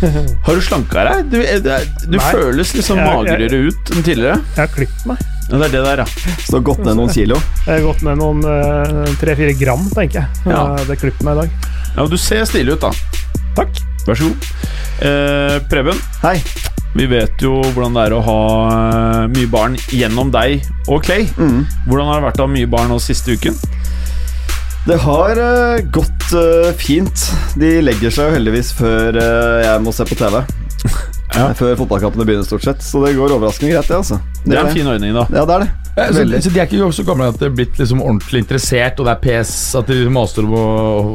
[0.46, 1.30] Har du slanka deg?
[1.32, 4.38] Du, er- er- du føles liksom Jeg- jeg- magrere ut enn tidligere.
[4.56, 5.18] Jeg har klippet meg.
[5.50, 6.04] Ja, det er det der, ja.
[6.44, 7.36] Så du har gått ned noen kilo.
[7.66, 10.28] Jeg har gått ned noen tre-fire gram, tenker jeg.
[10.46, 10.60] Ja.
[10.78, 10.84] Ja.
[10.86, 11.50] Det klippet meg i dag.
[11.96, 12.92] ja du ser stilig ut, da.
[13.58, 13.80] Takk.
[14.06, 14.50] Vær så god.
[15.04, 16.36] Eh, Preben, Hei.
[16.94, 18.38] vi vet jo hvordan det er å ha
[18.70, 21.26] eh, mye barn gjennom deg og Clay.
[21.36, 21.64] Mm.
[21.88, 23.58] Hvordan har det vært å ha mye barn nå siste uken?
[24.86, 27.24] Det har uh, gått uh, fint.
[27.60, 30.42] De legger seg jo heldigvis før uh, jeg må se på TV.
[31.30, 31.44] Ja.
[31.54, 32.80] Før fotballkampene begynner, stort sett.
[32.82, 34.16] Så det går overraskende greit, det, altså.
[34.42, 35.22] Det er en fin ordning, da.
[35.30, 35.68] Ja, det er det.
[35.94, 38.98] Ja, så, så de er ikke så gamle at de er blitt liksom ordentlig interessert,
[38.98, 40.64] og det er PS at de maser om å,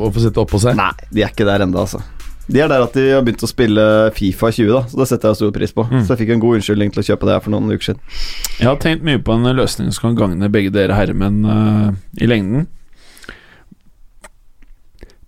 [0.07, 0.79] å få sitte oppå seg?
[0.79, 1.99] Nei, de er ikke der ennå, altså.
[2.47, 5.33] De er der at de har begynt å spille Fifa 20, da, så det setter
[5.33, 5.87] jeg stor pris på.
[5.89, 5.99] Mm.
[6.05, 8.15] Så jeg fikk en god unnskyldning til å kjøpe det her for noen uker siden.
[8.61, 11.89] Jeg har tenkt mye på en løsning som kan gagne begge dere herremenn uh,
[12.21, 12.69] i lengden.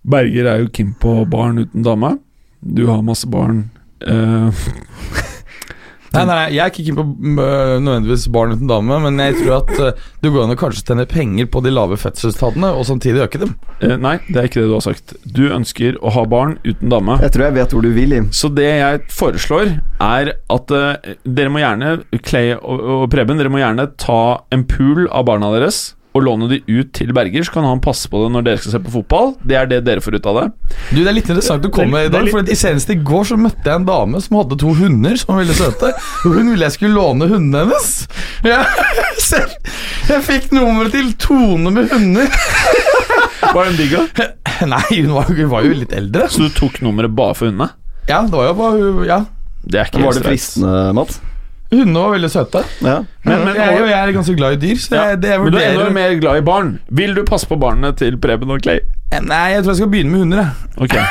[0.08, 2.16] Berger er jo keen på barn uten dame.
[2.60, 3.68] Du har masse barn.
[3.98, 4.54] Uh,
[6.14, 9.58] Nei, nei, jeg er ikke keen på øh, nødvendigvis barn uten dame, men jeg tror
[9.58, 13.26] at uh, du går an å kanskje tjene penger på de lave fødselstallene, og samtidig
[13.26, 13.52] øke dem.
[13.84, 15.12] eh, nei, det er ikke det du har sagt.
[15.26, 17.18] Du ønsker å ha barn uten dame.
[17.26, 18.30] Jeg tror jeg vet hvor du vil, Jim.
[18.32, 19.74] Så det jeg foreslår,
[20.08, 24.22] er at uh, dere må gjerne, Clay og, og Preben, dere må gjerne ta
[24.54, 28.08] en pool av barna deres og låne de ut til Berger, så kan han passe
[28.10, 29.34] på det når dere skal se på fotball.
[29.44, 30.46] Det er det dere får ut av det.
[30.90, 32.96] Du, Det er litt interessant å komme med i dag, litt- for i senest i
[32.96, 35.92] går så møtte jeg en dame som hadde to hunder som ville veldig søte.
[36.24, 38.08] Hun ville jeg skulle låne hundene hennes.
[38.42, 38.64] Jeg,
[40.10, 42.28] jeg fikk nummeret til Tone med hunder.
[43.54, 44.28] Var hun digg, da?
[44.74, 46.26] Nei, hun var, hun var jo litt eldre.
[46.32, 47.70] Så du tok nummeret bare for hundene?
[48.08, 49.18] Ja, det var jo bare Ja,
[49.68, 51.20] Det er ikke Var det fristende, Mats?
[51.72, 52.62] Hundene var veldig søte.
[52.80, 52.98] Ja.
[53.28, 55.42] Men, men, jeg, og jeg er ganske glad i dyr, så ja, jeg, det jeg
[55.42, 56.78] men du er enda mer glad i barn.
[56.88, 58.80] Vil du passe på barna til Preben og Clay?
[59.08, 60.42] Nei, jeg tror jeg skal begynne med hunder.
[60.42, 60.52] Jeg,
[60.84, 60.96] Ok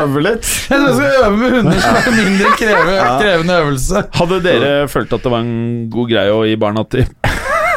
[0.00, 0.48] Øve litt.
[0.70, 4.02] jeg tror jeg skal øve med hunder som er mindre kreve, krevende øvelse.
[4.18, 7.06] Hadde dere følt at det var en god greie å gi barna til,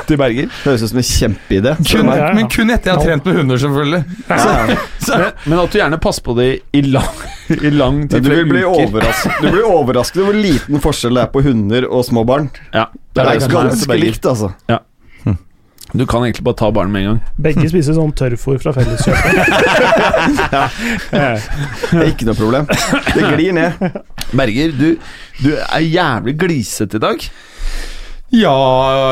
[0.09, 0.49] til Berger?
[0.63, 1.75] Høres ut som en kjempeidé.
[1.79, 2.31] Kun, Ja, ja.
[2.37, 4.03] men kun etter jeg har trent med hunder, selvfølgelig.
[5.03, 8.29] Så, Men, men at du gjerne passer på det i lang, i lang tid, du
[8.31, 12.23] vil bli Du blir overrasket over hvor liten forskjell det er på hunder og små
[12.27, 12.49] barn.
[12.71, 14.53] Ja, Det er det er ganske likt, altså.
[15.93, 17.17] Du kan egentlig bare ta barn med en gang.
[17.45, 19.33] Begge spiser sånn tørrfôr fra Felleskjøpet.
[21.13, 22.65] Det er ikke noe problem.
[23.13, 23.83] Det glir ned.
[24.33, 24.87] Berger, du,
[25.43, 27.27] du er jævlig glisete i dag.
[28.33, 28.53] Ja,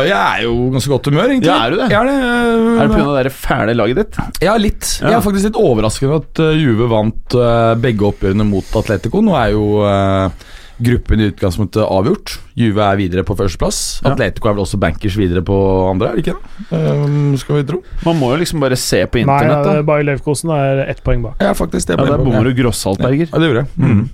[0.08, 1.52] jeg er jo ganske godt humør, egentlig.
[1.52, 1.90] Ja, er du det?
[1.94, 2.16] Jeg er det.
[2.22, 3.24] uh, Er det pga.
[3.28, 4.18] det fæle laget ditt?
[4.42, 4.88] Ja, litt.
[5.02, 5.12] Ja.
[5.12, 9.22] Jeg er faktisk litt overrasket over at øh, Juve vant uh, begge oppgjørene mot Atletico.
[9.22, 10.50] Nå er jo uh,
[10.82, 12.36] gruppen i utgangspunktet avgjort.
[12.58, 13.82] Juve er videre på førsteplass.
[14.02, 14.16] Ja.
[14.16, 15.58] Atletico er vel også bankers videre på
[15.92, 16.72] andre, er det ikke det?
[16.74, 17.84] Um, skal vi tro.
[18.08, 19.62] Man må jo liksom bare se på internett.
[19.68, 19.86] Nei, da.
[19.86, 21.38] Bayer Leverkosen er ett poeng bak.
[21.44, 21.92] Ja, faktisk.
[21.92, 23.30] Det Ja, der bommer du grossalt, Berger.
[23.30, 23.70] Ja, det gjorde jeg.
[23.78, 24.08] Mm.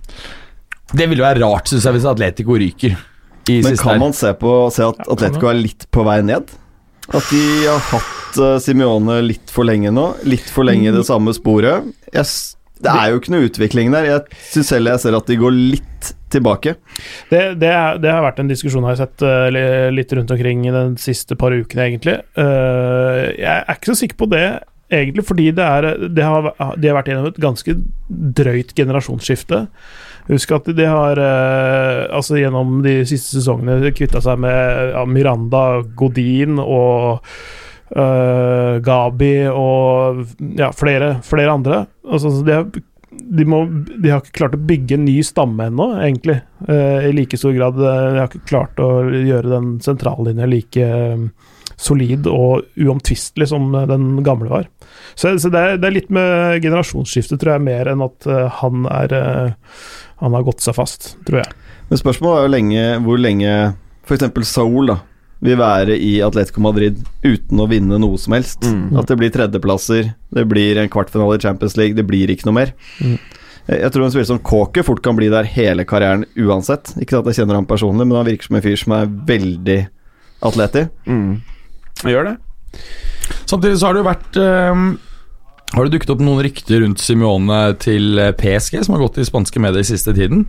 [0.97, 2.99] Det ville jo være rart, syns jeg, hvis Atletico ryker.
[3.47, 4.01] I Men siste kan her.
[4.01, 6.51] man se, på, se at Atletico er litt på vei ned?
[7.07, 10.09] At de har hatt uh, Simione litt for lenge nå?
[10.27, 11.87] Litt for lenge i det samme sporet?
[12.11, 12.27] Jeg,
[12.83, 14.09] det er jo ikke noe utvikling der.
[14.09, 16.75] Jeg syns heller jeg ser at de går litt tilbake.
[17.31, 20.65] Det, det, er, det har vært en diskusjon jeg har sett uh, litt rundt omkring
[20.67, 22.17] i de siste par ukene, egentlig.
[22.35, 24.43] Uh, jeg er ikke så sikker på det,
[24.91, 27.77] egentlig, fordi det er, det har, de har vært gjennom et ganske
[28.41, 29.63] drøyt generasjonsskifte.
[30.27, 35.61] Husk at de har eh, altså gjennom de siste sesongene kvitta seg med ja, Miranda,
[35.95, 37.23] Godin og
[37.95, 40.23] eh, Gabi og
[40.59, 41.81] ja, flere, flere andre.
[42.03, 42.67] Altså, de, har,
[43.11, 43.63] de, må,
[43.95, 46.41] de har ikke klart å bygge en ny stamme ennå, egentlig.
[46.67, 47.79] eh, I like stor grad.
[47.79, 50.91] eh, De har ikke klart å gjøre den sentrallinja like
[51.77, 54.69] solid og uomtvistelig som eh, den gamle var.
[55.13, 58.47] Så, så det, er, det er litt med generasjonsskiftet, tror jeg, mer enn at eh,
[58.61, 59.81] han er eh,
[60.17, 61.51] Han har gått seg fast, tror jeg.
[61.91, 63.51] Men spørsmålet er jo lenge, hvor lenge
[64.07, 64.49] f.eks.
[64.49, 64.95] Saul da,
[65.45, 68.65] vil være i Atletico Madrid uten å vinne noe som helst.
[68.65, 68.97] Mm.
[68.97, 72.57] At det blir tredjeplasser, det blir en kvartfinale i Champions League, det blir ikke noe
[72.57, 72.73] mer.
[72.97, 73.19] Mm.
[73.67, 76.95] Jeg jeg tror en spiller som Kåke fort kan bli der hele karrieren uansett.
[77.03, 79.79] Ikke at jeg kjenner ham personlig, men han virker som en fyr som er veldig
[80.47, 80.85] atleti.
[81.05, 81.43] Mm.
[82.03, 82.37] Jeg gjør det.
[83.49, 84.87] Samtidig så har det jo vært um,
[85.75, 89.25] har det dukket opp noen rykter rundt Simione til eh, PSG, som har gått i
[89.27, 90.45] spanske medier i siste tiden.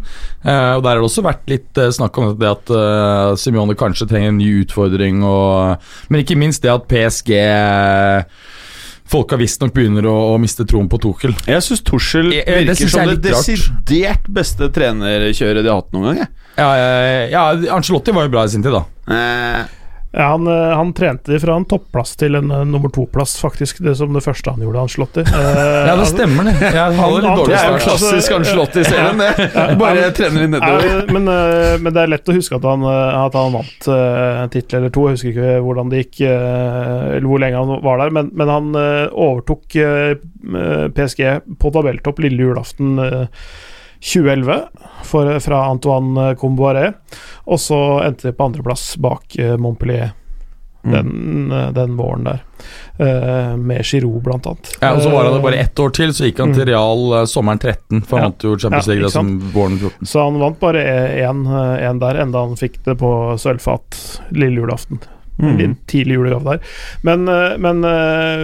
[0.47, 3.75] Eh, og Der har det også vært litt eh, snakk om det at eh, Simione
[3.75, 5.25] kanskje trenger en ny utfordring.
[5.27, 8.23] Og, men ikke minst det at PSG eh,
[9.09, 11.35] Folka visstnok begynner å, å miste troen på Tuchel.
[11.49, 15.81] Jeg syns Tuchel virker jeg- det synes jeg som det desidert beste trenerkjøret de har
[15.83, 16.19] hatt noen gang.
[16.23, 16.31] jeg.
[16.61, 17.43] Ja, eh, ja,
[17.75, 18.85] Angelotti var jo bra i sin tid, da.
[19.11, 19.65] Eh,
[20.11, 23.83] Ja, han, eh, han trente fra en topplass til en uh, nummer to-plass, faktisk.
[23.85, 25.21] Det som det første han gjorde, Ancelotti.
[25.29, 25.35] Uh,
[25.91, 26.55] Ja, det stemmer, det.
[26.65, 29.77] Jeg han- litt han- dårlig det er jo klassisk Ancelotti-serien, det.
[29.83, 30.89] Bare trener litt nedover.
[30.89, 33.89] Ja, men, uh, men det er lett å huske at han, eh, at han vant
[33.93, 35.05] uh, en tittel eller to.
[35.11, 38.17] Jeg husker ikke hvordan det gikk, eh, eller hvor lenge han var der.
[38.17, 40.17] Men, men han eh, overtok eh,
[40.97, 41.25] PSG
[41.61, 43.27] på tabelltopp lille julaften eh,
[44.01, 44.61] 2011
[45.05, 46.93] for, fra Antoine Comboiré.
[47.47, 50.15] Og så endte de på andreplass bak eh, Montpellier
[50.85, 50.93] Mm.
[50.93, 52.39] den, eh, den våren der.
[53.01, 54.71] Uh, med Giroud, blant annet.
[54.81, 56.67] Ja, og Så var han det Eh, bare ett år til, så gikk han til
[56.67, 58.03] Real uh, sommeren 13.
[58.07, 58.29] For han Ja.
[58.29, 60.07] vant jo Champions Ja, League da, som våren 14.
[60.07, 60.83] Så han vant bare
[61.19, 64.99] én der, enda han fikk det på sølvfat lille julaften.
[65.39, 65.53] Mm.
[65.55, 66.61] liten tidlig julegave der.
[67.07, 68.41] Men, eh, men eh,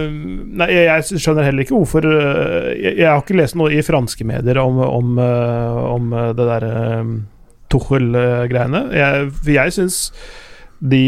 [0.61, 4.23] Nei, jeg, skjønner heller ikke hvorfor eh, jeg, jeg har ikke lest noe i franske
[4.29, 6.73] medier om, om, om det derre
[7.73, 8.81] Tuchel-greiene.
[8.95, 9.99] Jeg, jeg syns
[10.85, 10.99] de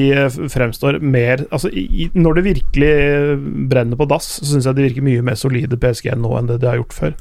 [0.50, 2.92] fremstår mer Altså, i- når det virkelig
[3.70, 6.60] brenner på dass, så syns jeg de virker mye mer solide PSG nå enn det
[6.64, 7.16] de har gjort før.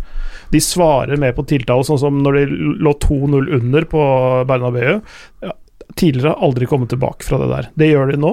[0.55, 2.45] De svarer mer på tiltale, sånn som når de
[2.87, 4.03] lå 2-0 under på
[4.47, 5.01] Bernabeu.
[5.43, 5.53] Ja,
[5.97, 7.69] tidligere har aldri kommet tilbake fra det der.
[7.81, 8.33] Det gjør de nå.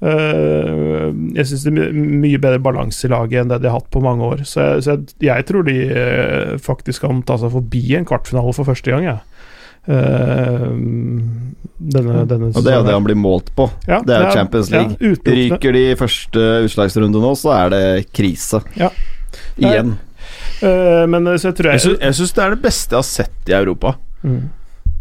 [0.00, 3.80] Eh, jeg syns det er my- mye bedre balanse i laget enn det de har
[3.80, 4.44] hatt på mange år.
[4.48, 8.54] Så jeg, så jeg, jeg tror de eh, faktisk kan ta seg forbi en kvartfinale
[8.56, 9.20] for første gang, jeg.
[9.88, 10.76] Uh,
[11.80, 13.64] denne, denne Og det er jo det han blir målt på.
[13.88, 14.96] Ja, Det er jo Champions League.
[15.00, 15.14] Ja.
[15.24, 18.60] Ryker de i første utslagsrunde nå, så er det krise.
[18.76, 18.90] Ja.
[19.56, 19.94] Igjen.
[20.60, 23.08] Uh, men så jeg tror Jeg jeg, jeg syns det er det beste jeg har
[23.08, 23.94] sett i Europa.
[24.22, 24.42] Mm.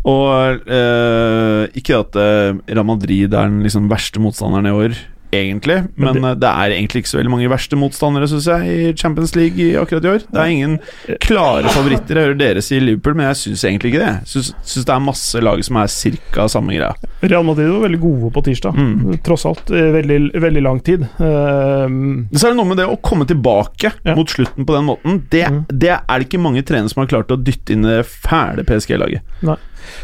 [0.08, 4.96] Og eh, ikke at eh, Real Madrid er den liksom verste motstanderen i år,
[5.36, 5.76] egentlig.
[6.00, 8.94] Men Men eh, det er egentlig ikke så veldig mange verste motstandere, syns jeg, i
[8.98, 10.24] Champions League i akkurat i år.
[10.32, 10.78] Det er ingen
[11.22, 12.16] klare favoritter.
[12.18, 14.16] Jeg hører dere si Liverpool, men jeg syns egentlig ikke det.
[14.24, 16.96] Jeg syns, det er masse lag som er cirka samme greia.
[17.22, 18.80] Real Madrid var veldig gode på tirsdag.
[18.80, 19.20] Mm.
[19.28, 21.04] Tross alt veldig, veldig lang tid.
[21.20, 21.86] Uh,
[22.34, 24.16] Så er det noe med det å komme tilbake Ja.
[24.18, 25.22] mot slutten på den måten.
[25.30, 25.66] Det, Mm.
[25.70, 29.22] det er det ikke mange trenere som har klart å dytte inn det fæle PSG-laget.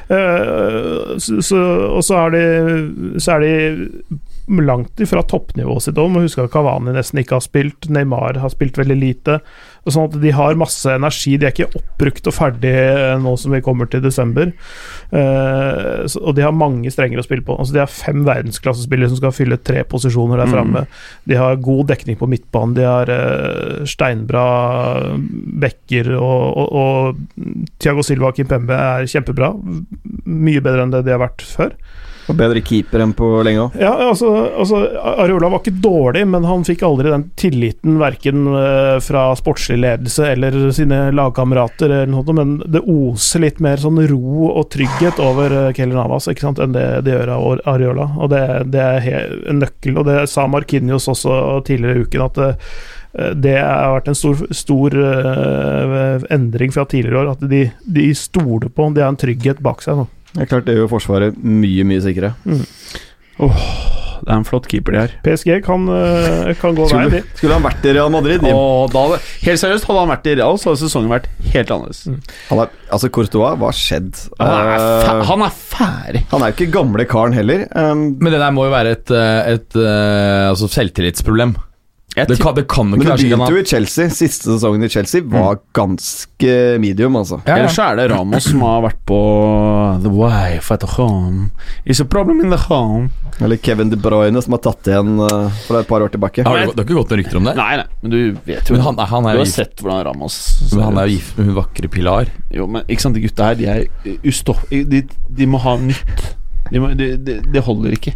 [0.09, 1.55] Eh, så, så,
[1.89, 3.87] og så er de Så er de
[4.47, 6.18] langt ifra toppnivået sitt òg.
[6.21, 7.88] Husk at Kavani nesten ikke har spilt.
[7.89, 9.39] Neymar har spilt veldig lite.
[9.86, 11.36] Og sånn at De har masse energi.
[11.38, 12.75] De er ikke oppbrukt og ferdig
[13.21, 14.51] nå som vi kommer til desember.
[15.13, 17.57] Uh, og de har mange strenger å spille på.
[17.57, 20.86] Altså De har fem verdensklassespillere som skal fylle tre posisjoner der Mm.
[21.27, 22.75] De har god dekning på midtbanen.
[22.77, 24.45] De har uh, steinbra
[25.62, 29.51] bekker, og, og, og Thiago Silva og Kimpembe er kjempebra.
[30.25, 31.75] Mye bedre enn det de har vært før.
[32.25, 33.75] Og bedre keeper enn på lenge òg.
[33.77, 38.95] Ja, altså, altså Areola var ikke dårlig, men han fikk aldri den tilliten verken eh,
[39.06, 45.22] fra sportslig ledelse eller sine lagkamerater, men det oser litt mer sånn ro og trygghet
[45.22, 48.10] over eh, Keller Navas ikke sant, enn det det gjør av Ar- Areola.
[48.18, 48.42] Og det,
[48.74, 52.51] det er en nøkkel, og det sa Markinios også tidligere i uken, at det,
[53.45, 57.33] det har vært en stor, stor eh, endring fra tidligere år.
[57.35, 60.07] At de, de stoler på De har en trygghet bak seg nå.
[60.35, 62.33] Det er klart det gjør Forsvaret mye, mye sikrere.
[64.25, 65.11] Det er en flott keeper de har.
[65.25, 67.35] PSG kan, eh, kan gå veien, Skulle, de.
[67.37, 68.56] skulle han vært i Real Madrid Jim?
[68.56, 69.04] Og da
[69.44, 71.99] helt seriøst, hadde han vært i Real, så hadde sesongen vært helt annerledes.
[72.49, 74.23] Han er, altså Courtois, hva har skjedd?
[74.39, 76.23] Han er, Eh, han er ferdig.
[76.31, 77.68] han er jo ikke gamle karen heller.
[77.75, 81.56] Um, Men det der må jo være et, et, et, eh, altså selvtillitsproblem.
[82.16, 84.07] Jeg Det kan, det kan men det at begynte jo i Chelsea.
[84.14, 87.42] Siste sesongen i Chelsea var ganske medium, altså.
[87.44, 87.66] ja, ja.
[87.66, 89.19] Ellers er det Ramos som har vært på
[90.06, 91.50] The wife at the home.
[91.84, 93.10] It's a problem in the home.
[93.44, 96.45] Eller Kevin De Bruyne, som har tatt igjen uh, for et par år tilbake.
[96.48, 97.56] Har det, det har ikke gått noen rykter om det?
[97.60, 99.84] Nei, nei, men du vet jo Men han, han Du er Du har gift, sett
[99.84, 100.40] hvordan Ramos
[100.72, 102.31] men han er jo gift med hun vakre Pilar.
[102.56, 104.64] Jo, men ikke sant, de gutta her, de er ustopp...
[104.72, 105.04] De,
[105.36, 106.30] de må ha nytt.
[106.72, 106.80] Det
[107.28, 108.16] de, de holder ikke.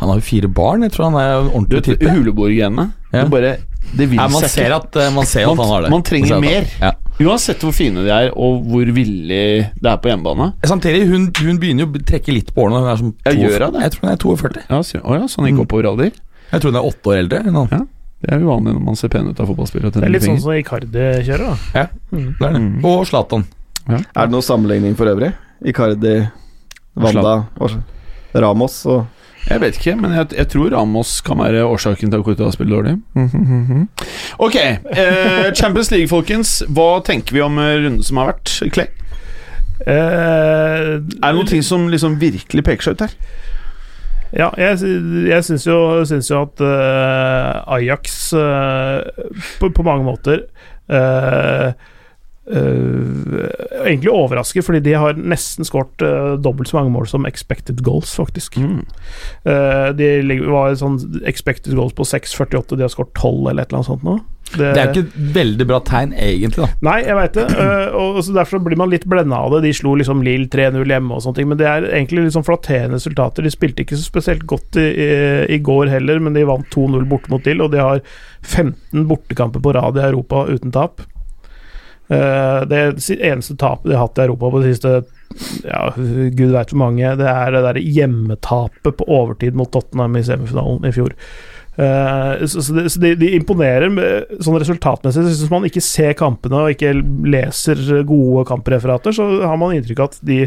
[0.00, 0.82] Han har jo fire barn.
[0.82, 2.04] Jeg tror han er ordentlig type.
[2.10, 3.22] Huleboergenene Ja.
[3.24, 3.56] Det bare
[3.96, 4.76] Det vil Ja, man seg ser ikke.
[4.82, 5.90] at, eh, man ser at han har det.
[5.90, 6.64] man trenger man mer.
[6.82, 6.92] Ja.
[7.20, 10.52] Uansett hvor fine de er, og hvor villig det er på hjemmebane.
[10.66, 12.80] Samtidig, hun, hun begynner jo å trekke litt på årene.
[12.82, 13.82] Hun er som Ja, 42 gjør hun det?
[13.82, 14.64] Jeg tror hun er 42.
[14.68, 15.64] Ja, så, å ja, så han gikk Mm.
[15.66, 16.10] oppover alder?
[16.52, 17.38] Jeg tror hun er åtte år eldre.
[17.46, 17.88] enn han.
[18.20, 19.92] Det er uvanlig når man ser pen ut av fotballspillere.
[19.92, 21.56] Det er litt sånn som Icardi kjører, da.
[21.74, 22.34] Ja, Mm.
[22.38, 22.60] det er det.
[22.60, 22.84] Mm.
[22.84, 23.44] Og Zlatan.
[23.88, 25.32] Er det noen sammenligning for øvrig?
[25.64, 26.28] Icardi,
[26.96, 27.46] Wanda
[28.34, 29.06] Ramos og
[29.46, 32.76] Jeg vet ikke, men jeg, jeg tror Ramos kan være årsaken til at Courtois spiller
[32.76, 32.96] dårlig.
[33.14, 33.88] Mhm.
[34.42, 36.62] Ok, eh, Champions League, folkens.
[36.68, 38.56] Hva tenker vi om runden som har vært?
[38.74, 38.88] Clay?
[39.86, 43.14] Eh, Er det noen ting som liksom virkelig peker seg ut her?
[44.36, 44.80] Ja, jeg,
[45.30, 49.06] jeg syns jo, syns jo at uh, Ajax uh,
[49.60, 50.42] på, på mange måter
[50.90, 51.70] eh,
[52.46, 58.14] egentlig overrasker, fordi de har nesten skåret uh, dobbelt så mange mål som expected goals,
[58.14, 58.58] faktisk.
[58.60, 63.82] Eh, de var sånn expected goals på 6,48, de har skåret 12 eller et eller
[63.82, 64.18] annet sånt nå.
[64.46, 66.68] Det er jo ikke et veldig bra tegn, egentlig.
[66.68, 67.46] da Nei, jeg veit det.
[67.98, 69.64] og så Derfor blir man litt blenda av det.
[69.64, 73.00] De slo liksom Lill 3-0 hjemme og sånne ting, men det er egentlig sånn flatterende
[73.00, 73.42] resultater.
[73.42, 75.10] De spilte ikke så spesielt godt i, i,
[75.56, 78.04] i går heller, men de vant 2-0 borte mot Lill, og de har
[78.46, 81.02] 15 bortekamper på rad i Europa uten tap.
[82.06, 82.80] Eh, det
[83.18, 84.92] eneste tapet de har hatt i Europa på det siste
[85.66, 90.22] ja, gud veit hvor mange, det er det der hjemmetapet på overtid mot Tottenham i
[90.26, 91.16] semifinalen i fjor.
[91.76, 92.62] Eh, så
[93.02, 93.90] de, imponerer
[94.38, 95.26] sånn resultatmessig.
[95.26, 96.94] Så Hvis man ikke ser kampene og ikke
[97.26, 100.44] leser gode kampreferater, så har man inntrykk av at de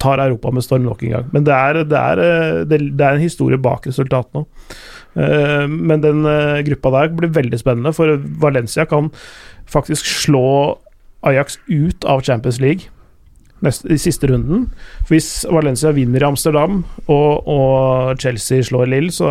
[0.00, 1.28] tar Europa med storm nok en gang.
[1.30, 4.74] Men det er, det er, eh, det, er en historie bak resultatene òg.
[5.10, 6.22] Men den
[6.68, 9.08] gruppa der blir veldig spennende, for Valencia kan
[9.72, 10.78] faktisk slå
[11.26, 12.88] Ajax ut av Champions League
[13.60, 14.70] i siste runden.
[15.04, 16.78] For Hvis Valencia vinner i Amsterdam
[17.12, 19.28] og, og Chelsea slår Lill, så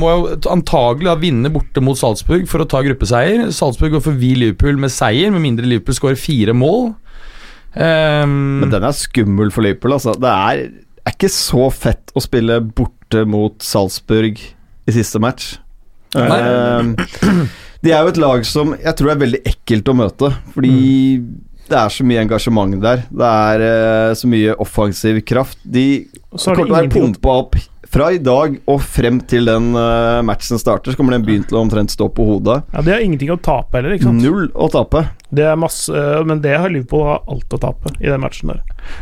[0.00, 0.18] må jo
[0.52, 3.38] antagelig vinne borte mot Salzburg for å ta gruppeseier.
[3.54, 6.82] Salzburg går forbi Liverpool med seier, med mindre Liverpool skårer fire mål.
[7.76, 10.16] Ehm, Men den er skummel for Liverpool, altså.
[10.18, 10.66] Det er,
[11.04, 15.56] er ikke så fett å spille borte mot Salzburg i siste match.
[16.16, 16.92] Eh,
[17.84, 20.78] de er jo et lag som jeg tror er veldig ekkelt å møte, fordi
[21.66, 23.02] det er så mye engasjement der.
[23.10, 25.58] Det er uh, så mye offensiv kraft.
[25.62, 27.58] De kommer til å være pumpa opp
[27.96, 31.56] fra i dag og frem til den eh, matchen starter, så kommer den byen til
[31.56, 32.60] å omtrent stå på hodet.
[32.74, 34.20] Ja, De har ingenting å tape heller, ikke sant?
[34.20, 35.06] Null å tape.
[35.36, 35.90] Det er masse,
[36.28, 38.60] men det har Liverpool alt å tape i den matchen der.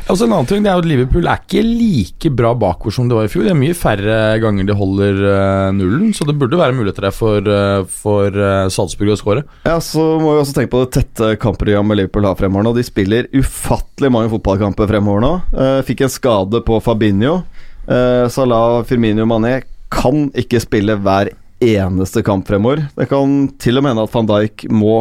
[0.09, 3.19] Altså En annen ting det er at Liverpool er ikke like bra bakover som det
[3.19, 3.45] var i fjor.
[3.45, 7.15] Det er mye færre ganger de holder eh, nullen, så det burde være muligheter der
[7.15, 9.45] for, uh, for eh, Salzburg å skåre.
[9.67, 12.75] Ja, så må vi også tenke på det tette kampprogrammet Liverpool har fremover nå.
[12.79, 15.35] De spiller ufattelig mange fotballkamper fremover nå.
[15.53, 17.43] Eh, fikk en skade på Fabinho.
[17.89, 19.63] Eh, Salah, Firmino Mané
[19.93, 21.33] kan ikke spille hver
[21.65, 22.87] eneste kamp fremover.
[22.97, 24.95] Det kan til og med hende at van Dijk må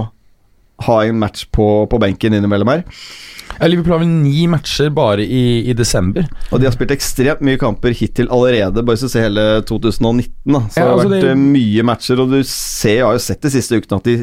[0.83, 2.83] ha en match på, på benken innimellom her.
[3.59, 6.25] Ja, Liverpool har vel ni matcher bare i, i desember.
[6.51, 10.31] Og de har spilt ekstremt mye kamper hittil allerede, bare hvis du ser hele 2019.
[10.49, 10.63] Da.
[10.73, 13.13] Så Ja, det har altså vært det- eh, mye matcher, og du ser, jeg har
[13.19, 14.15] jo sett de siste ukene at de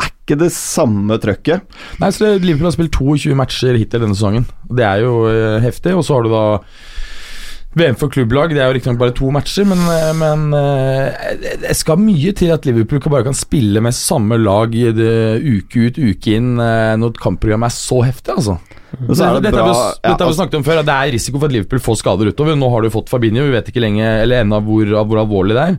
[0.00, 1.66] er ikke det samme trøkket.
[2.00, 4.46] Nei, så det, Liverpool har spilt 22 matcher hittil denne sesongen.
[4.70, 5.96] Det er jo eh, heftig.
[5.98, 6.44] Og så har du da
[7.78, 8.50] VM for klubblag.
[8.50, 12.50] Det er jo riktignok bare to matcher, men, eh, men eh, det- skal mye til
[12.50, 16.96] at Liverpool bare kan spille med samme lag i det, uke ut, uke inn, eh,
[16.98, 18.58] når kampprogrammet er så heftig, altså.
[19.14, 20.96] Så er det dette har vi, ja, har vi altså, snakket om før, at det
[20.98, 22.56] er risiko for at Liverpool får skader utover.
[22.58, 25.62] Nå har du fått Fabinho, vi vet ikke lenge eller ennå hvor, hvor alvorlig det
[25.68, 25.78] er.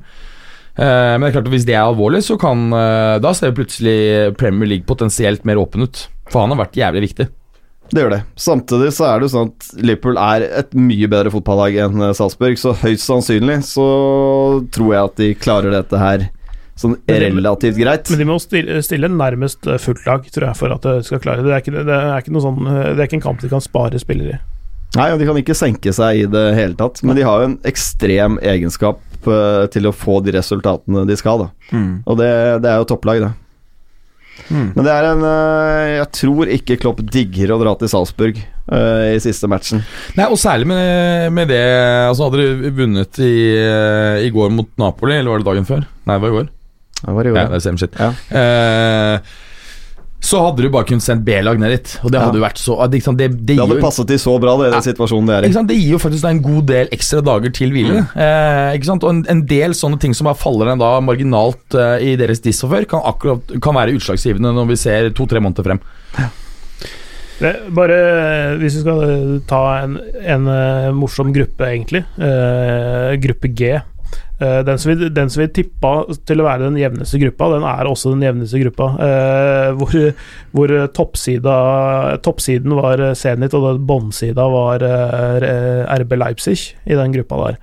[0.80, 4.66] Men det er klart at hvis det er alvorlig, så kan Da ser plutselig Premier
[4.66, 6.08] League potensielt mer åpen ut.
[6.32, 7.28] For han har vært jævlig viktig.
[7.92, 8.22] Det gjør det.
[8.40, 12.14] Samtidig så er det jo sånn at Liverpool er et mye bedre fotballag enn eh,
[12.16, 13.88] Salzburg, så høyst sannsynlig så
[14.72, 16.30] tror jeg at de klarer dette her
[16.82, 18.10] sånn relativt greit.
[18.12, 21.44] Men de må stille, nærmest eh, fullt lag, tror jeg, for at de skal klare
[21.44, 21.50] det.
[21.50, 23.52] Det er ikke, det er ikke, noe sånn, eh, det er ikke en kamp de
[23.52, 24.42] kan spare spillere i.
[24.98, 27.52] Nei, og de kan ikke senke seg i det hele tatt, men de har jo
[27.52, 31.70] en ekstrem egenskap eh, til å få de resultatene de skal, da.
[31.72, 31.94] Mm.
[32.04, 32.32] Og det,
[32.66, 33.32] det er jo topplag, det.
[34.52, 34.72] Mm.
[34.76, 39.12] Men det er en eh, Jeg tror ikke Klopp digger å dra til Salzburg eh,
[39.16, 39.84] i siste matchen.
[40.18, 41.62] Nei, og særlig med, med det
[42.08, 45.86] Altså Hadde de vunnet i, eh, i går mot Napoli, eller var det dagen før?
[45.86, 46.52] Nei, det var i går.
[47.02, 47.40] Det var i går.
[47.40, 47.54] Ja, ja.
[47.54, 48.02] det er same shit.
[48.02, 48.12] Ja.
[48.42, 49.38] Eh,
[50.22, 51.92] så hadde du bare kunnet sendt B-lag ned dit.
[52.06, 54.18] Og det hadde jo vært så Det, sant, det, det, Det hadde jo, passet de
[54.22, 55.50] så bra, det, i den situasjonen det er i.
[55.50, 58.04] ikke sant, det gir jo faktisk en god del ekstra dager til hvile.
[58.14, 59.04] Eh, ikke sant?
[59.08, 62.44] Og en, en del sånne ting som bare faller en da marginalt eh, i deres
[62.46, 65.82] disfavør, kan, akkurat- kan være utslagsgivende når vi ser to-tre måneder frem.
[67.42, 72.04] Det, bare eh, hvis vi skal eh, ta en, en eh, morsom gruppe, egentlig.
[72.22, 73.72] eh, gruppe G.
[74.42, 75.92] Eh, den, som vi, den som vi tippa
[76.26, 78.88] til å være den jevneste gruppa, den er også den jevneste gruppa.
[79.06, 80.14] eh, hvor
[80.52, 83.86] hvor toppsida, toppsiden var Zenit, og den
[84.52, 87.60] var eh, RB Leipzig i den gruppa der.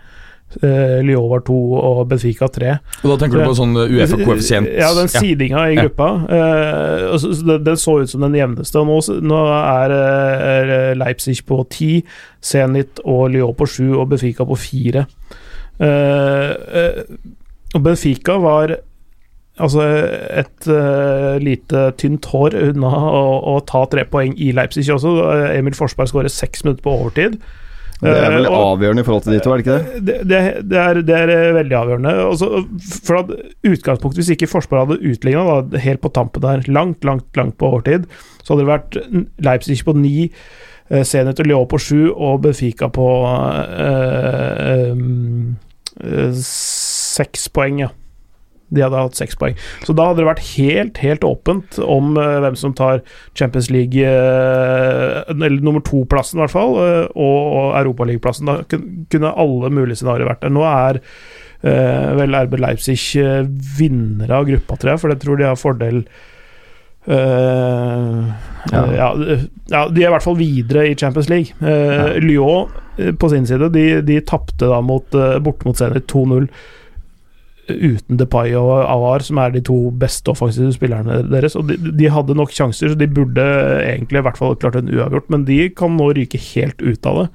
[0.63, 2.79] Eh, Lyon var to, og Benfica tre.
[3.05, 4.71] Og da tenker du på sånn Uefa-koeffisient?
[4.79, 6.07] Ja, den sidinga i gruppa.
[6.31, 8.81] eh, så- så den, den så ut som den jevneste.
[8.81, 12.03] Nå, nå er eh, Leipzig på ti,
[12.41, 15.07] Zenit og Lyon på sju og Benfica på fire.
[15.79, 16.51] Eh,
[16.83, 17.03] eh,
[17.77, 18.77] og Benfica var
[19.59, 19.83] altså
[20.39, 25.17] et uh, lite tynt hår unna å, å ta tre poeng i Leipzig også.
[25.51, 27.35] Emil Forsberg skårer seks minutter på overtid.
[27.99, 30.05] Det er vel uh, og- avgjørende i forhold til de to, er det ikke det?
[30.07, 32.15] det, det, det, er, det er veldig avgjørende.
[32.29, 32.51] Også,
[33.03, 33.35] for at
[33.67, 38.07] utgangspunktet, Hvis ikke Forsberg hadde utligna helt på tampen der, langt, langt langt på overtid,
[38.45, 39.01] så hadde det vært
[39.43, 40.31] Leipzig på ni,
[41.05, 43.09] Zenit og Lyon på sju og Benfica på
[46.39, 47.93] seks poeng, ja.
[48.69, 49.57] De hadde hatt seks poeng.
[49.87, 53.01] Så da hadde det vært helt, helt åpent om uh, hvem som tar
[53.33, 58.51] Champions League uh, Eller nummer to-plassen, i hvert fall, uh, og, og Europaligaplassen.
[58.51, 60.53] Da kunne alle mulige scenarioer vært der.
[60.53, 61.01] Nå er
[61.63, 63.45] eh, vel RB Leipzig eh,
[63.79, 66.03] vinnere av gruppa, tror jeg, for jeg tror de har fordel
[67.09, 68.23] eh,
[68.73, 68.83] Ja.
[68.93, 69.13] ja,
[69.71, 71.55] ja, de er i hvert fall videre i Champions League.
[71.63, 72.09] Uh, Ja.
[72.21, 72.69] Lyon
[72.99, 76.49] eh, på sin side, de, de tapte da mot, eh, bort mot Zenit 2-0
[77.69, 81.57] uten Depay og Avar, som er de to beste offensive spillerne deres.
[81.57, 83.45] Og de, de hadde nok sjanser, så de burde
[83.85, 87.23] egentlig i hvert fall klart en uavgjort, men de kan nå ryke helt ut av
[87.23, 87.27] det.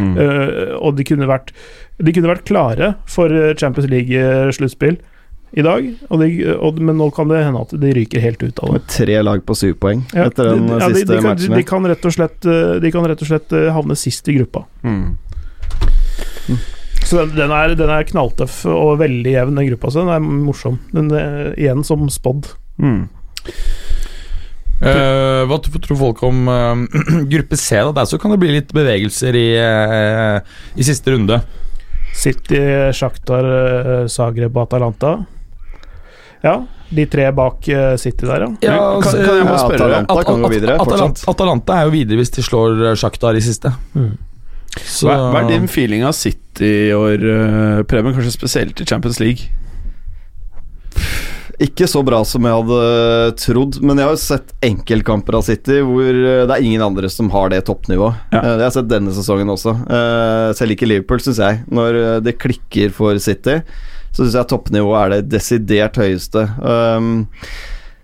[0.00, 0.14] Mm.
[0.16, 1.52] Uh, og de kunne, vært,
[2.00, 3.28] de kunne vært klare for
[3.60, 4.96] Champions League-sluttspill
[5.52, 8.60] i dag, og de, og, men nå kan det hende at de ryker helt ut
[8.64, 8.78] av det.
[8.78, 11.28] Med tre lag på syv poeng Ja, etter den de, ja, de, siste de, kan,
[11.28, 11.52] matchen.
[11.52, 11.66] de, her.
[11.68, 14.64] kan rett og slett, eh, de kan rett og slett eh, havne sist i gruppa.
[14.86, 15.10] Mm.
[17.02, 19.92] Så den, den, er, den er knalltøff og veldig jevn, den gruppa.
[19.92, 20.78] Så den er morsom.
[20.94, 22.48] Den er igjen som spådd.
[22.80, 23.02] Mm.
[24.82, 27.76] Uh, hva tror folk om uh, gruppe C?
[27.76, 27.92] da?
[28.00, 30.40] Der så kan det bli litt bevegelser i, uh,
[30.74, 31.42] i siste runde.
[32.12, 32.58] City,
[32.92, 35.14] Shakhtar, eh, Zagreb og Atalanta.
[36.42, 36.54] Ja,
[36.92, 38.50] de tre bak eh, City der, ja.
[38.66, 41.30] ja altså, kan jeg bare Ja, spørre Atalanta At- kan gå videre, Atalanta.
[41.30, 43.72] Atalanta er jo videre hvis de slår Sjaktar Shakhtar i siste.
[43.94, 44.12] Mm.
[44.82, 48.14] Så, hva, hva er din feeling av City i år, uh, Preben?
[48.16, 49.50] Kanskje spesielt i Champions League?
[51.62, 52.78] Ikke så bra som jeg hadde
[53.38, 57.10] trodd, men jeg har jo sett enkeltkamper av City hvor eh, det er ingen andre
[57.12, 58.16] som har det toppnivået.
[58.32, 58.40] Ja.
[58.40, 59.74] Eh, Det har jeg sett denne sesongen også.
[59.86, 61.60] Eh, Selv ikke Liverpool, syns jeg.
[61.70, 63.60] Når eh, det klikker for City,
[64.12, 66.42] så syns jeg toppnivået er det desidert høyeste.
[66.60, 67.14] Um,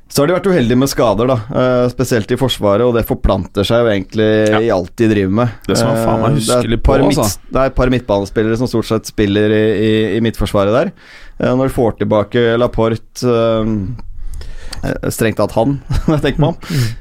[0.09, 3.67] så har de vært uheldige med skader, da, Uh, spesielt i Forsvaret, og det forplanter
[3.69, 4.61] seg jo egentlig Ja.
[4.65, 5.49] i alt de driver med.
[5.69, 7.27] Det som man faen meg Eh, huske det er et på, par altså.
[7.53, 10.93] Det er et par midtbanespillere som stort sett spiller i, i, i midtforsvaret der.
[11.39, 15.79] Uh, Når de får tilbake Laporte eh, Strengt tatt han,
[16.25, 16.57] tenker man.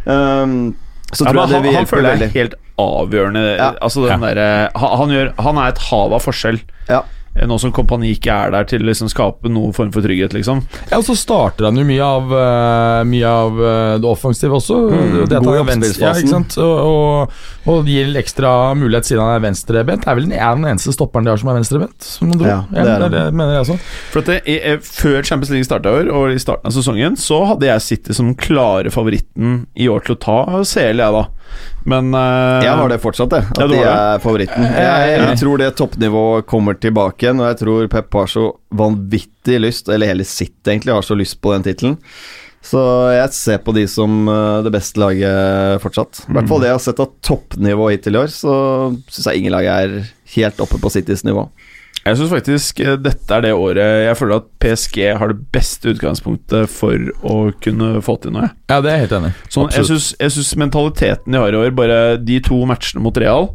[0.06, 0.76] Um,
[1.14, 2.28] så Ja, tror jeg det han, vil han hjelpe føler jeg veldig.
[2.28, 3.44] er helt avgjørende.
[3.58, 3.68] Ja.
[3.82, 4.40] Altså den der
[4.76, 6.60] han, han, gjør- han er et hav av forskjell.
[6.90, 7.02] Ja.
[7.38, 10.34] Eh, Nå som kompani ikke er der til å liksom skape noen form for trygghet,
[10.36, 10.64] liksom.
[10.90, 14.80] Ja, og så starter han jo mye av, eh, mye av eh, det offensive også.
[14.90, 15.60] Mm, det god er
[16.02, 16.42] ja?
[16.64, 20.06] Og, og, og gir ekstra mulighet siden han er venstrebent.
[20.06, 22.42] Det er vel den, er den eneste stopperen de har som er venstrebent, som man
[22.42, 22.52] tror.
[22.52, 23.80] Ja, det er det, det mener jeg også.
[24.14, 27.18] For at det, eh, Før Champions League starta i år, og i starten av sesongen,
[27.20, 31.26] så hadde jeg City som klare favoritten i år til å ta CL, jeg, da.
[31.88, 33.48] Men uh, Jeg har det fortsatt, jeg.
[33.54, 34.66] At Ja, de er favoritten.
[34.66, 39.62] Jeg Jeg, tror det toppnivået kommer tilbake igjen, og jeg tror Pep har så vanvittig
[39.64, 41.98] lyst, eller hele sitt egentlig, har så lyst på den tittelen.
[42.68, 42.82] Så
[43.14, 46.26] jeg ser på de som eh, det beste laget fortsatt.
[46.28, 48.56] I hvert fall det jeg har sett av toppnivå hittil i år, så
[49.08, 49.94] syns jeg ingen lag er
[50.34, 51.46] helt oppe på Citys nivå.
[52.08, 55.92] Jeg syns faktisk eh, dette er det året jeg føler at PSG har det beste
[55.94, 58.52] utgangspunktet for å kunne få til noe.
[58.72, 59.34] Ja, det er jeg helt enig.
[59.54, 63.52] Sånn, jeg syns- mentaliteten de har i år, bare de to matchene mot Real,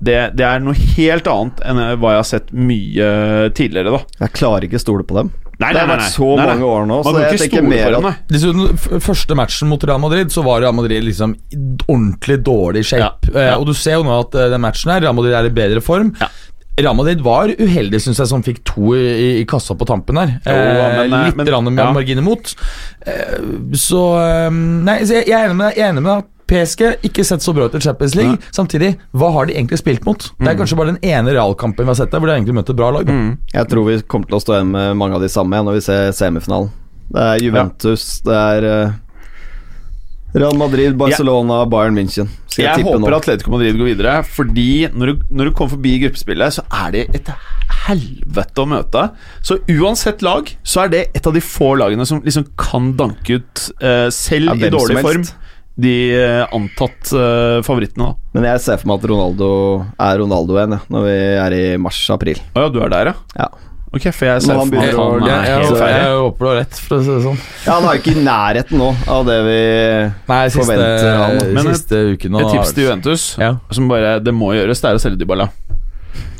[0.00, 3.10] det, det er noe helt annet enn hva jeg har sett mye
[3.56, 4.02] tidligere, da.
[4.24, 5.32] Jeg klarer ikke stole på dem.
[5.60, 8.22] Nei, det har vært så mange år nå, Man så jeg tenker mer dem, at.
[8.32, 11.34] Dessuten, første matchen mot Real Madrid, så var Real Madrid liksom
[11.84, 13.28] ordentlig dårlig shape.
[13.34, 13.50] Ja, ja.
[13.50, 15.52] Eh, og du ser jo nå at eh, den matchen her, Real Madrid er i
[15.52, 16.14] bedre form.
[16.22, 16.30] Ja.
[16.82, 20.34] Real Madrid var uheldig, syns jeg, som fikk to i, i kassa på tampen her.
[20.44, 21.92] Jo, eh, men, eh, litt men- rann med ja.
[21.96, 22.54] margin imot.
[23.06, 23.38] Eh,
[23.78, 25.80] så eh, Nei, så jeg, jeg er enig med deg.
[25.80, 28.38] Jeg er enig med deg at PSG ikke sett så bra ut i Champions League.
[28.50, 30.24] Samtidig, hva har de egentlig spilt mot?
[30.40, 32.56] Det er kanskje bare den ene realkampen vi har sett der, hvor de har egentlig
[32.58, 33.06] møtt et bra lag.
[33.06, 33.36] Mm.
[33.54, 35.78] Jeg tror vi kommer til å stå igjen med mange av de samme igjen når
[35.78, 36.72] vi ser semifinalen.
[37.10, 38.98] Det er Juventus, det er eh,
[40.34, 42.28] Real Madrid, Barcelona, Bayern München.
[42.46, 43.10] Skal jeg, Jeg håper nå.
[43.16, 47.04] Atletico Madrid går videre, fordi når du, når du kommer forbi gruppespillet, så er det
[47.18, 47.30] et
[47.88, 49.04] helvete å møte.
[49.42, 53.40] Så uansett lag, så er det et av de få lagene som liksom kan danke
[53.40, 55.24] ut, uh, selv Ja, i dårlig form,
[55.80, 58.12] de uh, antatt uh, favorittene.
[58.12, 58.36] da.
[58.36, 59.50] Men jeg ser for meg at Ronaldo
[59.96, 62.42] er Ronaldo igjen, ja, når vi er i mars-april.
[62.54, 63.42] Å ja, du er der, ja?
[63.42, 63.50] Ja.
[63.90, 66.58] Ok, for jeg ser for meg han Jeg, er jeg, helt jeg, håper du har
[66.60, 67.40] rett, for å si det sånn.
[67.66, 69.56] ja, han er jo ikke i nærheten nå av det vi
[70.30, 71.40] Nei, siste, Forventer han.
[71.56, 73.56] Men et- siste uken Et tips til Juventus, Ja.
[73.74, 75.48] som bare det må gjøres, det er å selge Dybala.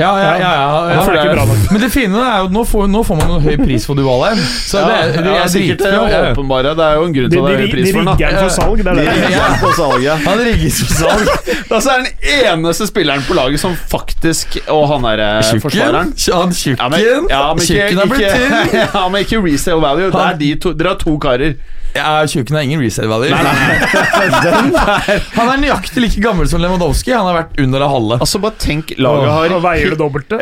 [0.00, 1.64] Ja, ja, ja, ja, ja, Han er ikke bra nok.
[1.70, 4.30] Men det fine er jo nå får, nå får man en høy pris for Dybala.
[4.40, 6.20] Så det, det, det er sikkert ja.
[6.30, 6.72] åpenbare.
[6.78, 8.09] Det er jo en grunn til at de, det er høy pris for den.
[8.09, 9.35] De rigger den for salg, det er det.
[9.50, 10.14] De for salg, ja.
[10.24, 11.59] Han rigges for salg.
[11.68, 15.61] Da så er den eneste spilleren på laget som faktisk Og han er forsvareren.
[15.66, 16.14] forsvareren.
[16.16, 16.80] Tjukken.
[16.80, 20.09] Ja, men, ja, men ikke, ikke, ja, men ikke resale value.
[20.16, 21.54] Det er de to, dere har to karer.
[21.94, 23.35] Ja, Tjukken har ingen resale value.
[25.35, 27.11] Han er nøyaktig like gammel som Lewandowski.
[27.16, 28.18] Han har vært under det halve.
[28.22, 30.37] Altså Bare tenk laget har Og veier det dobbelte.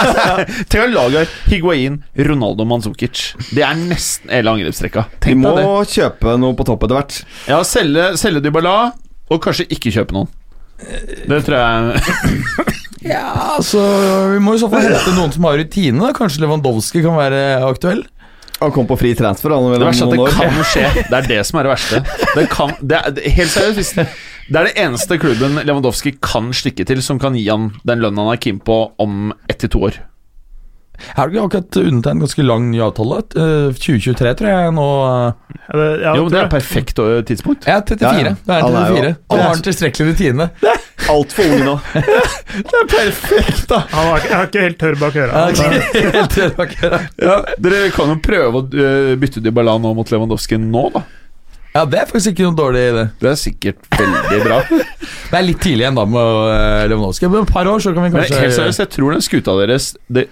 [0.68, 1.94] Tenk at laget har Higuain,
[2.28, 3.16] Ronaldo Manzukic.
[3.54, 5.02] Det er nesten hele angrepsrekka.
[5.24, 5.64] Vi må det.
[5.94, 7.14] kjøpe noe på topp etter hvert.
[7.50, 8.74] Ja, selge, selge Dybala,
[9.32, 10.28] og kanskje ikke kjøpe noen.
[11.24, 11.62] Det tror jeg
[13.04, 13.20] Ja,
[13.54, 13.78] altså
[14.32, 15.98] Vi må i så fall hente noen som har rutine.
[16.00, 16.08] da.
[16.16, 18.02] Kanskje Lewandowski kan være aktuell.
[18.60, 20.86] Han kom på fri transfer han Det verste er at det kan skje.
[21.10, 22.00] Det er det som er det verste.
[22.34, 27.02] Det kan, det er, helt seriøst Det er det eneste klubben Lewandowski kan stikke til,
[27.02, 30.00] som kan gi han den lønnen han er keen på om ett til to år.
[31.16, 33.18] Har du ikke akkurat undertegnet en ganske lang ny avtale?
[33.34, 34.86] Eh, 2023, tror jeg nå.
[35.08, 37.66] eh, Ja, det, ja, Jo, men Det er perfekt tidspunkt.
[37.66, 38.04] Ja, 34.
[38.04, 38.34] Ja, ja.
[38.44, 39.16] Det er Han er jo 34.
[39.30, 40.48] Og har en tilstrekkelig rutine?
[41.14, 41.74] Altfor ung nå.
[41.94, 43.80] det er Perfekt, da!
[43.92, 45.44] Han har, ikke, jeg har ikke helt tørr bak øra.
[46.14, 46.92] Helt tilbake.
[47.20, 48.64] Ja, dere kan jo prøve å
[49.20, 51.04] bytte Dybala nå mot Lewandowski nå, da.
[51.74, 53.04] Ja, det er faktisk ikke noe dårlig idé.
[53.18, 54.60] Det er sikkert veldig bra.
[55.34, 57.26] Det er litt tidlig igjen da med Lewandowski.
[57.32, 59.54] men et par år så kan vi kanskje Men helt seriøst, jeg tror den skuta
[59.58, 60.28] deres det,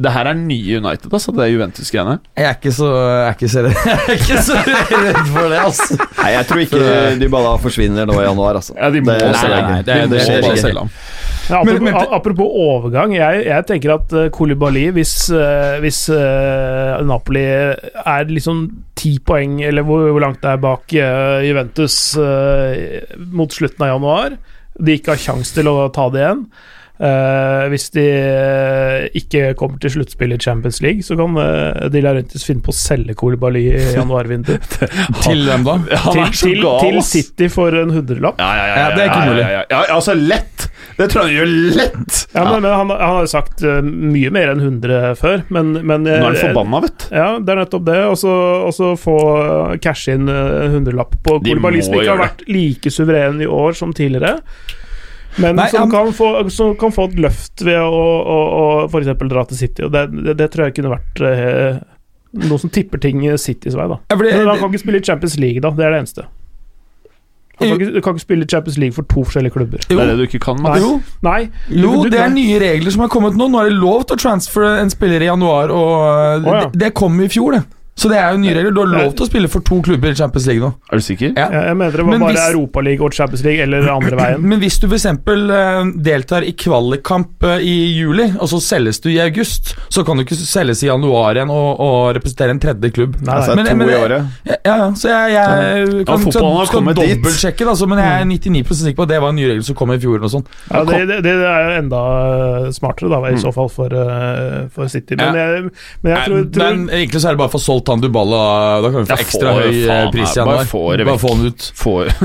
[0.00, 1.32] det her er nye United, altså.
[1.36, 2.14] Det er Juventus-greiene.
[2.38, 5.48] Jeg er ikke så Jeg er ikke så redd, jeg er ikke så redd for
[5.52, 5.98] det, altså.
[6.22, 6.84] Nei, jeg tror ikke
[7.20, 8.76] Dybala forsvinner nå i januar, altså.
[8.78, 9.74] Ja, de må Det- selge nei, ham.
[9.74, 10.88] nei, det- De det skjer bare ikke.
[11.50, 16.00] Ja, apropos, Men- men- apropos overgang, jeg, jeg tenker at Kolibali, Koulibaly, hvis, eh, hvis
[16.14, 18.64] uh, Napoli er liksom
[18.96, 23.96] ti poeng, eller hvor, hvor langt det er bak uh, Juventus uh, mot slutten av
[23.98, 24.38] januar,
[24.80, 26.46] de ikke har kjangs til å ta det igjen
[27.00, 32.02] eh, Hvis de uh, ikke kommer til sluttspill i Champions League, så kan uh, De
[32.04, 34.78] Laurentis finne på å selge Kolibali i januarvinduet.
[35.24, 35.76] Til hvem da?
[36.06, 37.00] Han til, er så til, gal, til.
[37.10, 38.40] City for en hundrelapp.
[38.40, 39.44] Ja, ja, ja, Ja, det er ikke mulig.
[39.44, 39.80] Ja, ja, ja.
[39.88, 40.66] ja, altså lett!
[41.00, 42.18] Det tror jeg han gjør lett!
[42.34, 46.04] Ja, men, men han, han har jo sagt mye mer enn 100 før, men, men
[46.04, 47.06] Nå er han forbanna, vet du.
[47.16, 48.00] Ja, det er nettopp det.
[48.10, 49.16] Og så få
[49.82, 53.94] cash inn en hundrelapp på Kolibali, som ikke har vært like suveren i år som
[53.96, 54.38] tidligere.
[55.38, 59.12] Men Nei, som, kan få, som kan få et løft ved å, å, å f.eks.
[59.30, 59.84] dra til City.
[59.86, 61.78] Og det, det, det tror jeg kunne vært eh,
[62.50, 64.00] noe som tipper ting Citys vei, da.
[64.10, 65.70] Ja, fordi- Men han kan ikke spille i Champions League, da.
[65.70, 66.26] Det er det eneste.
[67.60, 69.82] Han kan ikke, du kan ikke spille i Champions League for to forskjellige klubber.
[69.84, 70.80] Det er det du ikke kan, Mats.
[70.80, 70.94] Jo,
[71.26, 71.40] Nei.
[71.68, 73.50] jo, du- du- det er nye regler som har kommet nå.
[73.52, 76.64] Nå er det lov til å transfere en spiller i januar, og oh, ja.
[76.70, 77.62] det, det kom i fjor, det.
[78.00, 78.72] Så det er jo nye regler.
[78.76, 80.72] Du har lov til å spille for to klubber i Champions League nå.
[80.90, 81.34] Er du sikker?
[81.36, 81.48] Ja.
[81.52, 84.44] Jeg, jeg mener det var Men bare Europaligaen Europaliga og Champions League, eller andre veien.
[84.52, 85.06] Men hvis du f.eks.
[85.26, 90.16] Uh, deltar i kvalikkamp uh, i juli, og så selges du i august, så kan
[90.18, 93.18] du ikke selges i januar igjen og, og representere en tredje klubb.
[93.20, 94.26] Nei, Altså, Men- to men- i året.
[94.46, 97.14] Ja, ja, så jeg, jeg kan, fotballen har skal, skal kommet dit.
[97.16, 99.78] dobbeltsjekke, da, men jeg er 99% sikker på at det var en ny regel som
[99.78, 100.20] kom i fjor.
[100.24, 100.58] Og noe.
[100.70, 102.02] Ja, det, det, det er jo enda
[102.76, 105.16] smartere, da, i så fall, for, eh, for City.
[105.20, 105.46] Men Ja.
[105.54, 105.70] jeg,
[106.02, 108.90] men jeg tror, tror men egentlig så er det bare for solgt han Duballa Da
[108.90, 110.64] kan vi få ekstra får, høy eh, faen, pris igjen bare
[111.00, 111.68] det Bare få han ut.
[111.76, 112.04] Får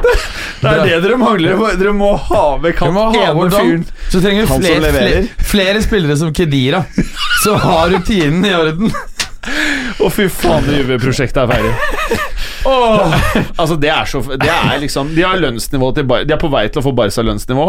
[0.00, 0.14] det,
[0.60, 1.62] Det er det dere mangler.
[1.80, 3.84] Dere må ha vekk han ene fyren.
[4.10, 6.84] Så trenger vi flere, flere, flere spillere som Kedira,
[7.44, 8.92] som har rutinen i orden.
[10.00, 12.18] Å, fy faen, det Juve-prosjektet er ferdig.
[12.68, 13.14] Åh,
[13.56, 16.66] altså, det er så Det er liksom De har lønnsnivå til De er på vei
[16.68, 17.66] til å få Barca lønnsnivå,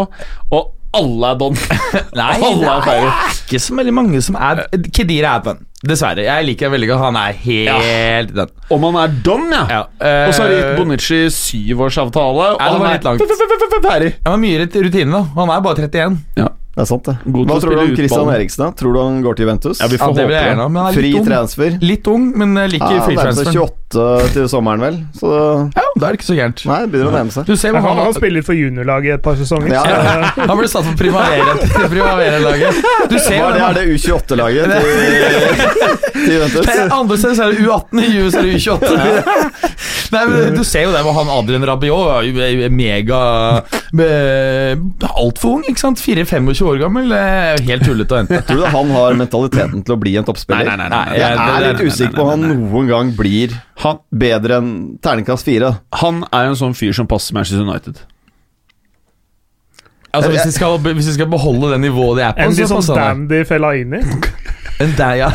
[0.52, 1.56] og alle er don.
[2.20, 3.10] Nei, alle det er ferdig.
[3.10, 5.60] er ikke så veldig mange som er Kedira er den.
[5.82, 6.22] Dessverre.
[6.22, 8.52] Jeg liker veldig godt Han er helt den.
[8.70, 9.62] Om han er don, ja.
[9.78, 13.22] Ja, Uh, Og så har de gitt Bonucci syvårsavtale, og han, det han litt langt.
[13.78, 14.12] er ferdig.
[14.26, 15.22] Han har mye rutine, da.
[15.36, 16.18] Han er bare 31.
[16.72, 17.12] Det er sant, det.
[17.28, 18.28] God Hva tror du om Christian.
[18.32, 18.62] Eriksen?
[18.64, 18.70] da?
[18.80, 19.80] Tror du han går til Juventus?
[19.82, 20.48] Ja, vi Ja, får det vil håpe det.
[20.48, 21.26] gjerne men er Fri litt ung.
[21.26, 21.74] transfer.
[21.82, 24.96] Litt ung, men liker Ja, transfer Nærmer Han er 28 til sommeren, vel.
[25.20, 25.32] Så
[25.76, 26.62] Ja, det er ikke så gærent.
[26.64, 27.44] Nei, begynner å nærme seg.
[27.44, 29.68] Du ser Han, han han spiller for juniorlaget et par sesonger.
[29.68, 30.30] Ja, ja.
[30.48, 31.58] Han ble satt på primavera-
[31.92, 32.74] primavera-laget.
[33.12, 36.66] Du ser Hva er det, er det U28-laget til, til Juventus?
[36.88, 39.76] Andre steder er det U18, i US er det U28.
[40.12, 42.68] Nei, men Du ser jo det med han Adrian Rabiot.
[42.76, 43.20] Mega
[45.12, 46.00] Altfor ung, ikke sant?
[46.02, 47.12] 4-25 år gammel.
[47.68, 48.40] Helt tullete å hente.
[48.48, 50.68] Tror du han har mentaliteten til å bli en toppspiller?
[50.68, 53.54] Nei, nei, nei, nei, Jeg nei, er litt usikker på om han noen gang blir
[53.82, 54.72] Han, bedre enn
[55.02, 55.72] terningkast fire.
[56.02, 58.02] han er jo en sånn fyr som passer Manchester United.
[60.12, 62.66] Altså Hvis de skal, hvis de skal beholde det nivået de er på, En så
[62.66, 64.02] litt sånn dandy Fellaini.
[64.82, 65.30] En der, ja.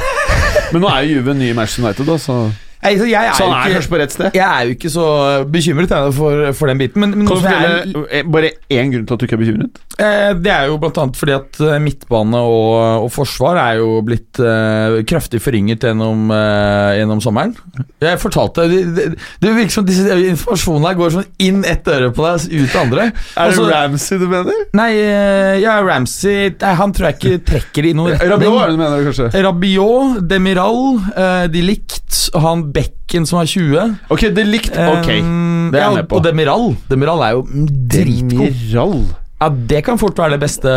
[0.74, 2.36] Men nå er jo Juve ny Manchester United, da, så,
[2.84, 4.36] Nei, så jeg, er så han er jo ikke, på rett sted.
[4.38, 5.06] jeg er jo ikke så
[5.50, 7.02] bekymret jeg, for, for den biten.
[7.02, 9.42] Men, men Kan du fortelle er- eh, bare én grunn til at du ikke er
[9.42, 9.82] bekymret?
[9.98, 14.40] Eh, Det er jo annet fordi at eh, midtbane og, og forsvar er jo blitt
[14.40, 17.56] eh, kraftig forringet gjennom, eh, gjennom sommeren.
[18.02, 19.08] Jeg fortalte Det, det,
[19.42, 22.82] det virker som disse informasjonene her går sånn inn ett øre på deg, ut det
[22.84, 23.08] andre.
[23.38, 24.62] Er Altså- det Ramsey du mener?
[24.78, 28.82] Nei, eh, ja, Ramsey Han tror jeg ikke trekker i noen Rabiot er det du
[28.84, 29.30] mener, kanskje?
[29.48, 30.82] Rabiot, Demiral,
[31.18, 32.04] eh, de likt,
[32.38, 33.96] han Bekken som er 20.
[34.14, 34.74] Ok, det er likt.
[34.74, 35.08] Ok.
[35.08, 36.20] Det er jeg med på.
[36.20, 36.70] Og Demiral.
[36.90, 37.46] Demiral er jo
[37.94, 38.50] dritgod.
[38.50, 39.00] Demiral.
[39.38, 40.72] Ja, det kan fort være det beste.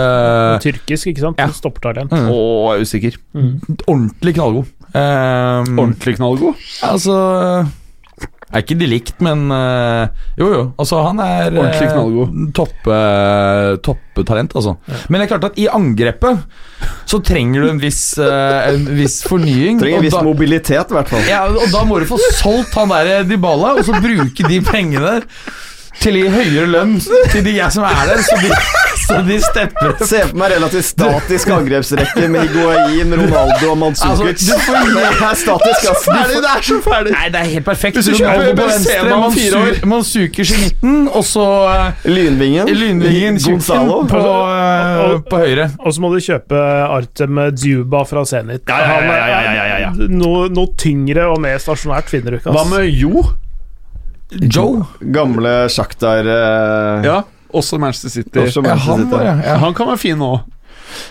[0.61, 1.39] Tyrkisk, ikke sant?
[1.41, 1.49] Ja.
[1.57, 2.13] Stoppertalent.
[2.13, 2.29] Mm.
[2.29, 3.17] Og er usikker.
[3.87, 4.69] Ordentlig knallgod.
[4.91, 6.59] Um, Ordentlig knallgod.
[6.85, 7.15] Altså
[8.51, 10.09] Er ikke de likt, men uh,
[10.41, 10.63] Jo, jo.
[10.83, 12.39] Altså, han er eh, Ordentlig knallgod.
[12.57, 14.73] topp, eh, Topptalent, altså.
[15.09, 16.43] Men det er klart at i angrepet
[17.11, 19.79] så trenger du en viss, eh, en viss fornying.
[19.83, 21.23] Trenger en viss da- mobilitet, i hvert fall.
[21.31, 25.21] ja, og da må du få solgt han der Dybala, og så bruke de pengene
[26.01, 26.95] til å gi høyere lønn
[27.33, 28.51] til de jeg som er der, så de,
[29.01, 30.03] så de stepper opp.
[30.09, 34.41] Se for meg relativt statisk angrepsrekke med Higuain, Ronaldo og Mandzukic.
[34.41, 36.07] Altså, du får- det er statisk, ass.
[36.09, 37.13] Ferdig, det er så ferdig!
[37.17, 37.99] Nei, det er helt perfekt.
[38.01, 39.69] Hvis du kjøper på Benzema venstre, om fire år.
[39.75, 42.73] Mansu- Manzukers i midten, og så eh, Lynvingen.
[42.81, 44.01] Lynvingen Gonzalo.
[44.11, 45.69] På, og, på høyre.
[45.85, 46.65] Og så må du kjøpe
[46.97, 48.65] Artem Djuba fra Zenit.
[48.71, 49.93] Ja, ja, ja, ja, ja, ja, ja.
[50.11, 52.55] Noe, noe tyngre og mer stasjonært finner du ikke.
[52.57, 53.27] Hva med Jo?
[54.31, 54.85] Joe.
[55.01, 57.05] Gamle Shakhtar uh...
[57.05, 58.39] Ja, også Manchester City.
[58.39, 59.11] også Ja, han City.
[59.13, 59.25] var.
[59.25, 59.57] Ja.
[59.59, 60.33] Han kan være fin nå.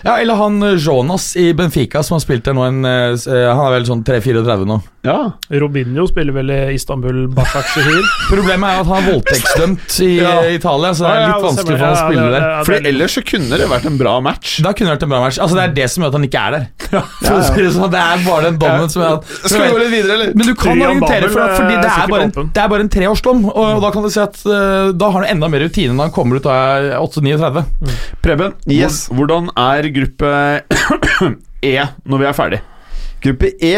[0.06, 3.48] Ja, eller han eh, Jonas i Benfica, som har spilt der nå en eh, eh,
[3.50, 4.78] Han er vel sånn 3-34 nå.
[5.06, 5.16] Ja.
[5.62, 8.04] Robinho spiller vel i Istanbul Başakşehir.
[8.32, 10.34] Problemet er at han er voldtektsdømt i Ja.
[10.52, 12.46] Italia, så det er ja, litt vanskelig for han å spille der.
[12.68, 14.58] For ellers så kunne det vært en bra match.
[14.64, 15.40] Da kunne det vært en bra match.
[15.40, 16.68] Altså Det er det som gjør at han ikke er der.
[17.50, 20.16] Si det sånn, er bare den dommen som gjør at Skal vi gå litt videre,
[20.16, 20.32] eller?
[20.36, 22.70] Men du kan orientere argumentere for deg fordi er det er bare en, det er
[22.72, 23.42] bare en treårsdom.
[23.50, 24.38] Og, da kan du si at
[25.00, 27.64] da har du enda mer rutine når han kommer ut av 8-39.
[28.24, 29.06] Preben, Yes.
[29.12, 30.30] hvordan er gruppe
[31.62, 32.62] E når vi er ferdig?
[33.24, 33.74] Gruppe E.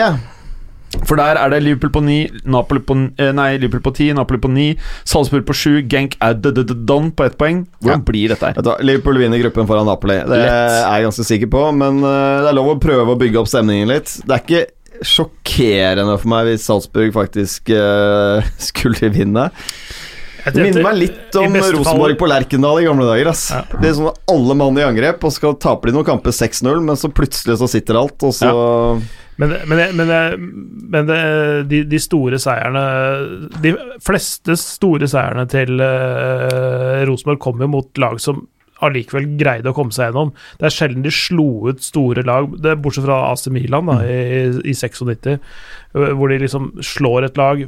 [1.08, 4.38] For der er det Liverpool på 9, Napoli på, eh, nei, Liverpool på 10, Napoli
[4.42, 4.74] på 9,
[5.08, 7.62] Salzburg på 7, Genk er d-d-d-don på ett poeng.
[7.80, 8.60] Hvordan blir dette her?
[8.84, 10.18] Liverpool vinner gruppen foran Napoli.
[10.28, 13.40] Det er jeg ganske sikker på, men eh, det er lov å prøve å bygge
[13.40, 14.18] opp stemningen litt.
[14.20, 14.64] Det er ikke
[15.02, 19.48] sjokkerende for meg hvis Salzburg faktisk uh, skulle vinne.
[20.44, 23.32] Det minner meg litt om Rosenborg på Lerkendal i gamle dager.
[23.32, 23.44] Ass.
[23.54, 23.62] Ja.
[23.78, 26.80] Det er sånn at Alle mann i angrep, og skal taper de noen kamper 6-0,
[26.82, 28.52] men så plutselig så sitter alt, og så
[29.40, 30.10] Men, men, men,
[30.92, 31.12] men
[31.66, 32.82] de, de store seierne
[33.64, 33.72] De
[34.04, 38.44] fleste store seierne til uh, Rosenborg kommer jo mot lag som
[38.82, 40.32] allikevel greide å komme seg gjennom.
[40.60, 44.00] Det er sjelden de slo ut store lag, det er bortsett fra AC Milan da,
[44.04, 45.36] i, i 96,
[45.96, 47.66] øh, hvor de liksom slår et lag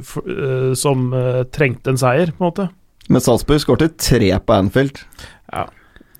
[0.77, 1.07] som
[1.55, 2.69] trengte en seier, på en måte.
[3.11, 5.01] Men Salzburg skåret tre på Anfield.
[5.53, 5.65] Ja.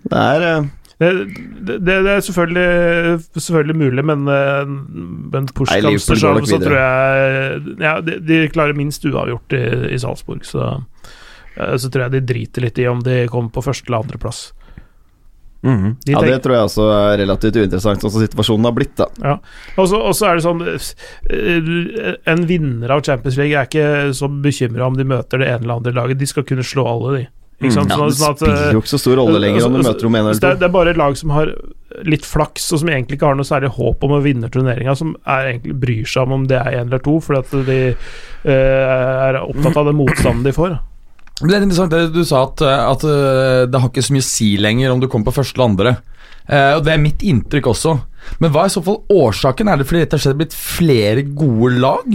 [0.05, 1.07] Det er Det,
[1.67, 8.15] det, det er selvfølgelig, selvfølgelig mulig, men, men går nok så tror jeg ja, de,
[8.23, 10.69] de klarer minst uavgjort i, i Salzburg, så,
[11.51, 14.45] så tror jeg de driter litt i om de kommer på første eller andreplass.
[15.63, 15.95] Mhm.
[16.05, 18.95] De Ja, Det tror jeg også er relativt uinteressant, sånn som situasjonen har blitt.
[18.95, 19.37] da Ja.
[19.77, 20.61] Og så er det sånn
[21.29, 25.63] eh, En vinner av Champions League er ikke så bekymra om de møter det ene
[25.63, 26.17] eller andre laget.
[26.19, 27.27] De skal kunne slå alle, de.
[27.61, 27.89] Ikke sant?
[27.89, 29.79] Ja, Sånn- Det sånn at, spiller eh, jo ikke så stor rolle lenger om du
[29.79, 30.59] altså, møter om en eller er, to.
[30.59, 31.53] det er bare et lag som har
[32.03, 35.15] litt flaks, og som egentlig ikke har noe særlig håp om å vinne turneringa, som
[35.25, 37.95] er egentlig bryr seg om om det er én eller to, fordi at de
[38.45, 40.77] uh, er opptatt av den motstanden de får.
[41.41, 44.27] Det er interessant det du sa, at, at eh, det har ikke så mye å
[44.27, 45.95] si lenger om du kommer på første eller andre.
[46.47, 47.97] Eh, og Det er mitt inntrykk også.
[48.39, 49.67] Men hva er i så fall årsaken?
[49.69, 52.07] Er det fordi det har blitt flere gode lag?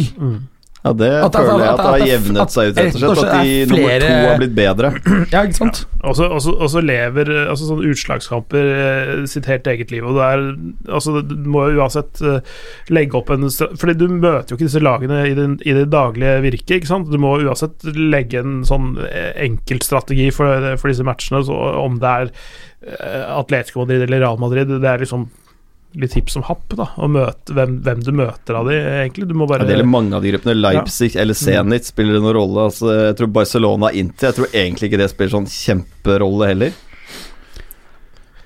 [0.83, 3.01] Ja, Det At- at- føler jeg at- at det har jevnet seg ut, rett og
[3.01, 3.19] slett.
[3.21, 4.91] At de er nummer to har blitt bedre.
[5.31, 5.81] Ja, ikke sant?
[6.17, 8.71] Så- og så lever altså sånne utslagskamper
[9.21, 10.07] eh, sitt helt eget liv.
[10.09, 12.41] Og det er altså Du må jo uansett eh,
[12.89, 16.41] legge opp en Fordi du møter jo ikke disse lagene i, den, i det daglige
[16.49, 16.81] virket.
[16.81, 17.11] Ikke sant?
[17.13, 21.45] Du må uansett legge en sånn eh, enkeltstrategi for, for disse matchene.
[21.45, 22.33] Så om det er
[23.37, 25.29] Atletico Madrid eller Real Madrid, det er liksom
[25.99, 26.87] litt hipp som happ, da.
[27.01, 29.27] Å møte hvem, hvem du møter av de, egentlig.
[29.31, 30.55] Du må Ja, det gjelder mange av de gruppene.
[30.61, 32.69] Leipzig eller Zenit spiller det noen rolle.
[32.71, 36.79] Altså, jeg tror Barcelona inntil Jeg tror egentlig ikke det spiller sånn kjemperolle heller.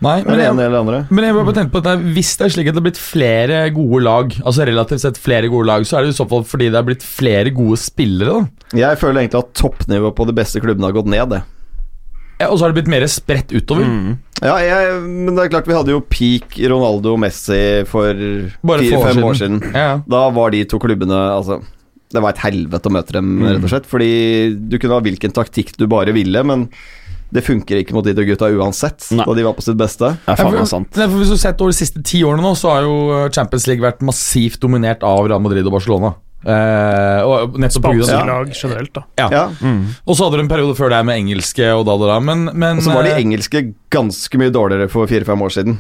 [0.05, 2.69] Nei, Men men jeg, men jeg bare tenke på at det hvis det er slik
[2.69, 6.05] at det er blitt flere gode lag, altså relativt sett flere gode lag, så er
[6.05, 8.79] det i så fall fordi det er blitt flere gode spillere, da.
[8.83, 11.41] Jeg føler egentlig at toppnivået på de beste klubbene har gått ned, det.
[12.41, 13.85] Ja, og så har det blitt mer spredt utover.
[13.87, 14.17] Mm.
[14.43, 18.75] Ja, jeg, men det er klart vi hadde jo peak Ronaldo og Messi for få
[18.75, 19.61] år fire-fem år siden.
[19.73, 20.01] Ja.
[20.11, 21.61] Da var de to klubbene Altså
[22.13, 23.47] Det var et helvete å møte dem, Mm.
[23.57, 23.87] rett og slett.
[23.91, 24.11] Fordi
[24.69, 26.69] du kunne ha hvilken taktikk du bare ville, men
[27.35, 29.25] det funker ikke mot de to gutta uansett, Nei.
[29.27, 30.13] da de var på sitt beste.
[30.23, 30.97] Det er faen Ja, for- sant.
[30.97, 33.29] Nei, for Hvis du har sett over de siste ti årene nå, så har jo
[33.35, 36.15] Champions League vært massivt dominert av Real Madrid og Barcelona.
[36.45, 39.05] Eh, og nettopp spanske lag generelt, da.
[39.19, 39.29] Ja.
[39.33, 39.45] Ja,
[40.05, 42.21] Og så hadde du en periode før det med engelske og da, da, da.
[42.21, 45.79] Men, men Og så var de eh, engelske ganske mye dårligere for fire-fem år siden.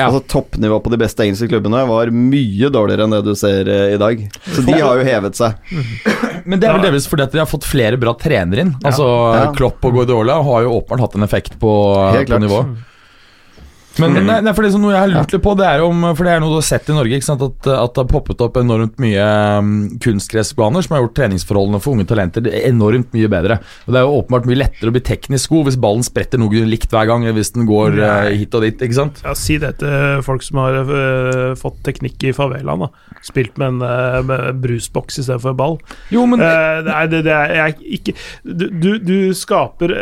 [0.00, 0.06] Ja.
[0.08, 3.94] Altså Toppnivået på de beste engelske klubbene var mye dårligere enn det du ser eh,
[3.94, 4.22] i dag.
[4.48, 5.58] Så de har jo hevet seg.
[6.48, 8.76] Men det er vel delvis fordi at de har fått flere bra trenere inn.
[8.80, 9.04] Altså
[9.36, 9.50] Ja.
[9.56, 11.74] Klopp og Guardiola har jo åpenbart hatt en effekt på,
[12.16, 12.88] på klart.
[13.98, 16.04] Men nei, nei, for det som noe jeg har lurt litt på, det er om
[16.14, 17.42] For det er noe du har sett i Norge, ikke sant?
[17.42, 19.24] At, at det har poppet opp enormt mye
[19.58, 19.72] um,
[20.02, 23.58] kunstgressbaner som har gjort treningsforholdene for unge talenter enormt mye bedre.
[23.86, 26.64] Og Det er jo åpenbart mye lettere å bli teknisk god hvis ballen spretter noe
[26.70, 28.36] likt hver gang, hvis den går nei.
[28.44, 29.22] hit og dit, ikke sant?
[29.26, 32.86] Ja, Si det til folk som har uh, fått teknikk i favelaen.
[32.86, 35.78] da Spilt med en uh, med brusboks istedenfor ball.
[36.14, 39.94] Jo, men uh, det er, det, det er jeg ikke Du, du, du skaper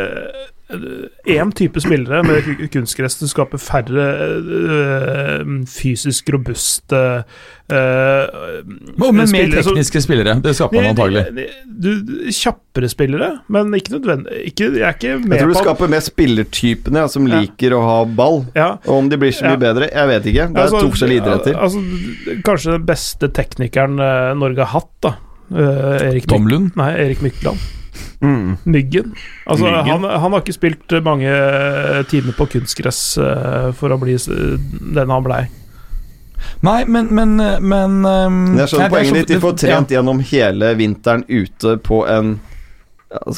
[0.68, 3.16] én type spillere med ku- kunstgress.
[3.20, 7.00] Du skaper færre øh, fysisk robuste
[7.72, 8.26] øh,
[8.98, 10.34] men mer spillere som- tekniske spillere.
[10.44, 11.46] Det skaper man antagelig.
[11.84, 11.90] Du,
[12.32, 16.98] kjappere spillere, men ikke nødvendig ikke, Jeg er ikke Jeg tror du skaper mer spillertypene
[16.98, 17.40] ja, som Ja.
[17.40, 18.44] liker å ha ball.
[18.56, 19.62] ja, Og om de blir så mye Ja.
[19.72, 20.48] bedre, jeg vet ikke.
[20.52, 21.54] Det er Altså, to forskjellige idretter.
[21.56, 23.96] al- Altså, kanskje den beste teknikeren
[24.38, 25.14] Norge har hatt, da.
[25.50, 26.72] Uh, Erik, Tom Lund?
[26.76, 27.56] Nei, Erik Mykland.
[28.20, 28.56] Mhm.
[28.64, 29.14] Myggen.
[29.46, 29.86] Altså, Myggen.
[29.86, 34.16] Han, han har ikke spilt eh, mange eh, timer på kunstgress eh, for å bli
[34.18, 35.44] den han blei.
[36.62, 39.32] Nei, men Men, men um, jeg skjønner det er poenget ditt.
[39.32, 39.98] De får trent ja.
[39.98, 42.38] gjennom hele vinteren ute på en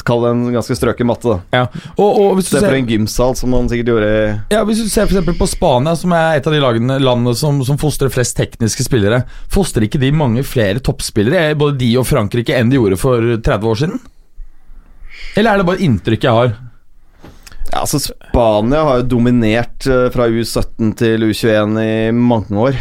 [0.03, 1.37] Kall det en ganske strøken matte, da.
[1.55, 1.83] Ja.
[1.93, 4.89] Og, og hvis, du ser, en gymsal, som man sikkert gjorde i ja, hvis du
[4.91, 8.11] ser for eksempel på Spania, som er et av de lagene, landene som, som fostrer
[8.11, 12.81] flest tekniske spillere, fostrer ikke de mange flere toppspillere, både de og Frankrike, enn de
[12.81, 14.03] gjorde for 30 år siden?
[15.37, 16.53] Eller er det bare inntrykk jeg har?
[17.71, 22.79] Ja, altså Spania har jo dominert eh, fra U17 til U21 i mange år.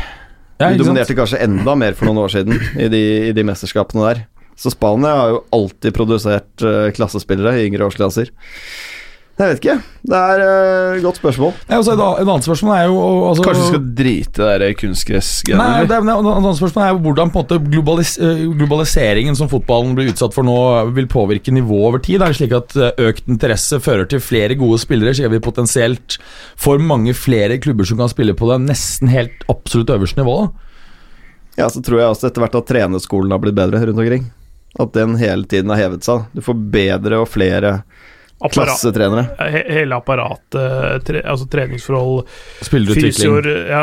[0.61, 4.09] Ja, De dominerte kanskje enda mer for noen år siden i de, i de mesterskapene
[4.09, 4.25] der.
[4.61, 8.33] Så Spania har jo alltid produsert eh, klassespillere i yngre årsklasser.
[9.41, 9.75] Jeg vet ikke.
[10.05, 10.41] Det er
[10.99, 11.55] et godt spørsmål.
[11.71, 12.97] Ja, et et annet spørsmål er jo
[13.31, 15.65] altså, Kanskje vi skal drite det der kunstgressgreiene?
[15.65, 19.39] Nei, det er, et annet spørsmål er jo hvordan på en måte globalis eh, globaliseringen
[19.39, 20.57] som fotballen blir utsatt for nå,
[20.97, 22.21] vil påvirke nivået over tid.
[22.21, 26.19] Er det slik at eh, økt interesse fører til flere gode spillere, så vi potensielt
[26.61, 30.53] får mange flere klubber som kan spille på det nesten helt absolutt øverste nivået?
[31.57, 34.29] Ja, så tror jeg også etter hvert at trenerskolen har blitt bedre rundt omkring.
[34.81, 36.29] At den hele tiden har hevet seg.
[36.37, 37.81] Du får bedre og flere
[38.49, 39.27] klassetrenere.
[39.53, 42.25] he- hele apparatet, tre, altså treningsforhold,
[42.65, 43.83] fysioer ja,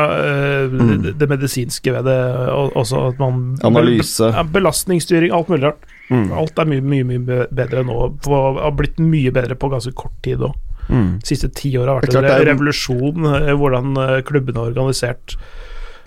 [0.71, 0.93] mm.
[1.03, 2.17] det, det medisinske ved det,
[2.53, 4.31] og også at man Analyse.
[4.33, 5.85] Ja, belastningsstyring, alt mulig rart.
[6.09, 6.31] Mm.
[6.39, 7.99] Alt er mye, mye, mye bedre nå.
[8.23, 10.55] På, har blitt mye bedre på ganske kort tid òg.
[10.87, 11.17] Mm.
[11.27, 15.35] Siste ti åra har vært en revolusjon eh, hvordan eh, klubbene er organisert.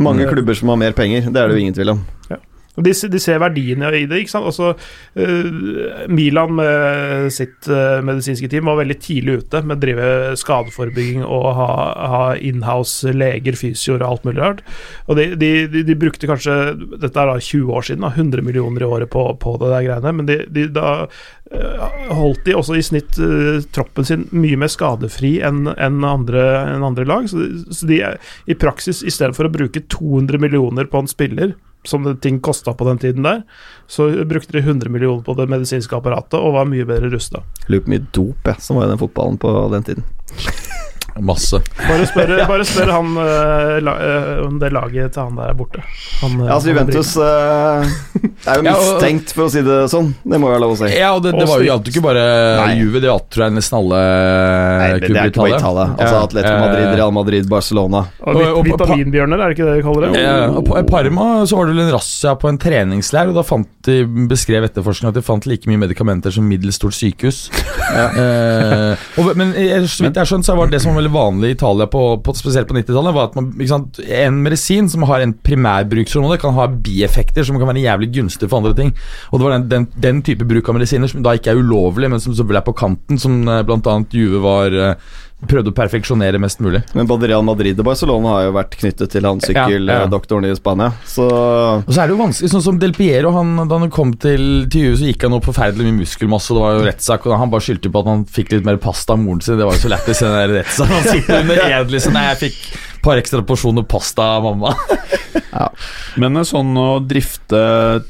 [0.01, 2.01] Mange klubber som har mer penger, det er det jo ingen tvil om.
[2.32, 2.49] Og
[2.85, 4.22] De, de ser verdiene i det.
[4.22, 4.49] ikke sant?
[4.51, 10.11] Også, uh, Milan med sitt uh, medisinske team var veldig tidlig ute med å drive
[10.41, 11.70] skadeforebygging og ha,
[12.14, 14.62] ha inhouse leger, fysioer og alt mulig rart.
[15.09, 16.57] Og de, de, de, brukte kanskje
[17.01, 19.87] Dette er da 20 år siden, da, 100 millioner i året på, på det der
[19.87, 20.93] greiene, men de, da
[21.53, 26.45] eh, holdt de også i snitt uh, troppen sin mye mer skadefri enn en andre,
[26.76, 27.28] en andre lag.
[27.31, 28.01] Så, så de
[28.47, 32.87] i praksis, istedenfor å bruke 200 millioner på en spiller, som det ting kosta på
[32.89, 33.43] den tiden der,
[33.89, 37.45] så brukte de 100 millioner på det medisinske apparatet og var mye bedre rusta.
[37.68, 40.11] Lurer på mye dop jeg, som var i den fotballen på den tiden.
[41.23, 41.61] Masse.
[41.79, 45.57] Bare spør, bare spør han uh, la, uh, om det laget til han der er
[45.59, 45.83] borte.
[46.23, 47.87] Han, eh, Ja, altså Juventus uh,
[48.51, 50.12] er jo mistenkt, for å si det sånn.
[50.25, 50.91] Det må være lov å si.
[50.97, 52.25] Ja, og det, det var jo gjaldt jo ikke bare
[52.61, 52.71] Nei.
[52.81, 55.87] Juve, det gjaldt tror jeg nesten alle Nei, det, det er ikke bare Italia.
[55.97, 56.23] Altså Ja.
[56.27, 58.05] Atletico Madrid, Real Madrid, Barcelona.
[58.21, 60.23] Og og- og- vitaminbjørner, er det ikke det vi kaller det?
[60.25, 63.43] Ja, og i Parma så var det vel en razzia på en treningsleir, og da
[63.47, 63.99] fant de,
[64.31, 67.49] beskrev etterforskningen at de fant like mye medikamenter som middels stort sykehus.
[67.91, 69.53] eh, og, men
[69.89, 72.02] så vidt jeg har skjønt, så var det som var veldig vanlig i Italia, på,
[72.24, 76.56] på, spesielt på 90-tallet, var at man, sant, en medisin som har en primærbruksområde, kan
[76.56, 78.94] ha bieffekter som kan være jævlig gunstig for andre ting.
[79.30, 82.11] Og det var den, den, den type bruk av medisiner som da ikke er ulovlig,
[82.12, 83.62] men som så ble på kanten, som bl.a.
[83.66, 85.11] blant annet Juve var eh,
[85.49, 86.82] prøvde å perfeksjonere mest mulig.
[86.97, 90.51] Men både Real Madrid og Barcelona har jo vært knyttet til han Ja, ja.
[90.51, 90.91] i Spania.
[91.09, 94.12] Så Og så er det jo vanskelig, sånn som Del Piero han, Da han kom
[94.20, 96.53] til, til EU, så gikk han opp forferdelig mye muskelmasse.
[96.55, 99.16] Det var jo rettssak, og han bare skyldte på at han fikk litt mer pasta
[99.16, 99.59] av moren sin.
[99.61, 100.97] Det var jo så lættis, den der rettssaken.
[100.99, 104.74] Han sitter under ed liksom Nei, jeg fikk et par ekstra porsjoner pasta av mamma.
[106.20, 107.62] Men eh, sånn å drifte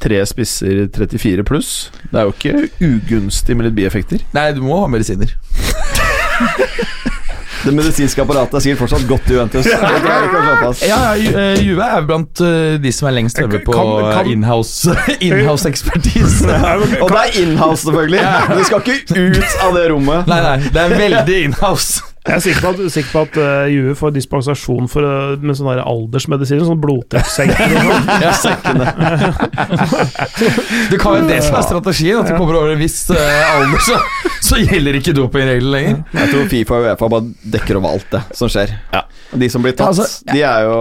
[0.03, 4.24] tre spisser 34 pluss, det er jo ikke ugunstig med litt bieffekter.
[4.37, 5.37] Nei, du må ha medisiner.
[7.65, 9.67] det medisinske apparatet er sikkert fortsatt godt i Juventus.
[9.69, 9.81] Ja,
[10.89, 14.95] ja, eh, Juve er blant eh, de som er lengst på Kan- kan- inhouse
[15.29, 16.49] inhouse-ekspertise.
[17.03, 18.23] Og det er inhouse, selvfølgelig.
[18.57, 20.31] Du skal ikke ut av det rommet.
[20.31, 22.07] Nei, nei, det er veldig inhouse.
[22.21, 25.57] Jeg er sikker på at, sikker på at uh, Juve får dispensasjon for, uh, med
[25.57, 28.83] sånne der aldersmedisiner, sånn blodtrykkssenker og sånn.
[28.91, 30.49] Ja,
[30.91, 33.81] Det kan jo det som er strategien, at du kommer over en viss uh, alder,
[33.87, 33.97] så,
[34.45, 36.03] så gjelder ikke dopingreglene lenger.
[36.18, 38.75] Jeg tror Fifa og Uefa bare dekker over alt det som skjer.
[38.93, 39.03] Ja.
[39.41, 40.77] De som blir tatt, Ja, altså, de er jo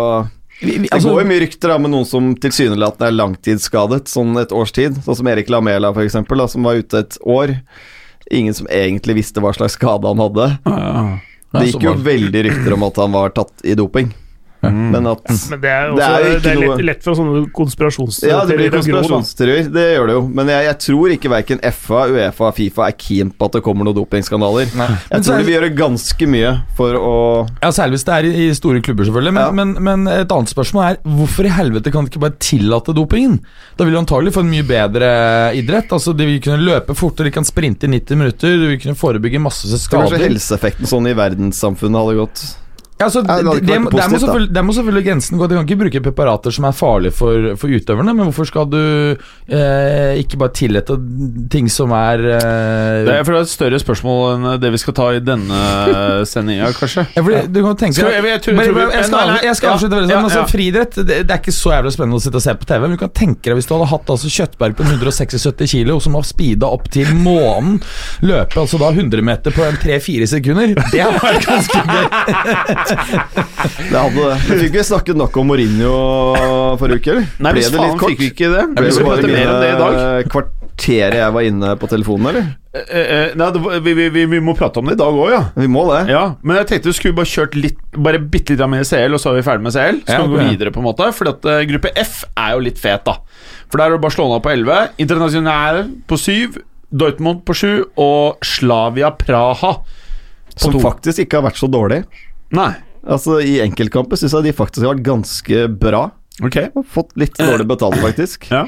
[0.60, 4.12] Vi, vi, Det altså, går jo mye rykter da med noen som tilsynelatende er langtidsskadet,
[4.12, 5.00] sånn et års tid.
[5.08, 7.56] Sånn som Erik Lamela, for eksempel, da, som var ute et år.
[8.36, 10.52] Ingen som egentlig visste hva slags skade han hadde.
[10.68, 11.08] Ja,
[11.52, 14.12] Det gikk jo veldig rykter om at han var tatt i doping.
[14.60, 14.89] Mm.
[14.91, 17.16] Men at Men det er, også, Det er jo det er, noe- lett, lett for
[17.16, 18.34] sånne konspirasjonsteorier.
[18.34, 19.70] Ja, det blir konspirasjonsteorier.
[19.72, 20.24] Det gjør det jo.
[20.36, 23.88] Men jeg, jeg tror ikke verken FA, Uefa, Fifa er keen på at det kommer
[23.88, 24.68] noen dopingskandaler.
[24.76, 24.88] Nei.
[24.89, 25.45] Jeg Men tror særlig...
[25.45, 27.14] de vil gjøre ganske mye for å
[27.64, 29.34] Ja, Særlig hvis det er i, i store klubber, selvfølgelig.
[29.39, 29.51] Men, Ja.
[29.62, 33.39] men, men et annet spørsmål er hvorfor i helvete kan de ikke bare tillate dopingen?
[33.80, 35.10] Da vil de antagelig få en mye bedre
[35.55, 35.91] idrett.
[35.95, 38.99] Altså De vil kunne løpe fortere, de kan sprinte i 90 minutter, de vil kunne
[38.99, 40.10] forebygge masse skader.
[40.12, 42.43] Kanskje helseeffekten sånn i verdenssamfunnet hadde gått
[43.06, 45.47] altså, Ja, det der, må der må selvfølgelig grensen gå.
[45.47, 48.80] De kan ikke bruke preparater som er farlige for, for utøverne, men hvorfor skal du
[48.80, 50.97] eh, ikke bare tillate
[51.54, 54.82] ting som er eh, Det er, for det er et større spørsmål enn det vi
[54.82, 55.62] skal ta i denne
[56.32, 57.06] sendinga, kanskje.
[57.16, 59.70] Ja, fordi du kan tenke Skal jeg- jeg tror- Bare- bare- jeg skal, jeg skal
[59.70, 60.30] ja, avslutte veldig ja, sånn.
[60.30, 60.50] Altså, ja.
[60.54, 62.97] Friidrett det, det er ikke så jævlig spennende å sitte og se på TV, men
[62.97, 66.28] du kan tenke deg hvis du hadde hatt altså, Kjøttberg på 176 kilo som har
[66.28, 67.80] speeda opp til månen,
[68.26, 72.06] løpe altså da 100 meter på 3-4 sekunder, det hadde vært ganske gøy.
[72.90, 74.38] Det hadde det.
[74.50, 75.92] Men Fikk vi snakket nok om Mourinho
[76.80, 77.28] forrige uke, eller?
[77.40, 78.14] Nei, Ble det litt kort?
[78.14, 78.64] fikk vi ikke det.
[78.78, 80.00] Ble Vi det bare mer om det i dag.
[80.00, 82.50] mine kvarteret jeg var inne på telefonen, eller?
[82.80, 85.30] Eh, eh, nei, det, vi, vi, vi, vi må prate om det i dag òg,
[85.34, 85.42] ja.
[85.58, 86.04] Vi må det.
[86.14, 89.20] Ja, men jeg tenkte vi skulle bare kjørt litt Bare bitte litt mer CL, og
[89.24, 90.02] så er vi ferdig med CL.
[90.06, 91.10] Så Ja, kan vi gå videre, på en måte.
[91.18, 93.18] For at uh, gruppe F er jo litt fet, da.
[93.70, 96.60] For der er det Barcelona på 11, Internasjonale på 7,
[96.90, 97.68] Dortmund på 7
[98.02, 100.80] og Slavia Praha på Som 2.
[100.82, 102.00] faktisk ikke har vært så dårlig.
[102.56, 102.72] Nei.
[103.10, 106.04] Altså I enkeltkamper syns jeg de faktisk har vært ganske bra.
[106.43, 106.60] Ok.
[106.78, 108.47] Og fått litt dårlig betalt, faktisk.
[108.52, 108.66] Ja.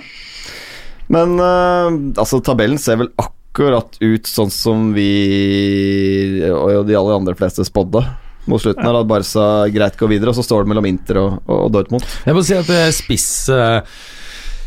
[1.11, 7.35] Men uh, altså, tabellen ser vel akkurat ut sånn som vi og de aller andre
[7.39, 8.05] fleste spådde.
[8.49, 11.35] Mot slutten her at Barca greit går videre, og så står det mellom Inter og,
[11.51, 12.07] og Dortmund.
[12.25, 13.83] Jeg må si at det spiss eh,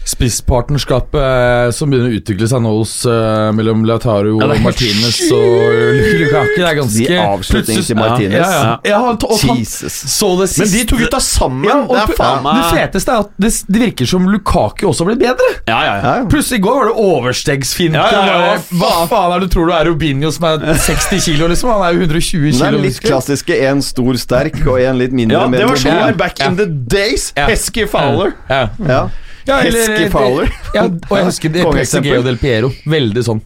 [0.04, 5.20] Spisspartnerskapet eh, som begynner å utvikle seg nå hos eh, mellom Lautaro Ja, og Martinez
[5.32, 5.78] og
[6.20, 8.36] Lukaku, det er ganske De avslutningene til Martinez.
[8.36, 8.90] Ja, ja, ja.
[8.92, 8.98] ja.
[9.14, 9.96] og han, Jesus.
[10.12, 12.82] så det siste Men de to gutta sammen, ja, og det er faen meg Det
[12.82, 15.50] feteste er at det, det virker som Lukaku også ble bedre.
[15.70, 16.04] Ja, ja, ja.
[16.04, 16.28] Ja, ja.
[16.30, 18.04] Plutselig i går var det overstegsfinte.
[18.04, 21.24] Ja, ja, ja, Hva faen er det du tror du er Robinho som er 60
[21.24, 21.72] kilo, liksom?
[21.72, 22.60] Han er jo 120 kilo.
[22.60, 25.40] det er litt klassiske én stor sterk og én litt mindre.
[25.40, 27.30] Ja, det var sånn back in the days.
[27.38, 27.48] Ja.
[27.48, 28.36] Hesky Fowler.
[28.52, 29.06] Ja.
[29.46, 29.60] Ja.
[29.60, 30.50] eller Hesky Fowler.
[30.74, 32.70] Ja, og jeg husker det Presegeo Del Piero.
[32.88, 33.42] Veldig sånn.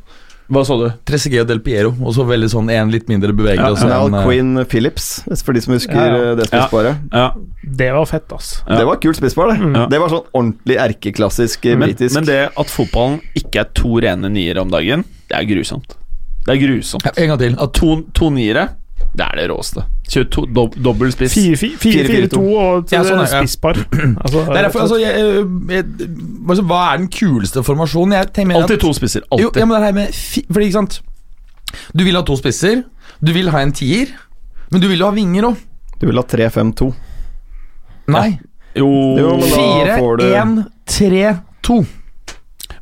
[0.48, 0.86] Hva så du?
[1.04, 3.82] Tresegeo Del Piero, og så veldig sånn en litt mindre bevegelig.
[3.84, 5.08] Ja, en, eh, Queen Phillips,
[5.44, 6.30] for de som husker Ja, ja.
[6.30, 7.02] eh, det spissparet.
[7.12, 7.26] Ja.
[7.82, 8.62] Det var fett, ass.
[8.66, 8.78] Ja.
[8.78, 9.58] Det var kult spisspar, det.
[9.60, 9.76] Mm.
[9.92, 12.14] Det var sånn ordentlig erkeklassisk eh, Men, britisk.
[12.16, 15.98] men det at fotballen ikke er to rene niere om dagen, det er grusomt.
[16.46, 17.04] Det er grusomt.
[17.04, 17.58] Ja, En gang til.
[17.60, 18.70] At to, to niere,
[19.14, 19.82] det er det råeste.
[20.08, 21.34] Kjør to, dob, dobbel spiss.
[21.36, 23.26] 4-4-2 og Ja, sånn, ja.
[23.32, 23.76] spisspar.
[24.22, 25.84] Altså, Det er derfor, altså, jeg, jeg,
[26.48, 28.14] altså, Hva er den kuleste formasjonen?
[28.54, 29.24] Alltid to spisser.
[29.32, 29.60] Jo, Alltid.
[29.60, 31.00] ja, men det her med fi, Fordi, ikke sant
[31.92, 32.84] Du vil ha to spisser,
[33.20, 34.12] du vil ha en tier,
[34.70, 35.56] men du vil jo ha vinger òg.
[36.00, 36.92] Du vil ha 3-5-2.
[38.14, 38.38] Nei.
[38.78, 38.86] Jo,
[39.18, 40.52] Jo, men da Fire, får du- én,
[40.86, 41.24] tre,
[41.62, 41.80] to.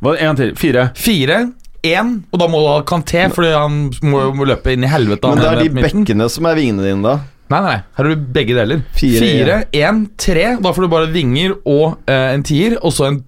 [0.03, 0.55] Hva, En gang til.
[0.61, 0.91] Fire.
[0.95, 1.39] Fire,
[1.87, 5.33] én, og da må du ha Kanté, fordi han må, jo løpe inn i helvete.
[5.33, 7.17] Men det er de bekkene som er vingene dine, da.
[7.53, 8.81] Nei, nei, her har du begge deler.
[8.97, 10.49] Fire, Fire, én, tre.
[10.63, 13.21] Da får du bare vinger og eh, en tier, og så en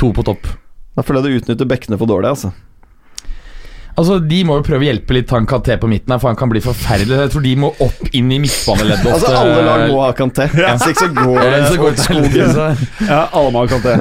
[0.00, 0.48] to på topp.
[0.96, 2.54] Da føler jeg du utnytter bekkene for dårlig, altså.
[3.98, 6.38] Altså, De må jo prøve å hjelpe litt han Kanté på midten, her, for han
[6.38, 7.18] kan bli forferdelig.
[7.24, 9.08] Jeg tror de må opp inn i midtbaneleddet.
[9.18, 10.46] Altså, alle lag må ha Kanté.
[10.54, 12.84] Hvis ikke så går det så går skogen.
[13.08, 13.96] Ja, alle må ha Kanté.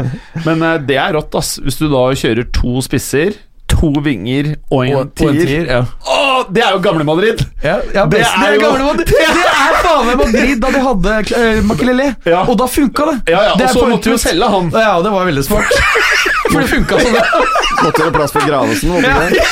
[0.46, 1.56] Men uh, det er rått, ass.
[1.64, 3.40] Hvis du da kjører to spisser,
[3.78, 5.46] to vinger og en Og, og en tier.
[5.46, 5.66] tier.
[5.70, 5.82] Ja.
[6.08, 7.42] Å, det er jo gamle Madrid!
[7.64, 9.08] Ja, ja, Det er det, jo- gamle Madrid.
[9.14, 12.44] det er faen meg Madrid da de hadde uh, Makelele, Ja.
[12.48, 13.18] og da funka det.
[13.34, 14.72] Ja, ja, det Og er så måtte du jo selge han.
[14.74, 15.72] Ja, det var veldig smart.
[16.52, 17.18] For det funka sånn.
[17.84, 18.94] Måtte det plass for Gravesen?
[19.04, 19.44] det?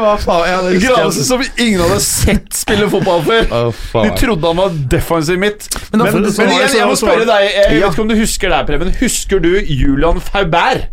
[0.00, 0.80] Var faen.
[0.80, 3.46] Gravesen som ingen hadde sett spille fotball før.
[3.54, 5.68] Oh, De trodde han var defensiv midt.
[5.92, 8.16] Men men, Men, men, du- jeg, jeg må spørre deg, jeg vet ikke om du
[8.18, 8.92] husker det her, Preben.
[9.00, 10.88] Husker du Julian Faubert?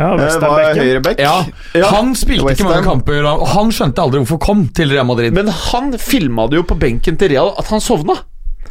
[0.00, 0.80] Ja, Eh, Westernbekken.
[0.80, 1.18] høyrebekk?
[1.20, 4.88] Ja, Han spilte West ikke mange kamper, og han skjønte aldri hvorfor han kom til
[4.94, 5.34] Real Madrid.
[5.36, 8.16] Men han filma det jo på benken til Real at han sovna.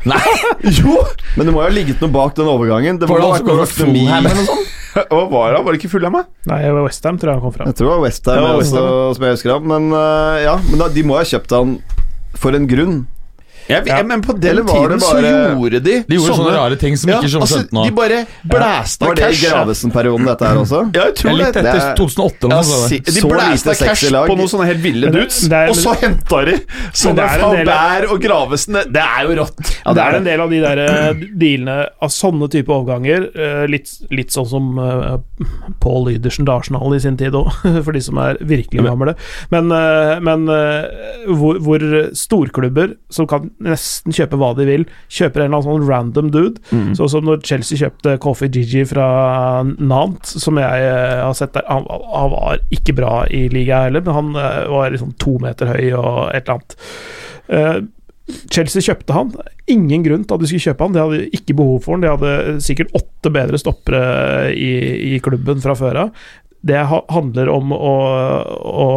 [0.10, 0.18] Nei,
[0.80, 0.96] Jo!
[1.38, 2.98] Men det må jo ha ligget noe bak den overgangen.
[3.02, 4.76] Det Var må det noe Fulham eller noe sånt?
[5.12, 5.60] Hva var det?
[5.66, 6.26] Var det ikke full av meg?
[6.50, 7.66] Nei, Westham tror jeg han kom fra.
[7.70, 9.14] Jeg tror det var Westham, Ja, ja, West Ham.
[9.20, 9.68] som jeg husker av.
[9.70, 11.76] Men uh, ja, men da, de må ha kjøpt han
[12.42, 12.96] for en grunn.
[13.70, 14.02] Jeg, Ja.
[14.04, 17.10] Men på den var tiden det så gjorde de De gjorde sånne rare ting som
[17.12, 17.84] ja, ikke så altså, skjønte nå.
[17.86, 19.40] De bare blæsta Var det i.
[19.44, 20.80] Gravesen-perioden, dette her også?
[20.96, 21.64] Ja, jeg tror litt det.
[21.64, 23.06] etter er- 2008 eller noe sånt.
[23.06, 26.42] de Så blæsta cash på noen sånne helt ville dudes, det er- og så henta
[26.50, 26.56] de
[27.04, 28.74] sånne er Faubert og Gravesen.
[28.90, 29.60] Det- er jo rått.
[29.86, 33.30] Ja, det er en del av de der eh, dealene av sånne type overganger.
[33.36, 35.18] eh, Litt, litt sånn som uh,
[35.80, 37.52] Paul Lydersen til Arsenal i sin tid òg,
[37.86, 39.14] for de som er virkelig gamle.
[39.52, 41.86] Men, eh, men eh, hvor, hvor
[42.18, 46.64] storklubber som kan nesten kjøpe hva de vil, kjøper en eller annen sånn random dude.
[46.98, 49.08] Sånn som når Chelsea kjøpte Coffee Gigi fra
[49.78, 51.68] Nantes, som jeg eh, har sett der.
[51.70, 55.74] Han, han var ikke bra i ligaen heller, men han eh, var liksom to meter
[55.74, 56.78] høy og et eller annet.
[57.50, 57.80] Eh,
[58.54, 59.32] Chelsea kjøpte han.
[59.70, 60.94] Ingen grunn til at de skulle kjøpe han.
[60.96, 62.04] De hadde ikke behov for han.
[62.06, 64.70] De hadde sikkert åtte bedre stoppere i,
[65.16, 66.28] i klubben fra før av.
[66.62, 66.76] Det
[67.10, 67.92] handler om å,
[68.68, 68.88] å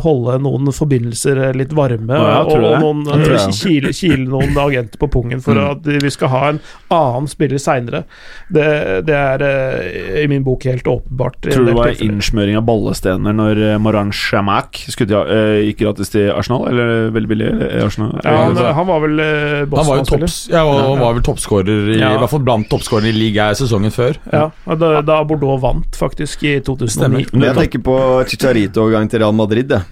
[0.00, 3.40] holde noen forbindelser litt varme, Ja, og, og noen, det.
[3.58, 6.60] kile, kile noen agenter på pungen for at vi skal ha en
[6.96, 8.02] annen spiller seinere.
[8.48, 8.64] Det,
[9.04, 11.36] det er eh, i min bok helt åpenbart.
[11.44, 16.30] Tror du det var innsmøring av ballestener når eh, Moran Shamak eh, gikk gratis til
[16.32, 16.66] Arsenal?
[16.72, 17.50] Eller veldig billig
[17.84, 18.16] Arsenal?
[18.24, 19.28] Ja, han, han var vel eh,
[19.60, 20.24] Han var jo Boston-spiller.
[20.24, 22.14] topps, ja, og han var vel toppskårer i, Ja.
[22.16, 24.16] i hvert fall blant toppskårerne i ligaen sesongen før.
[24.32, 24.48] Ja,
[24.80, 26.56] da, da Bordeaux vant, faktisk, i
[27.10, 27.38] 2009.
[27.38, 27.96] Men jeg tenker på
[28.30, 29.68] Chicharito-overgang til Real Madrid.
[29.70, 29.82] Det.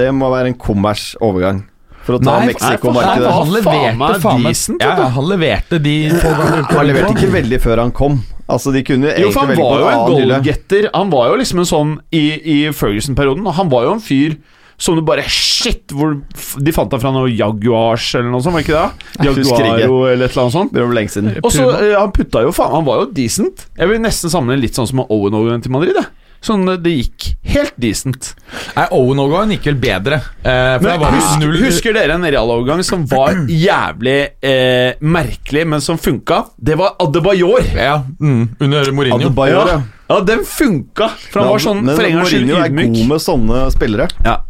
[0.00, 1.64] det må være en kommers-overgang.
[2.04, 3.30] For å ta Mexico-markedet.
[3.32, 5.08] han, leverte faen meg decent, ja.
[5.14, 8.18] Han leverte de få gangene Han leverte ikke veldig før han kom.
[8.44, 10.90] Altså, de kunne Jo, for han var jo en goalgetter.
[10.92, 13.48] Han var jo liksom en sånn i, i Ferguson-perioden.
[13.56, 14.36] Han var jo en fyr
[14.76, 15.94] som du bare Shit!
[15.94, 16.16] Hvor
[16.60, 19.28] De fant deg fra noe Jaguars eller noe sånt, var ikke det?
[19.28, 20.74] Jaguaro eller et eller annet sånt.
[20.74, 21.32] Det var lenge siden.
[21.40, 23.66] Og så eh, Han putta jo faen Han var jo decent.
[23.78, 25.96] Jeg vil nesten sammenligne litt sånn som Owen Owen til Madrid.
[25.96, 26.10] Jeg.
[26.44, 28.32] Sånn eh, Det gikk helt decent.
[28.76, 30.20] Nei, Owen-overgangen gikk vel bedre.
[30.42, 35.00] Eh, for Men der var husk, null husker dere en realovergang som var jævlig eh,
[35.00, 36.44] merkelig, men som funka?
[36.56, 37.64] Det var Adebayor.
[37.74, 39.20] Ja, mm, under Mourinho.
[39.20, 39.82] Adebayor, ja.
[40.08, 41.14] Ja, den funka!
[41.30, 44.10] For han var sånn Men for en gangs skyld Mourinho er god med sånne spillere.
[44.26, 44.42] Ja.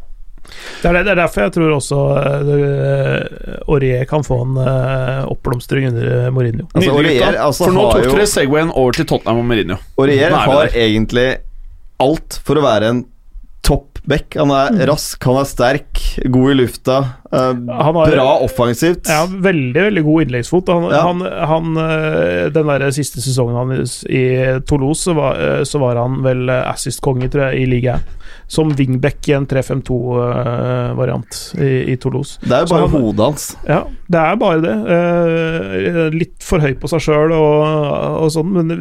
[0.83, 5.25] Det er, det, det er derfor jeg tror også uh, Aurier kan få en uh,
[5.33, 6.67] oppblomstring under Mourinho.
[6.75, 9.79] Altså, Aurier, altså, For nå tok jo- dere Segwayen over til Tottenham og Mourinho.
[9.97, 11.29] Aurier er har egentlig
[12.05, 13.03] alt for å være en
[13.65, 14.37] topp back.
[14.37, 14.83] Han er Mm.
[14.91, 16.01] rask, han er sterk,
[16.31, 16.99] god i lufta.
[17.35, 19.09] Eh, Han har- Bra offensivt.
[19.11, 20.69] Ja, veldig veldig god innleggsfot.
[20.73, 21.03] Han, Ja.
[21.03, 24.25] han, han, øh, den der siste sesongen hans i
[24.67, 28.01] Toulouse, så var, øh, så var han vel assist-konge, tror jeg, i ligaen.
[28.49, 32.39] Som wingback i en 3-5-2-variant i, i Toulouse.
[32.43, 33.45] Det er jo bare han- hodet hans.
[33.69, 33.79] Ja,
[34.11, 34.75] det er bare det.
[34.95, 38.75] Eh, litt for høy på seg sjøl og, og sånn, men,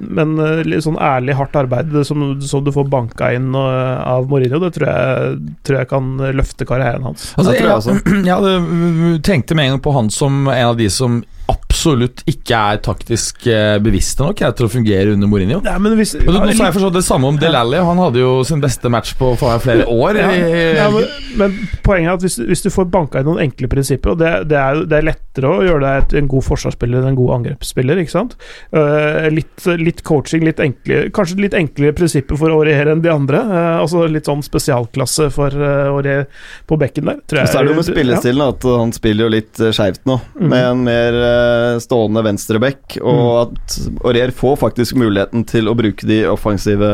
[0.00, 4.28] men eh, litt sånn ærlig, hardt arbeid som, som du får banka inn eh, av
[4.30, 7.30] Mourinho, det tror jeg, tror jeg kan løfte karrieren hans.
[7.36, 7.86] Altså, Jeg tror jeg jeg,
[8.26, 11.20] jeg hadde mm, tenkte med en gang på han som en av de som
[11.50, 15.60] absolutt ikke er taktisk eh, bevisste nok jeg, til å fungere under Mourinho.
[15.66, 17.80] Ja, men hvis, men ja, Nå sa jeg forstått det samme om Del Alli.
[17.84, 20.18] Han hadde jo sin beste match på flere år.
[20.20, 21.06] Ja, i- ja, men,
[21.40, 24.32] men poenget er at hvis, hvis du får banka inn noen enkle prinsipper, og det,
[24.50, 28.00] det, er, det er lettere å gjøre deg en god forsvarsspiller enn en god angrepsspiller,
[28.04, 28.36] ikke sant?
[28.74, 33.12] Uh, litt, litt coaching, litt enkle, kanskje litt enklere prinsipper for å regjere enn de
[33.12, 33.40] andre.
[33.50, 36.28] Uh, altså litt sånn spesialklasse for uh, regjere
[36.70, 37.20] på bekken der.
[37.30, 37.94] Tror jeg, Og så er det jo med ja.
[37.94, 40.48] spillestilen at han spiller jo litt eh, skeivt nå, Mhm.
[40.50, 41.39] med en mer eh,
[41.82, 43.06] stående venstreback, Mm.
[43.06, 46.90] og at Aurier får faktisk muligheten til å bruke de offensive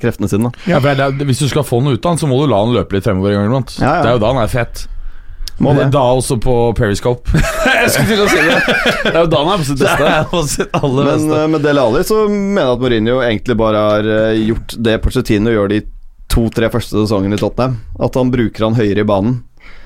[0.00, 0.52] kreftene sine.
[0.66, 2.62] Ja, for det hvis du skal få noe ut av han, så må du la
[2.64, 3.32] han løpe litt fremover.
[3.34, 3.76] en gang iblant.
[3.80, 4.02] Ja, ja.
[4.02, 4.86] Det er jo da han er fett.
[5.60, 5.90] Må det.
[5.92, 7.28] Da også på Periscope.
[7.68, 8.60] Jeg skulle til å si det!
[9.04, 10.12] Det er jo da han er på sitt beste.
[10.30, 11.40] på sitt aller Men beste.
[11.42, 14.94] eh, med Dele Alli så mener jeg at Mourinho egentlig bare har eh, gjort det
[15.04, 15.82] Porcetino gjør de
[16.32, 17.76] to-tre første sesongene i Tottenham.
[18.00, 19.42] At han bruker han høyere i banen.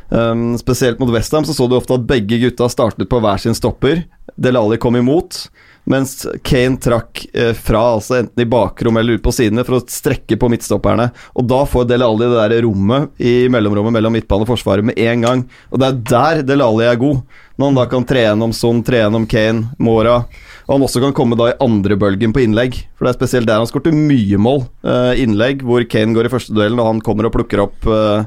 [0.09, 3.57] Um, spesielt mot Westham så så du ofte at begge gutta startet på hver sin
[3.57, 4.05] stopper.
[4.37, 5.37] Delali kom imot,
[5.85, 9.85] mens Kane trakk eh, fra, altså enten i bakrom eller ut på sidene, for å
[9.87, 11.11] strekke på midtstopperne.
[11.39, 15.27] Og da får Delali det der rommet i mellomrommet mellom midtbane og forsvaret med en
[15.27, 15.45] gang.
[15.71, 17.23] Og det er der Delali er god.
[17.55, 20.25] Når han da kan tre gjennom Son, tre gjennom Kane, Mora.
[20.65, 22.81] Og han også kan komme da i andre bølgen på innlegg.
[22.97, 24.65] For det er spesielt der han skårte mye mål.
[24.83, 28.25] Eh, innlegg hvor Kane går i første duellen, og han kommer og plukker opp eh,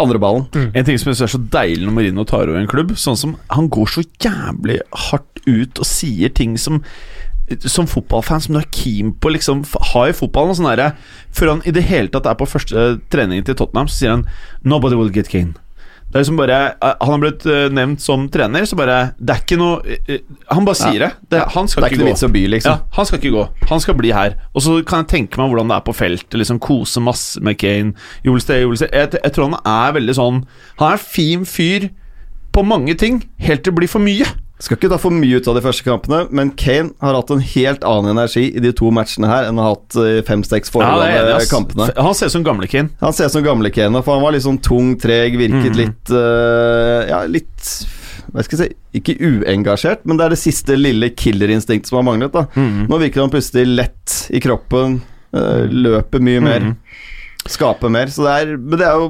[0.00, 0.46] andre ballen.
[0.74, 3.18] En ting som jeg synes er så deilig når Marino tar over en klubb, sånn
[3.18, 4.80] som han går så jævlig
[5.10, 6.82] hardt ut og sier ting som
[7.68, 10.54] som fotballfan som du er keen på liksom ha i fotballen.
[10.56, 10.94] Sånn der,
[11.34, 14.26] Før han i det hele tatt er på første trening til Tottenham, så sier han
[14.64, 15.58] 'Nobody will get Kane'.
[16.12, 19.32] Det er liksom bare eh, Han har blitt eh, nevnt som trener, så bare Det
[19.32, 20.18] er ikke noe eh,
[20.52, 21.08] Han bare sier det.
[21.32, 22.32] det han skal Det ikke ikke gå.
[22.34, 22.74] by, liksom.
[22.74, 23.46] Ja, han skal ikke gå.
[23.70, 24.36] Han skal bli her.
[24.52, 26.36] Og så kan jeg tenke meg hvordan det er på feltet.
[26.36, 27.94] Liksom Kose masse med Kane.
[28.26, 28.92] Jolsted, Jolsted.
[28.92, 30.42] Jeg, jeg tror han er veldig sånn
[30.78, 31.88] Han er en fin fyr
[32.52, 34.26] på mange ting, helt til det blir for mye.
[34.62, 37.40] Skal ikke ta for mye ut av de første kampene, men Kane har hatt en
[37.42, 40.92] helt annen energi i de to matchene her enn han har hatt i fem-seks Ja,
[41.00, 41.88] det er foregående enig, kampene.
[42.06, 42.92] Han ser ut som gamle Kane.
[43.00, 45.80] Han ser ut som gamle Kane, for han var litt sånn tung, treg, virket mm.
[45.80, 47.72] litt uh, Ja, litt
[48.30, 52.06] Hva skal jeg si Ikke uengasjert, men det er det siste lille killerinstinktet som har
[52.12, 52.30] manglet.
[52.30, 52.84] da mm.
[52.92, 55.00] Nå virker han plutselig lett i kroppen,
[55.34, 56.78] uh, løper mye mer, Mhm.
[57.50, 58.06] Skaper mer.
[58.06, 59.08] Så det er, men det er jo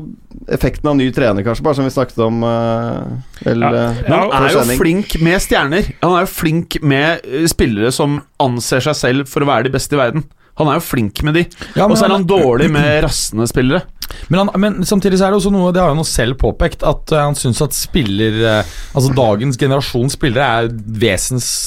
[0.49, 3.05] effekten av ny trener, kanskje, bare som vi snakket om uh,
[3.45, 3.73] vel, Ja.
[3.93, 5.91] eh, Men han er jo flink med stjerner.
[6.03, 9.75] Han er jo flink med eh, spillere som anser seg selv for å være de
[9.77, 10.25] beste i verden.
[10.61, 11.43] Han er jo flink med de.
[11.77, 13.83] Ja, Og så er han- han dårlig med rassende spillere.
[14.29, 16.83] Men, han, men samtidig så er det også noe Det har han jo selv påpekt,
[16.85, 18.65] at eh, han syns at spiller eh,
[18.95, 20.69] Altså dagens generasjon spillere er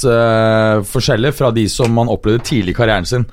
[0.05, 3.25] vesensforskjellige fra de som han opplevde tidlig i karrieren sin.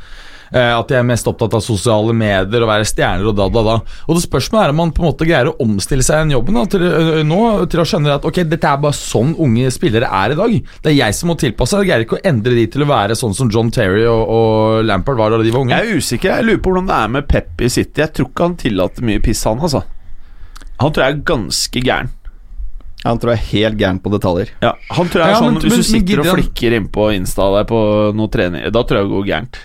[0.53, 3.62] Eh, at de er mest opptatt av sosiale medier og være stjerner og da, da,
[3.64, 3.76] da.
[4.07, 6.34] Og det Spørsmålet er om man på en måte greier å omstille seg i den
[6.34, 7.38] jobben da, til, ø, nå
[7.72, 10.59] til å skjønne at ok, dette er bare sånn unge spillere er i dag.
[10.84, 11.80] Det er jeg som må tilpasse.
[11.80, 14.84] Jeg greier ikke å endre de til å være sånn som John Terry og, og
[14.84, 15.72] Lampard var da de var unge.
[15.80, 16.36] Jeg er usikker.
[16.36, 18.03] Jeg lurer på hvordan det er med Pep i City.
[18.05, 19.82] Jeg tror ikke han tillater mye piss, han, altså.
[20.82, 22.12] Han tror jeg er ganske gæren.
[23.03, 24.53] Han tror jeg er helt gæren på detaljer.
[24.62, 26.76] Ja, han tror jeg er Ja, sånn men- Hvis men- du sitter men og flikker
[26.78, 27.80] innpå Insta der på
[28.14, 29.59] noe trening, da tror jeg det går gærent.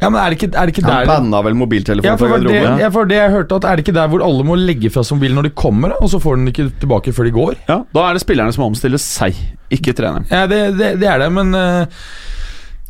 [0.00, 2.28] Ja, men er det ikke, er det ikke Han der banna vel mobiltelefonen Ja, for
[2.28, 2.80] fra det, garderoben.
[2.84, 5.02] ja, for det jeg hørte at Er det ikke der hvor alle må legge fra
[5.06, 7.54] seg mobilen når de kommer, og så får den ikke tilbake før de går?
[7.68, 9.36] Ja, Da er det spillerne som omstiller seg,
[9.70, 10.26] ikke treneren.
[10.30, 11.86] Ja, det, det, det er det, men eh,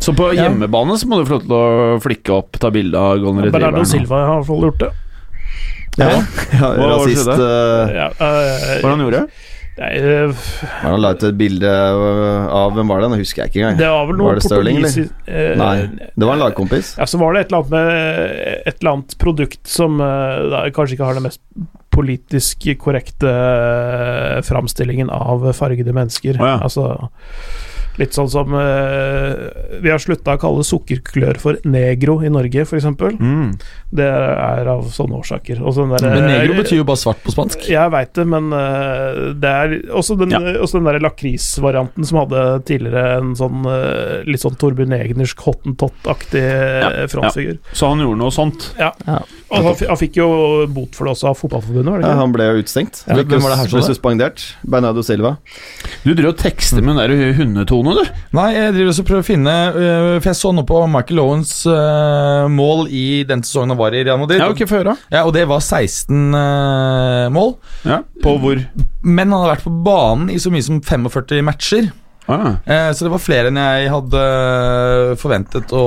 [0.00, 0.46] Så på Ja.
[0.48, 3.82] hjemmebane så må du få lov til å flikke opp, ta bilde av golden Bernardo
[3.82, 3.86] retrieveren.
[3.90, 4.90] Silva har i hvert fall gjort det.
[5.98, 6.20] Ja, ja,
[6.60, 7.48] Hva det rasist skjedde?
[7.50, 9.22] eh, Ja, eh, Hva han gjorde?
[9.80, 9.90] Nei,
[10.82, 13.08] Han la ut et bilde av Hvem var det?
[13.14, 13.78] Nå husker jeg ikke engang.
[13.80, 15.08] det var vel noe Var det Sterling, eller?
[15.26, 15.74] eh, Nei,
[16.14, 16.92] det var en lagkompis.
[17.00, 20.62] Ja, så var det et eller annet med et eller annet produkt som eh, da,
[20.76, 21.40] kanskje ikke har den mest
[21.90, 26.38] politisk korrekte eh, framstillingen av fargede mennesker.
[26.38, 26.60] Oh, ja.
[26.68, 26.84] Altså
[27.98, 32.86] Litt sånn som uh, Vi har slutta å kalle sukkerklør for negro i Norge, f.eks.
[33.18, 33.50] Mm.
[33.90, 35.60] Det er av sånne årsaker.
[35.74, 37.66] Sånn der, Men negro betyr jo bare svart på spansk.
[37.70, 40.54] Jeg veit det, men uh, det er også den, Ja.
[40.62, 46.46] også den der lakrisvarianten som hadde tidligere en sånn uh, litt sånn Torbjørn Egnersk hottentott-aktig
[46.46, 46.90] ja.
[47.10, 47.58] frontfigur.
[47.74, 48.70] Så han gjorde noe sånt.
[48.80, 48.92] Ja.
[49.06, 49.20] Ja.
[49.50, 50.28] Og han, han fikk jo
[50.70, 53.02] bot for det også av Fotballforbundet, var det Ja, han ble jo utestengt.
[53.08, 54.44] Ja, hvem var det her som ble suspendert.
[54.62, 55.36] Bernardo Silva.
[56.04, 58.20] Du driver og tekster med den der hundetone, du.
[58.36, 61.22] Nei, jeg driver også og prøver å finne øh, For jeg så nå på Michael
[61.22, 64.42] Owens øh, mål i den sesongen han var i Real Madrid.
[64.42, 64.92] Ja, okay, før.
[65.12, 67.56] Ja, og det var 16 øh, mål.
[67.88, 68.62] Ja, på hvor?
[69.02, 71.90] Men han har vært på banen i så mye som 45 matcher.
[72.30, 72.56] Ah.
[72.64, 74.24] Eh, så det var flere enn jeg hadde
[75.20, 75.84] forventet å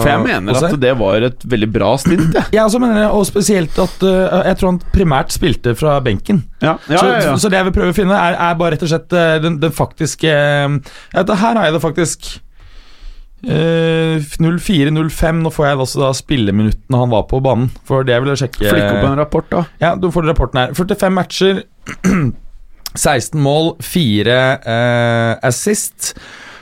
[0.00, 2.46] For jeg mener at det var et veldig bra stint, Ja.
[2.54, 6.42] Jeg også mener og spesielt at uh, jeg tror han primært spilte fra benken.
[6.62, 7.36] Ja, ja, så, ja, ja.
[7.40, 9.58] så det jeg vil prøve å finne, er, er bare rett og slett øh, den,
[9.62, 12.30] den faktiske ja, Her har jeg det faktisk.
[13.46, 15.42] Uh, 04-05.
[15.44, 17.70] Nå får jeg også da spilleminuttene han var på banen.
[17.86, 18.64] For det jeg sjekke.
[18.66, 19.64] Flikk opp en rapport, da.
[19.82, 20.74] Ja, du får rapporten her.
[20.78, 21.62] 45 matcher,
[22.94, 26.14] 16 mål, 4 eh, assist.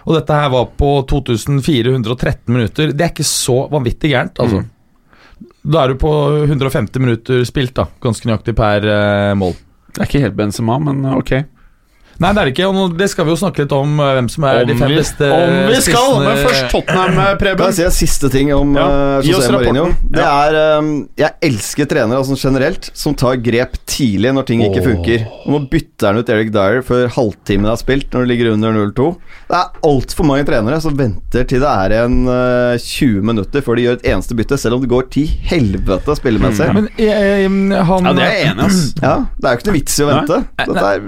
[0.06, 2.92] Og dette her var på 2413 minutter.
[2.94, 4.62] Det er ikke så vanvittig gærent, altså.
[5.66, 6.12] Da er du på
[6.46, 7.88] 150 minutter spilt, da.
[8.02, 9.56] Ganske nøyaktig per eh, mål.
[9.90, 11.32] Det er ikke helt Benzema, men ok.
[12.22, 12.68] Nei, det er det ikke.
[12.70, 15.30] Og det skal vi jo snakke litt om eh, hvem som er de fem beste
[15.30, 15.96] om vi skal!
[15.96, 16.24] spissene.
[16.26, 17.36] Men først Tottenham, Preben.
[17.36, 17.64] Kan Preben.
[17.66, 19.86] jeg si en siste ting om Ja, eh, oss José Mourinho?
[20.16, 24.84] Det er um, Jeg elsker trenere altså generelt som tar grep tidlig når ting ikke
[24.84, 25.26] funker.
[25.46, 29.08] Nå bytter han ut Eric Dyer før halvtimen er spilt, når det ligger under 0-2.
[29.50, 33.78] Det er altfor mange trenere som venter til det er en uh, 20 minutter før
[33.78, 36.68] de gjør et eneste bytte, selv om det går til helvete spillemessig.
[36.76, 37.46] Men eh,
[37.86, 38.80] han Ja, det er jeg enig i.
[39.02, 40.40] Ja, det er jo ikke noe vits i å vente.
[40.62, 41.06] Dette er,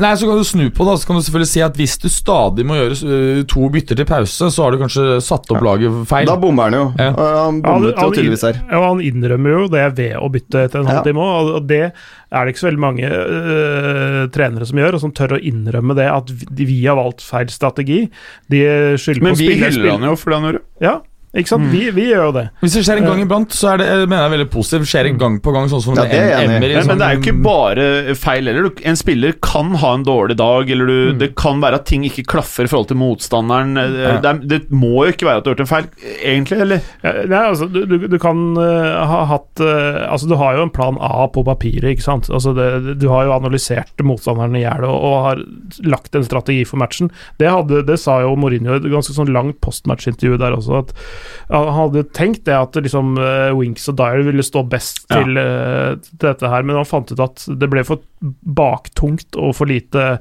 [0.00, 0.96] Nei, så kan du snu på det.
[1.00, 4.08] Så kan du selvfølgelig si at hvis du stadig må gjøre øh, to bytter til
[4.08, 6.26] pause, så har du kanskje satt opp laget feil.
[6.28, 6.84] da bommer han jo.
[6.98, 7.10] Ja.
[7.46, 8.60] Han bommet jo tydeligvis her.
[8.70, 10.98] Ja, han innrømmer jo det ved å bytte etter en Ja.
[11.00, 11.82] halvtime òg, og det
[12.30, 15.96] er det ikke så veldig mange øh, trenere som gjør, og som tør å innrømme
[15.98, 18.04] det, at vi, vi har valgt feil strategi.
[18.50, 18.60] De
[19.00, 20.62] skylder Men vi hyller han jo for det han gjorde.
[20.84, 20.98] Ja,
[21.30, 21.68] ikke sant?
[21.70, 22.44] Vi, vi gjør jo det.
[22.58, 24.88] Hvis det skjer en gang iblant, så er det, jeg mener jeg veldig positivt.
[24.90, 26.42] Skjer det gang på gang, sånn som Ja, det er.
[26.42, 28.70] Emery, Men, men det er jo sånn- ikke bare feil heller.
[28.90, 32.24] En spiller kan ha en dårlig dag, eller du, det kan være at ting ikke
[32.34, 33.78] klaffer i forhold til motstanderen.
[33.78, 36.82] Det, er, det må jo ikke være at du har gjort en feil, egentlig, eller?
[37.06, 40.72] Ja, Nei, altså, du, du, du kan øh, ha hatt Altså, du har jo en
[40.74, 42.26] plan A på papiret, ikke sant.
[42.32, 45.42] Altså, det, du har jo analysert motstanderen i hjel og, og har
[45.86, 47.10] lagt en strategi for matchen.
[47.38, 50.94] Det, hadde, det sa jo Mourinho i et ganske sånn langt postmatchintervju der også, at
[50.96, 51.18] ja,
[51.50, 55.20] han hadde tenkt det at liksom øh, Winks og Dyer ville stå best Ja.
[55.22, 57.98] til, øh, til dette her, men han fant ut at det ble for
[58.44, 60.18] baktungt og for lite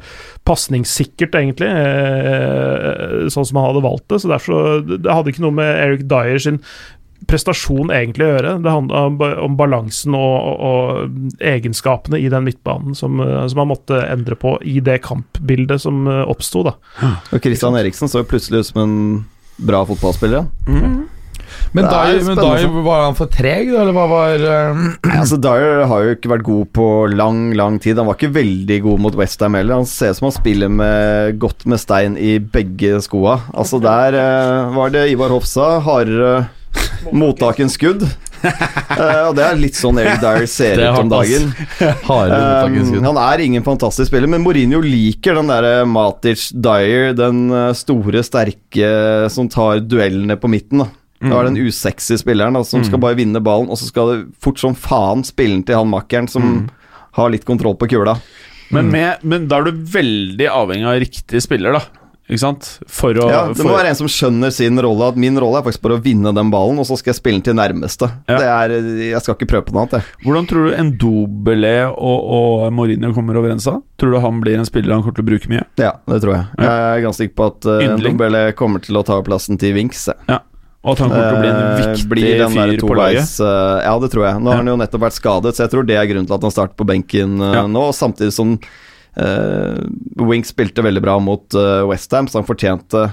[0.48, 4.22] pasningssikkert, egentlig, øh, sånn som han hadde valgt det.
[4.24, 6.62] Så derfor Det hadde ikke noe med Eric Dyer sin
[7.30, 8.54] prestasjon egentlig å gjøre.
[8.64, 13.60] Det handla om, om balansen og, og, og egenskapene i den midtbanen som, eh, som
[13.64, 16.64] han måtte endre på i det kampbildet som eh, oppsto.
[16.70, 16.78] da.
[17.36, 18.96] Og Christian Eriksen så plutselig ut som en
[19.60, 20.46] bra fotballspillere.
[20.68, 21.00] Mm.
[21.74, 24.80] Men er Dyer, var han for treg, eller hva var øh,
[25.20, 28.00] Altså Dyer har jo ikke vært god på lang, lang tid.
[28.00, 29.82] Han var ikke veldig god mot Westham heller.
[29.82, 33.40] Han ser ut som han spiller med godt med stein i begge skoa.
[33.54, 36.48] Altså Der uh, var det Ivar Hofsa, hardere
[37.16, 38.06] mottak enn skudd.
[39.00, 41.52] Eh, og det er litt sånn Eric Dyer ser er ut om dagen.
[42.10, 48.24] Um, han er ingen fantastisk spiller, men Mourinho liker den der Matic Dyer, den store,
[48.26, 48.90] sterke
[49.32, 50.84] som tar duellene på midten.
[50.84, 50.90] da
[51.30, 54.20] Da er den usexy spilleren da, som skal bare vinne ballen, og så skal det
[54.44, 56.68] fort som faen spille til han makkeren som
[57.16, 58.18] har litt kontroll på kula.
[58.74, 61.99] Men, med, men da er du veldig avhengig av riktig spiller, da.
[62.30, 62.68] Ikke sant?
[62.86, 65.60] For å Ja, det må for, være en som skjønner sin rolle, at min rolle
[65.60, 68.10] er faktisk bare å vinne den ballen, og så skal jeg spille den til nærmeste.
[68.30, 68.38] Ja.
[68.38, 68.74] Det er,
[69.10, 70.20] jeg skal ikke prøve på noe annet, jeg.
[70.28, 73.80] Hvordan tror du en Dobelé og, og Mourinho kommer overens da?
[73.98, 75.66] Tror du han blir en spiller han kommer til å bruke mye?
[75.82, 76.46] Ja, det tror jeg.
[76.62, 78.22] Jeg er ganske sikker på at uh, Yndling.
[78.60, 80.06] Kommer til å ta plassen til Winks.
[80.30, 80.44] Ja.
[80.86, 83.34] Og at han kommer til å bli en Eh, viktig blir den fyr på laget?
[83.44, 84.40] eh, ja, det tror jeg.
[84.40, 86.46] Nå har han jo nettopp vært skadet, så jeg tror det er grunnen til at
[86.48, 87.66] han starter på benken eh, Ja.
[87.68, 87.90] nå.
[87.92, 88.70] Samtidig som uh,
[90.30, 93.10] Winks spilte veldig bra mot uh, Westham, så han fortjente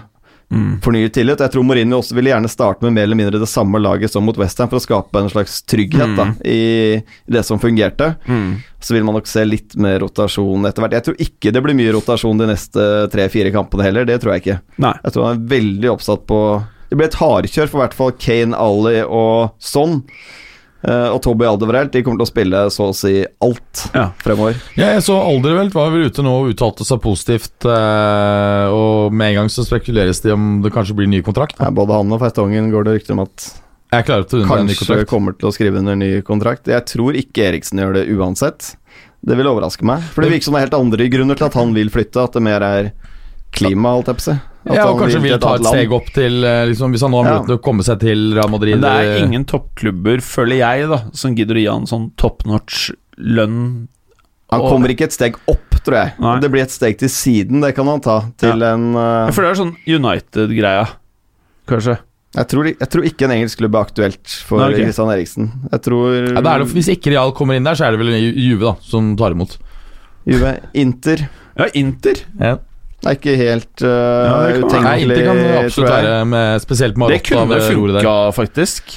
[0.47, 0.77] Mm.
[0.81, 1.41] fornyet tillit.
[1.43, 4.23] Jeg tror Mourinho også ville gjerne starte med mer eller mindre det samme laget som
[4.23, 6.37] mot Westham, for å skape en slags trygghet da, Mm.
[6.47, 6.61] i,
[7.03, 8.13] i det som fungerte.
[8.31, 8.63] Mm.
[8.79, 10.93] Så vil man nok se litt mer rotasjon etter hvert.
[10.95, 14.45] Jeg tror ikke det blir mye rotasjon de neste tre-fire kampene heller, det tror jeg
[14.45, 14.61] ikke.
[14.87, 14.95] Nei.
[15.03, 16.41] Jeg tror han er veldig oppsatt på
[16.93, 20.05] Det blir et hardkjør for i hvert fall Kane, Ali og Son.
[20.85, 24.11] Eh, og Toby Alderweireld de kommer til å spille så å si alt Ja.
[24.23, 24.59] fremover.
[24.77, 29.33] Ja, jeg så Alderwelt var vel ute nå og uttalte seg positivt, Uh, og med
[29.33, 31.59] en gang så spekuleres det om det kanskje blir ny kontrakt.
[31.59, 33.47] Ja, både han og Feitongen går det rykter om at
[33.91, 36.69] kanskje kommer til å skrive under ny kontrakt.
[36.71, 38.77] Jeg tror ikke Eriksen gjør det uansett.
[39.27, 40.05] Det vil overraske meg.
[40.15, 42.23] For det virker som det er helt andre grunner til at han vil flytte.
[42.23, 42.93] At det mer er
[43.59, 44.37] klima, holdt jeg på å si.
[44.67, 45.77] Ja, og kanskje vil ta et land.
[45.77, 48.25] steg opp til eh, liksom, Hvis han nå har mulighet til å komme seg til
[48.35, 51.69] Real Madrid Men det er eh, ingen toppklubber, føler jeg, da som gidder å gi
[51.71, 53.87] han sånn top notch lønn.
[54.51, 56.17] Han Og- kommer ikke et steg opp, tror jeg.
[56.23, 56.35] Nei.
[56.43, 58.19] Det blir et steg til siden, det kan han ta.
[58.43, 60.85] Til en uh, For det er sånn United-greia,
[61.71, 61.97] kanskje.
[62.35, 64.83] jeg, tror, jeg tror ikke en engelsk klubb er aktuelt for Nei, okay.
[64.91, 65.49] Christian Eriksen.
[65.71, 68.03] Jeg tror ja, det er det, Hvis ikke Real kommer inn der, så er det
[68.03, 69.59] vel Juve da som tar imot.
[70.27, 72.19] Juve Inter Ja, Inter.
[72.43, 72.57] Ja.
[73.05, 74.83] Er ikke helt uh, Ja, det utenkelig.
[74.83, 78.97] Nei, det kan absolutt være med spesielt med Det kunne funka, faktisk.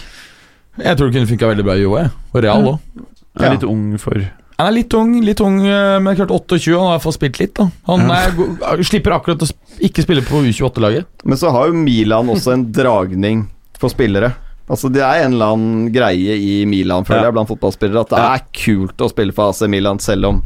[0.80, 2.80] Jeg tror det kunne funka veldig bra i Juve, og Real òg.
[2.95, 3.52] Jeg er Ja.
[3.54, 4.14] litt ung for
[4.60, 7.14] Han er litt ung, litt ung, eh, men klart 28, han har i hvert fall
[7.14, 7.54] spilt litt.
[7.56, 8.28] da Han Ja.
[8.28, 11.06] er, slipper akkurat å ikke spille på U28-laget.
[11.24, 13.47] Men så har jo Milan også en dragning
[13.80, 14.34] for spillere.
[14.70, 17.32] Altså Det er en eller annen greie i Milan føler Ja.
[17.32, 18.34] jeg blant fotballspillere at det Ja.
[18.36, 20.43] er kult å spille for AC Milan selv om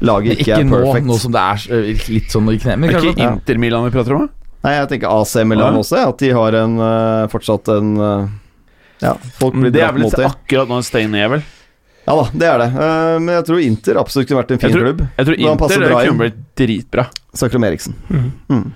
[0.00, 2.76] laget ikke, Ikke er nå, Ikke nå som det er eh, litt sånn i kne.
[2.88, 4.28] Er det ikke Inter Milan vi prater om?
[4.64, 5.80] Nei, jeg tenker AC Milan Ja.
[5.80, 8.26] også, at de har en eh, fortsatt en eh,
[9.00, 11.42] Ja, folk blir Mm, Det er vel mot akkurat nå ned, vel?
[12.06, 12.68] Ja da, det er det.
[12.74, 15.00] Eh, men jeg tror Inter absolutt kunne vært en fin Jeg tror- klubb.
[15.16, 17.04] Jeg tror Inter kunne blitt dritbra.
[17.34, 17.94] Snakker om Eriksen.
[18.48, 18.72] Mm.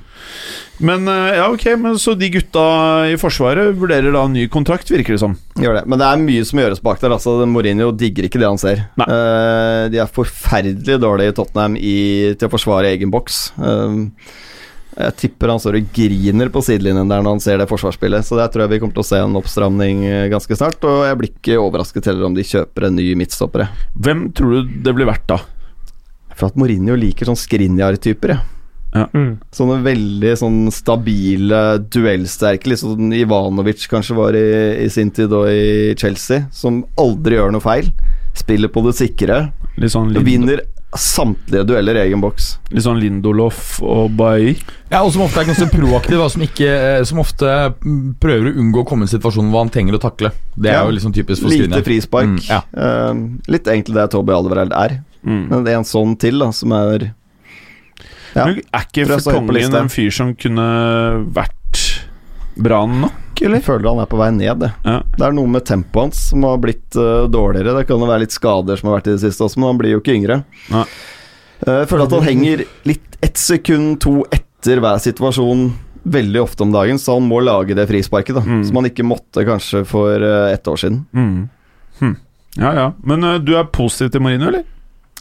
[0.82, 2.62] Men eh, ja, ok, men så de gutta
[3.06, 5.36] i Forsvaret vurderer da ny kontrakt, virker det som.
[5.60, 5.84] Gjør det.
[5.90, 7.14] Men det er mye som gjøres bak der.
[7.14, 8.86] Altså, Mourinho digger ikke det han ser.
[8.98, 11.98] Eh, de er forferdelig dårlige i Tottenham i,
[12.34, 13.46] til å forsvare egen boks.
[13.54, 14.10] Uh,
[14.94, 18.26] jeg tipper han står og griner på sidelinjen der når han ser det forsvarsspillet.
[18.26, 20.82] Så der tror jeg vi kommer til å se en oppstramning ganske snart.
[20.86, 23.70] Og jeg blir ikke overrasket heller om de kjøper en ny midtstoppere.
[23.94, 25.40] Hvem tror du det blir verdt, da?
[26.34, 28.50] For at Mourinho liker sånn Skrinjar-typer, jeg.
[28.94, 29.38] Mm.
[29.50, 34.44] Sånne veldig sånn stabile, duellsterke, litt sånn Ivanovic kanskje var i,
[34.84, 37.90] i sin tid og i Chelsea, som aldri gjør noe feil.
[38.38, 39.40] Spiller på det sikre.
[39.78, 40.62] Litt sånn, Vinner
[40.94, 42.52] samtlige dueller i egen boks.
[42.70, 44.52] litt sånn Lindolof og Bailly?
[44.92, 47.48] Ja, og som ofte er ganske proaktiv, som, ikke, eh, som ofte
[48.22, 50.30] prøver å unngå å komme i en situasjon hvor han trenger å takle.
[50.54, 50.84] Det er Ja.
[50.86, 51.82] jo liksom typisk for Lite Skriniar.
[51.82, 52.30] frispark.
[52.30, 52.60] Mm, ja.
[52.70, 53.14] Uh,
[53.50, 55.00] litt egentlig det Toby Alvereld er.
[55.26, 55.48] Mm.
[55.48, 57.12] Men det er en sånn til, da, som er
[58.34, 58.46] Ja.
[58.48, 60.64] Men er ikke Fertongen en fyr som kunne
[61.36, 61.82] vært
[62.54, 64.70] bra nok, Jeg føler han er på vei ned, det.
[64.86, 65.00] Ja.
[65.16, 67.74] Det er noe med tempoet hans som har blitt uh, dårligere.
[67.80, 69.80] Det kan jo være litt skader som har vært i det siste også, men han
[69.80, 70.42] blir jo ikke yngre.
[70.70, 70.84] Nei.
[71.64, 75.66] Eh, Jeg føler at han henger litt ett sekund, to etter hver situasjon
[76.04, 78.44] veldig ofte om dagen, så han må lage det frisparket, da.
[78.44, 78.62] Mm.
[78.68, 81.02] Som han ikke måtte kanskje for eh, ett år siden.
[81.16, 81.48] Mm.
[82.00, 82.14] Hm.
[82.60, 82.86] Ja, ja.
[83.02, 84.66] Men uh, du er positiv til Marino, eller?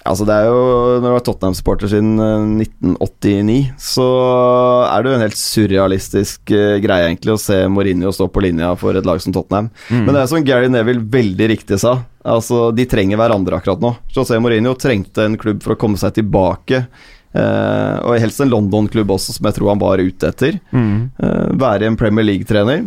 [0.04, 0.60] Altså Det er jo
[1.00, 4.08] Når du er Tottenham-supporter siden eh, 1989, så
[4.90, 8.74] er det jo en helt surrealistisk eh, greie egentlig å se Mourinho stå på linja
[8.80, 9.72] for et lag som Tottenham.
[9.88, 10.04] Mm.
[10.04, 11.98] Men det er som Gary Neville veldig riktig sa.
[12.24, 13.96] Altså De trenger hverandre akkurat nå.
[14.16, 16.84] José Mourinho trengte en klubb for å komme seg tilbake.
[17.34, 20.60] Eh, og helst en London-klubb også, som jeg tror han var ute etter.
[20.76, 20.98] Mm.
[21.18, 22.86] Eh, være en Premier League-trener.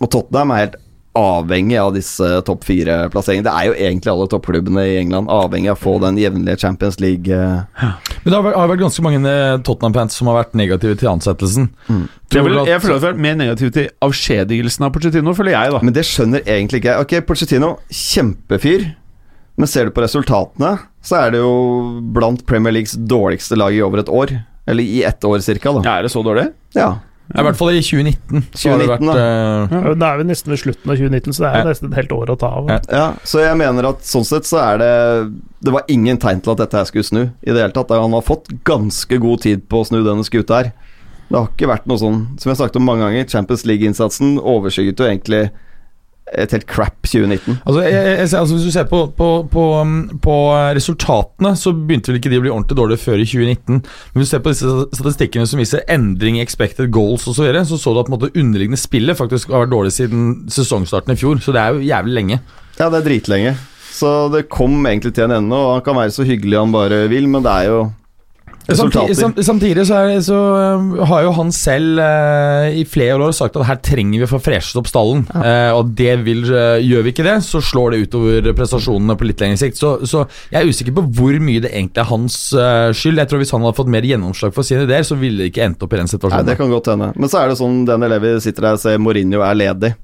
[0.00, 0.80] Og Tottenham er helt
[1.20, 3.46] avhengig av disse topp fire-plasseringene.
[3.46, 7.00] Det er jo egentlig alle toppklubbene i England avhengig av å få den jevnlige Champions
[7.02, 7.28] League.
[7.30, 7.84] eh,
[8.24, 11.68] Men det har vært, ganske mange eh, Tottenham-fans som har vært negative til ansettelsen.
[11.88, 12.06] Mm.
[12.30, 15.74] Jeg, vil, jeg føler at vi er mer negativ til avskjedigelsen av Pochettino, føler jeg,
[15.76, 15.82] da.
[15.84, 17.06] Men det skjønner egentlig ikke jeg.
[17.06, 18.90] Ok, Pochettino, kjempefyr.
[19.60, 21.52] Men ser du på resultatene, så er det jo
[22.14, 24.32] blant Premier Leagues dårligste lag i over et år.
[24.70, 25.82] Eller i ett år cirka, da.
[25.84, 26.46] Ja, er det så dårlig?
[26.76, 26.94] Ja.
[27.30, 28.42] I hvert fall i 2019.
[28.58, 29.78] Så det 2019 vært da.
[29.88, 31.64] Ja, Da er vi nesten ved slutten av 2019, så det er Ja.
[31.70, 32.68] nesten et helt år å ta av.
[32.68, 32.78] Ja.
[32.90, 36.52] Ja, så jeg mener at sånn sett så er det Det var ingen tegn til
[36.52, 37.90] at dette her skulle snu i det hele tatt.
[37.90, 40.72] Han har fått ganske god tid på å snu denne skuta her.
[41.30, 44.38] Det har ikke vært noe sånn Som jeg har sagt om mange ganger, Champions League-innsatsen
[44.40, 45.50] overskygget jo egentlig
[46.38, 47.58] et helt crap 2019.
[47.64, 50.36] Altså, jeg, jeg, altså Hvis du ser på, på, på, um, på
[50.76, 53.80] resultatene, så begynte vel ikke de å bli ordentlig dårlige før i 2019.
[53.80, 57.46] Men hvis du ser på disse statistikkene som viser endring i expected goals osv., så,
[57.46, 61.20] videre, så så du at måte, underliggende spillet faktisk har vært dårlig siden sesongstarten i
[61.20, 61.40] fjor.
[61.42, 62.40] Så det er jo jævlig lenge.
[62.76, 63.54] Ja, det er dritlenge.
[63.90, 67.02] Så det kom egentlig til en ende, og han kan være så hyggelig han bare
[67.10, 67.80] vil, men det er jo
[68.70, 69.14] resultater.
[69.18, 70.38] Samtidig, samtidig så, er, så
[70.80, 74.30] um, har jo han selv eh, i flere år sagt at her trenger vi å
[74.30, 75.26] få freshet opp stallen.
[75.34, 79.28] Eh, og det vil, eh, gjør vi ikke det, så slår det utover prestasjonene på
[79.28, 79.80] litt lengre sikt.
[79.80, 83.20] Så, så jeg er usikker på hvor mye det egentlig er hans uh, skyld.
[83.20, 85.66] Jeg tror Hvis han hadde fått mer gjennomslag for sine ideer, så ville det ikke
[85.66, 87.12] endt opp i den Nei, det kan godt hende.
[87.16, 89.94] Men så er det sånn den eleven sitter der og ser Mourinho er ledig.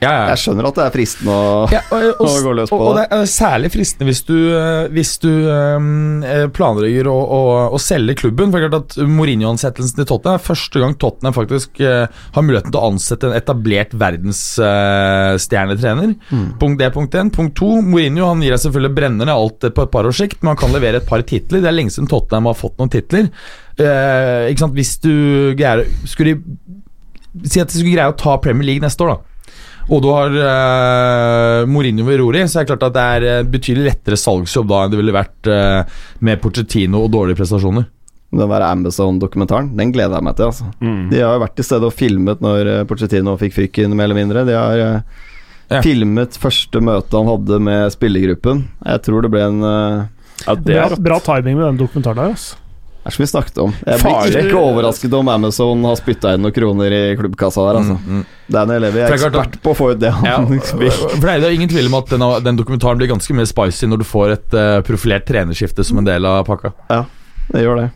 [0.00, 0.20] Ja, ja.
[0.32, 2.94] Jeg skjønner at det er fristende å Ja, og, Og gå løs på og, og
[2.96, 6.24] det er særlig fristende hvis du, eh, hvis du um,
[6.56, 8.48] planlegger å, å, å selge klubben.
[8.48, 12.42] For det er klart at Mourinho-ansettelsen til Tottenham er første gang Tottenham faktisk uh, har
[12.46, 16.10] muligheten til å ansette en etablert verdensstjernetrener.
[16.62, 17.28] Punkt det, punkt én.
[17.34, 20.50] Punkt to, Mourinho han gir deg selvfølgelig brennende alt på et par års sikt, men
[20.54, 21.60] han kan levere et par titler.
[21.60, 23.24] Det er lenge siden Tottenham har fått noen titler.
[23.80, 25.14] Uh, ikke sant, Hvis du
[25.56, 26.40] greier Skulle de
[27.48, 29.18] Si at de skulle greie å ta Premier League neste år, da
[29.88, 33.46] og du har uh, Mourinho ved roret, så er det klart at det er eh,
[33.50, 37.86] betydelig lettere salgsjobb da enn det ville vært uh, med Porcettino og dårlige prestasjoner.
[38.30, 40.50] Den der Amazon-dokumentaren, den gleder jeg meg til.
[40.52, 40.68] altså.
[40.78, 41.00] Mm.
[41.10, 44.44] De har jo vært til stede og filmet når Porcettino fikk fyken, mer eller mindre.
[44.46, 45.26] De har uh,
[45.70, 45.80] Ja.
[45.86, 48.64] filmet første møte han hadde med spillergruppen.
[48.86, 52.32] Jeg tror det ble en Ja, det Bra, er bra timing med den dokumentaren der.
[52.34, 52.56] Altså.
[53.00, 53.70] Er som vi snakket om.
[53.86, 54.40] Jeg blir Farlig.
[54.44, 57.96] ikke overrasket om Amazon har spytta inn noen kroner i klubbkassa der, altså.
[57.96, 58.26] Mm, mm.
[58.52, 60.60] Daniel Levi er er ekspert på å få ut det han Ja, vil.
[60.60, 64.06] det er, ingen tvil om at den, den dokumentaren blir ganske mer spicy når du
[64.10, 66.74] får et uh, profilert trenerskifte som en del av pakka.
[66.92, 67.04] Ja,
[67.48, 67.88] Det gjør det.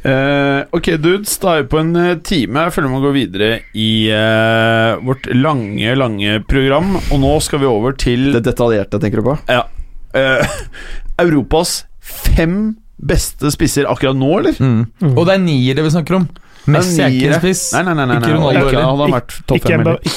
[0.00, 2.62] Uh, ok, dudes, da er vi på en eh, time.
[2.64, 6.94] Jeg føler vi må gå videre i uh, vårt lange, lange program.
[7.10, 9.36] Og nå skal vi over til Det detaljerte, tenker du på?
[10.16, 10.60] eh,
[11.24, 14.56] Europas fem beste spisser akkurat nå, eller?
[14.60, 15.12] Mm.
[15.16, 16.28] Og det er niere vi snakker om.
[16.70, 17.62] Messi er ikke en spiss.
[17.74, 18.32] Nei, nei, nei, nei, Ikke.
[18.36, 18.88] Ronaldo Ikke, heller.
[18.90, 19.68] han vært topp Ikke,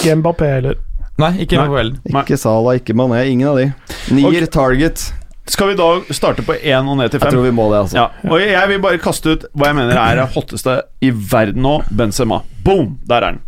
[0.04, 0.80] fem, Mbappé heller.
[1.24, 2.24] Nei, ikke Mbappé heller.
[2.24, 3.68] Ikke Salah, ikke Mané, ingen av de.
[4.16, 5.06] Nier, Target.
[5.52, 7.98] Skal vi da starte på én og ned til Jeg tror vi må det, altså.
[8.00, 11.66] Ja, og jeg vil bare kaste ut hva jeg mener er det hotteste i verden
[11.66, 11.82] nå.
[11.92, 12.42] Benzema.
[12.64, 12.98] Boom!
[13.08, 13.42] Der er han.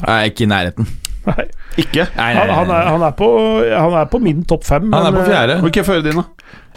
[0.00, 0.88] Nei, ikke i nærheten.
[1.26, 1.44] Nei.
[1.78, 2.04] Ikke?
[2.16, 3.26] Nei, nei, Han, nei, han, er, han, er på,
[3.70, 4.88] han er på min topp fem.
[4.92, 5.54] Han er på fjerde.
[5.62, 6.24] Hvilke før din, da.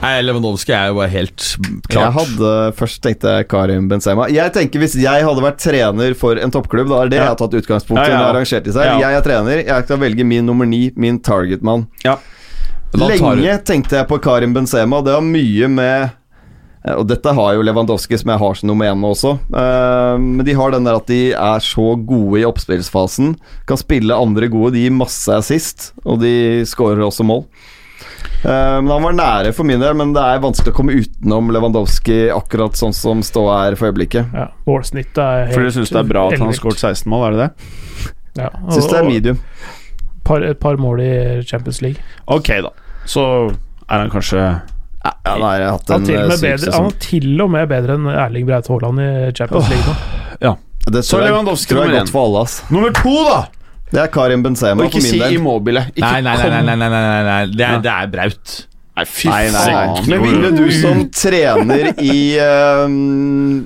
[0.04, 2.14] Nei, Lewandowski er jo bare helt Jeg klart.
[2.18, 4.26] hadde Først tenkte jeg Karim Benzema.
[4.32, 7.24] Jeg tenker Hvis jeg hadde vært trener for en toppklubb, da er det Ja.
[7.24, 8.18] jeg har tatt utgangspunkt i Ja, ja.
[8.20, 8.98] jeg arrangert i seg Ja.
[9.06, 11.88] Jeg er trener, jeg skal velge min nummer ni, min targetmann.
[12.04, 12.18] Ja.
[12.96, 15.02] Lenge tenkte jeg på Karim Benzema.
[15.04, 16.12] Det har mye med
[16.94, 19.32] Og dette har jo Lewandowski, som jeg har som nummer én nå også.
[19.58, 23.36] Eh, Men de har den der at de er så gode i oppspillsfasen.
[23.66, 24.74] Kan spille andre gode.
[24.76, 27.46] De gir masse assist, og de skårer også mål.
[28.46, 31.50] Eh, Men Han var nære for min del, men det er vanskelig å komme utenom
[31.50, 34.30] Lewandowski akkurat sånn som ståa er for øyeblikket.
[34.36, 37.10] Ja, Målsnittet er helt For du syns det er bra at han har skåret 16
[37.10, 38.12] mål, er det det?
[38.44, 39.40] Ja, Syns det er medium.
[40.26, 41.98] Par, et par mål i Champions League.
[42.28, 42.70] Ok, da.
[43.06, 43.26] Så
[43.90, 44.46] er han kanskje
[45.06, 46.76] Ja, han har hatt en eh, med syk bedre, sesong.
[46.88, 50.56] han er til og med bedre enn Erling Braut Haaland i Champions League nå.
[50.86, 51.34] Det tror jeg,
[51.66, 52.60] tror jeg er godt for alle, ass.
[52.70, 53.38] Nummer to, da!
[53.90, 55.38] Det er Karim Benzema Og for ikke min si del.
[55.40, 55.82] Immobile.
[55.96, 57.40] Ikke Nei, nei, nei, nei, nei, nei, nei, nei.
[57.54, 58.54] Det, er, det er Braut.
[58.96, 60.04] Nei, fy Nei, nei, nei.
[60.08, 62.86] Men ville du som trener i uh,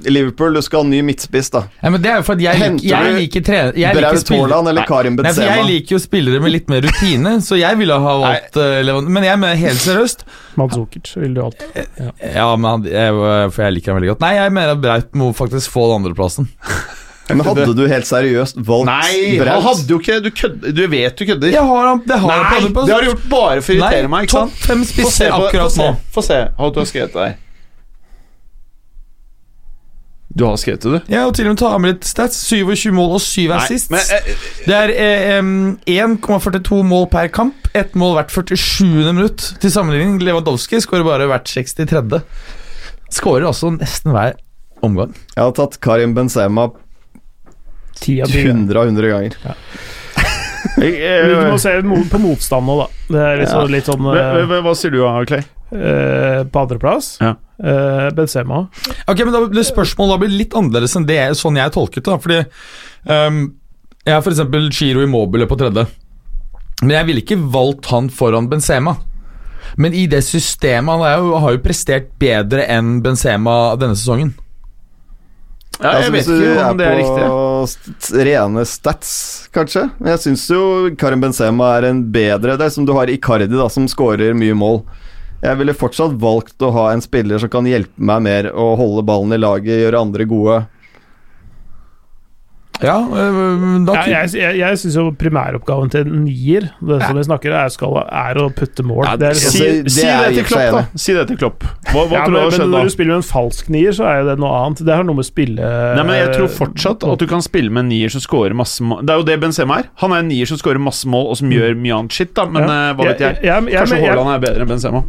[0.10, 1.64] Liverpool Du skal ha ny midtspiss, da.
[1.84, 3.78] Ja, men det er jo fordi jeg, Henter lik, jeg liker trener...
[3.78, 5.46] Jeg liker Braut Haaland eller Karim Benzema?
[5.46, 8.96] Nei, jeg liker jo spillere med litt mer rutine, så jeg ville ha valgt uh,
[9.06, 10.26] Men jeg mener helt seriøst
[10.60, 11.78] Mandzukic vil du alltid.
[12.26, 13.20] Ja, men han, jeg,
[13.54, 14.26] For jeg liker ham veldig godt.
[14.26, 16.50] Nei, jeg mener at Braut må faktisk få den andreplassen.
[17.30, 21.20] Men hadde du helt seriøst valgt Nei, han hadde jo ikke Du, kødder, du vet
[21.20, 21.52] du kødder.
[21.54, 23.78] Jeg har han, det har jeg på Nei, det har du gjort bare for å
[23.78, 24.56] irritere meg, ikke sant?
[24.56, 25.92] Topp fem Få se, spisser akkurat nå.
[26.16, 27.38] få se hva du har skrevet der.
[30.40, 31.14] Du har skrevet det, du?
[31.14, 32.38] Ja, og til og med ta med litt stats.
[32.48, 33.90] 27 mål og 7 assists.
[33.90, 34.28] men eh,
[34.68, 35.40] Det er eh,
[36.06, 37.70] 1,42 mål per kamp.
[37.76, 38.86] Ett mål hvert 47.
[39.10, 39.48] minutt.
[39.60, 42.22] Til sammenligning, Lewandowski skårer bare hvert 63.
[43.10, 44.38] Skårer altså nesten hver
[44.86, 45.16] omgang.
[45.34, 46.70] Jeg har tatt Karim Benzema
[48.00, 48.44] Ti av ti.
[48.48, 49.38] 100 av 100 ganger.
[50.84, 51.76] jeg, eh, Men Du må se
[52.12, 52.88] på motstand nå, da.
[53.10, 53.54] Det er litt, Ja.
[53.54, 55.46] så, litt sånn hva, hva, hva sier du, Clay?
[55.70, 57.36] Uh, På andreplass Ja.
[57.62, 58.64] Uh, Benzema.
[59.06, 62.08] Ok, men da, blir Spørsmålet da blir litt annerledes enn det er sånn jeg tolket
[62.08, 62.16] det.
[62.24, 62.40] Fordi
[63.06, 63.44] um,
[64.08, 64.42] Jeg har f.eks.
[64.74, 65.86] Giro Immobile på tredje.
[66.82, 68.96] Men jeg ville ikke valgt han foran Benzema.
[69.78, 74.34] Men i det systemet Han er jo, har jo prestert bedre enn Benzema denne sesongen.
[75.80, 77.28] Ja, Altså, jeg vet ikke om det er riktig.
[77.32, 79.12] på st rene stats,
[79.56, 79.86] kanskje.
[80.00, 80.64] Men jeg syns jo
[81.00, 84.58] Karim Benzema er en bedre Det er som du har Icardi, da, som skårer mye
[84.60, 84.82] mål.
[85.40, 89.06] Jeg ville fortsatt valgt å ha en spiller som kan hjelpe meg mer å holde
[89.08, 90.58] ballen i laget, gjøre andre gode.
[92.82, 97.18] Ja, øh, da Ja, jeg jeg, jeg syns jo primæroppgaven til en nier, det som
[97.18, 99.04] vi snakker er, skal, er å putte mål.
[99.08, 100.84] Ja, det er liksom, si, Altså, det si det til Klopp, da.
[101.04, 101.66] Si det til Klopp.
[101.90, 102.72] Hva, hva ja, tror du har skjedd da?
[102.78, 104.84] når du spiller med en falsk nier, så er jo det noe annet.
[104.88, 105.72] Det har noe med spille...
[106.00, 108.84] Nei, men Jeg tror fortsatt at du kan spille med en nier som scorer masse
[108.86, 109.04] mål.
[109.04, 109.90] Det er jo det Benzema er.
[110.04, 112.46] Han er en nier som scorer masse mål, og som gjør mye annet shit, da.
[112.48, 112.78] Men Ja.
[112.90, 113.42] eh, hva vet jeg?
[113.76, 115.04] Kanskje Haaland er bedre enn Benzema.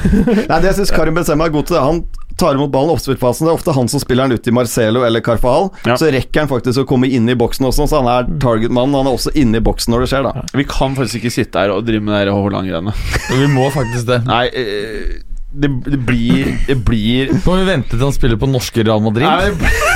[0.50, 2.04] Nei, det syns Karim Benzema er god til, han
[2.36, 3.46] tar imot ballen i oppspillfasen.
[3.46, 5.70] Det er ofte han som spiller den ut til Marcelo eller Carfahal.
[5.88, 5.96] Ja.
[6.00, 8.96] Så rekker han faktisk å komme inn i boksen også, så han er targetmannen.
[9.00, 10.32] Han er også inne i boksen når det skjer, da.
[10.56, 12.92] Vi kan faktisk ikke sitte her og drive med det der Haaland-greiene.
[13.42, 14.20] Vi må faktisk det.
[14.28, 15.22] Nei, eh,
[15.56, 19.00] det, det blir Det blir Nå må vi vente til han spiller på norske Real
[19.00, 19.24] Madrid.
[19.24, 19.94] Nei, det blir-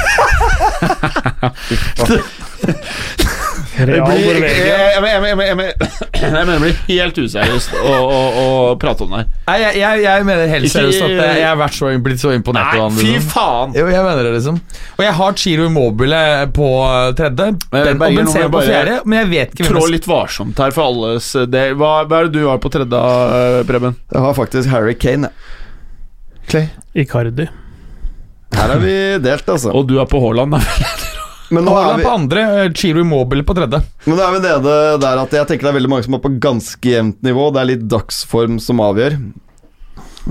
[3.78, 4.40] Real Norvegia.
[4.40, 5.74] jeg, jeg, jeg, jeg, jeg,
[6.20, 8.46] jeg mener det blir helt useriøst å, å, å
[8.82, 9.28] prate om det her.
[9.60, 12.32] Jeg, jeg, jeg mener helt Ikke- seriøst at jeg, jeg har vært så, blitt så
[12.34, 13.76] imponert Nei, fy faen!
[13.78, 14.58] Jo, jeg mener det, liksom.
[14.98, 16.20] Og jeg har Chiro Immobile
[16.56, 17.46] på eh, tredje.
[17.46, 18.98] Den Ben, og Benzema på fjerde.
[19.06, 21.76] Men jeg vet ikke hvem Trå litt varsomt her for alles del.
[21.80, 23.00] Hva, hva er det du har på tredje,
[23.38, 23.96] eh, Preben?
[24.10, 25.30] Jeg har faktisk Harry Kane.
[26.50, 26.68] Clay.
[26.98, 27.46] Icardi.
[28.56, 29.70] Her er vi delt, altså.
[29.78, 31.06] Og du er på Haaland, da?
[31.50, 33.82] Men nå, er Haaland vi, på andre, eh, Chiro Immobile på tredje.
[34.06, 36.24] men nå er vi nede der at jeg tenker det er veldig mange som er
[36.24, 37.48] på ganske jevnt nivå.
[37.54, 39.18] Det er litt dagsform som avgjør.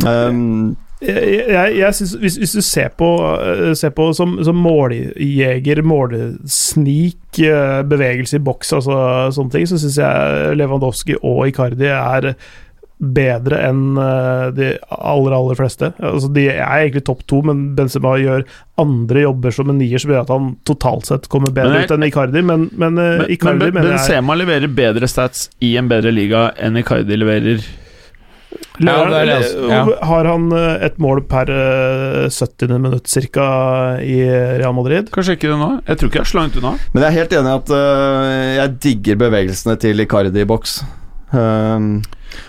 [0.05, 3.07] Um, Jeg, jeg, jeg synes, hvis, hvis du ser på,
[3.39, 8.97] eh, ser på som, som måljeger, målesnik, eh, bevegelse i boks, altså
[9.31, 12.33] sånne ting, så syns jeg Lewandowski og Icardi er
[12.99, 15.93] bedre enn eh, de aller, aller fleste.
[16.03, 18.43] Altså, de er egentlig topp to, men Benzema gjør
[18.79, 21.89] andre jobber som en nier som gjør at han totalt sett kommer bedre Men jeg-
[21.91, 25.47] ut enn Icardi, men, men, eh, Men, Icardi men mener jeg Benzema leverer bedre stats
[25.63, 27.63] i en bedre liga enn Icardi leverer.
[28.79, 29.65] Ja, det det, altså.
[29.69, 29.79] Ja.
[30.07, 32.77] Har han eh, et mål per eh, 70.
[32.79, 33.43] minutt cirka
[34.01, 34.21] i
[34.59, 35.11] Real Madrid?
[35.13, 35.71] Kanskje ikke det nå.
[35.87, 36.71] Jeg tror ikke jeg er så langt unna.
[36.93, 40.79] men jeg er helt enig i at uh, jeg digger bevegelsene til Icardi i boks.
[41.31, 42.01] Um,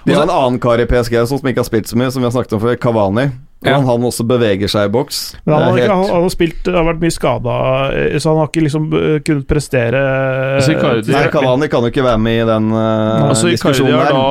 [0.04, 2.28] vi har en annen kar i PSG som ikke har spilt så mye, som vi
[2.28, 3.30] har snakket om før, Kavani.
[3.60, 5.18] Og han også beveger seg i boks.
[5.44, 7.56] Men han, har, han, han har spilt har vært mye skada,
[8.16, 10.00] så han har ikke liksom eh, kunnet prestere
[10.56, 13.98] Altså, Icardi- Nei, Kavani kan jo ikke være med i den uh, Altså Icardi diskusjonen
[14.00, 14.24] har da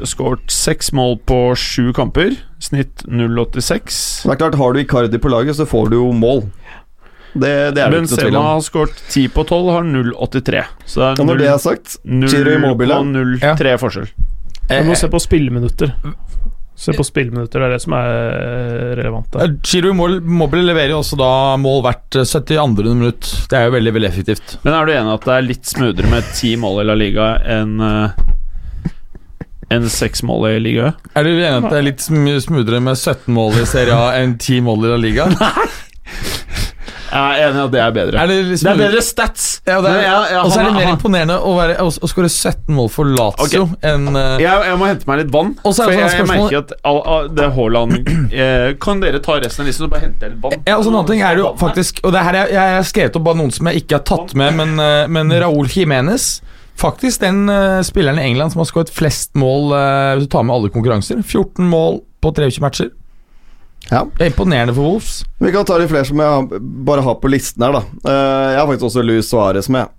[0.00, 2.38] uh, skåret seks mål på sju kamper.
[2.64, 4.24] Snitt 0,86.
[4.24, 6.46] Det er klart, Har du Icardi på laget, så får du jo mål.
[7.34, 10.64] Det, det er det ikke noe tvil Benzema har skåret 10 på 12, har 0,83.
[10.86, 14.10] Så det Og er når det er sagt, 0 Ciro og 0,3 forskjell.
[14.70, 15.90] Du må se på spilleminutter.
[16.74, 19.28] Se på spilleminutter, det er det som er eh, relevant.
[19.30, 19.44] der.
[19.46, 21.28] Eh, Chiro Immobile leverer jo også da
[21.62, 22.94] mål hvert eh, 72.
[22.94, 23.28] minutt.
[23.50, 24.56] Det er jo veldig veldig effektivt.
[24.64, 27.28] Men er du enig at det er litt smoothere med ti mål i La Liga
[27.58, 27.76] enn
[29.74, 30.92] enn seks mål i Liga?
[31.14, 34.10] Er du enig at det er litt sm- smoothere med 17 mål i Serie A
[34.20, 35.30] enn 10 mål i La Liga?
[37.14, 38.18] Jeg er enig i at det er bedre.
[38.24, 39.44] Er det, det er bedre stats!
[39.66, 42.74] Ja, jeg- jeg- og så er det mer imponerende å, være, å, å skåre 17
[42.74, 45.52] mål for Lazio enn uh, Jeg, jeg må hente meg litt vann.
[45.62, 49.62] Er For jeg, jeg merker at all, all, det Haaland eh, Kan dere ta resten
[49.64, 50.58] av listen og bare hente litt vann?
[50.66, 52.74] Ja, og så en annen ting er det jo faktisk Og det her er, jeg
[52.80, 55.70] har skrevet opp bare noen som jeg ikke har tatt med, men, eh, men Raúl
[55.70, 56.40] Jiménez
[56.74, 60.42] Faktisk den uh, spilleren i England som har skåret flest mål uh, hvis du tar
[60.42, 61.20] med alle konkurranser.
[61.22, 62.88] 14 mål på 23 matcher.
[63.90, 64.04] Ja.
[64.16, 65.18] Det er imponerende for Wolfs.
[65.42, 67.82] Vi kan ta de flere som jeg bare har på listen her, da.
[68.08, 69.92] Eh, jeg har faktisk også Luis Suárez med.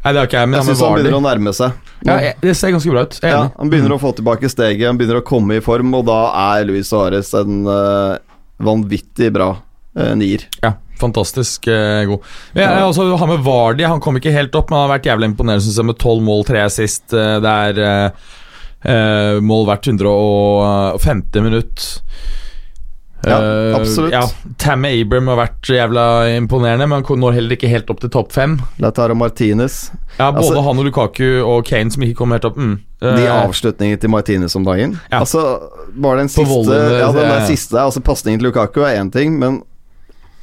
[0.00, 1.88] Nei, det har ikke jeg, men Jeg han syns han begynner å nærme seg.
[2.08, 3.18] Ja, det ser ganske bra ut.
[3.20, 6.20] Ja, han begynner å få tilbake steget, han begynner å komme i form, og da
[6.56, 8.16] er Luis Suárez en uh,
[8.64, 10.46] vanvittig bra uh, nier.
[10.64, 12.24] Ja, fantastisk eh, god.
[12.54, 13.84] Jeg, jeg også har med Vardy.
[13.88, 16.26] Han kom ikke helt opp, men han har vært jævlig imponerende synes jeg, med 12
[16.26, 17.06] mål, 3 assist.
[17.12, 21.88] Eh, det er eh, mål hvert 150 minutt.
[23.26, 24.12] Ja, Eh, absolutt.
[24.12, 24.22] Ja,
[24.56, 26.04] Tammy Abram har vært jævla
[26.38, 28.58] imponerende, men han når heller ikke helt opp til topp fem.
[28.80, 29.90] Lautaro Martinez.
[30.18, 32.56] Ja, Både Altså- han og Lukaku og Kane som ikke kom helt opp.
[32.56, 32.78] Mm.
[33.00, 34.98] De Eh, avslutningene til Martinez om dagen.
[35.12, 35.20] Ja.
[35.20, 35.60] Altså,
[35.94, 39.38] bare den siste volden, Ja, den der siste Altså, pasningen til Lukaku er én ting,
[39.38, 39.62] men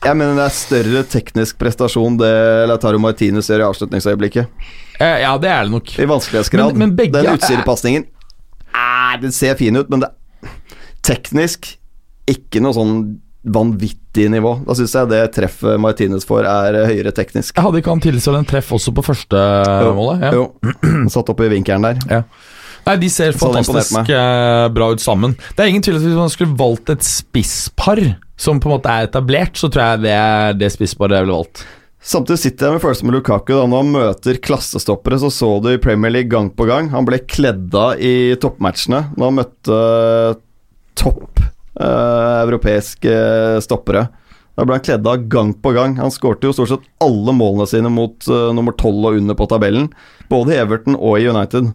[0.03, 4.47] jeg mener det er større teknisk prestasjon det Lautaro Martinez gjør i avslutningsøyeblikket.
[5.01, 5.99] Uh, ja, det er det nok.
[5.99, 6.73] I vanskelighetsgrad.
[6.73, 8.05] Men- men begge den er- utsidepasningen
[8.75, 10.09] eh, Den ser fin ut, men det
[11.03, 11.77] teknisk
[12.27, 12.99] ikke noe sånn
[13.47, 14.57] vanvittig nivå.
[14.67, 17.55] Da syns jeg det treffet Martinez får, er høyere teknisk.
[17.55, 19.41] Jeg hadde ikke han tilsvarende en treff også på første
[19.87, 20.27] Jo, målet?
[20.27, 20.33] Ja.
[20.35, 22.25] Jo, satt opp i vinkelen der.
[22.87, 25.33] Nei, de ser fantastisk eh, bra ut sammen.
[25.55, 27.99] Det er ingen tvil at Hvis man skulle valgt et spisspar
[28.39, 31.39] som på en måte er etablert, så tror jeg det er det spissparet jeg ville
[31.39, 31.65] valgt.
[32.07, 33.51] Samtidig sitter jeg med følelsen med Lukaku.
[33.57, 36.91] da Når han møter klassestoppere, så så du i Premier League gang på gang.
[36.93, 39.79] Han ble kledd av i toppmatchene når han møtte
[41.01, 41.43] topp
[41.79, 43.17] eh, europeiske
[43.63, 44.07] stoppere.
[44.57, 45.99] Da ble han kledd av gang på gang.
[46.01, 49.45] Han skårte jo stort sett alle målene sine mot uh, nummer 12 og under på
[49.51, 49.91] tabellen,
[50.31, 51.69] både i Everton og i United.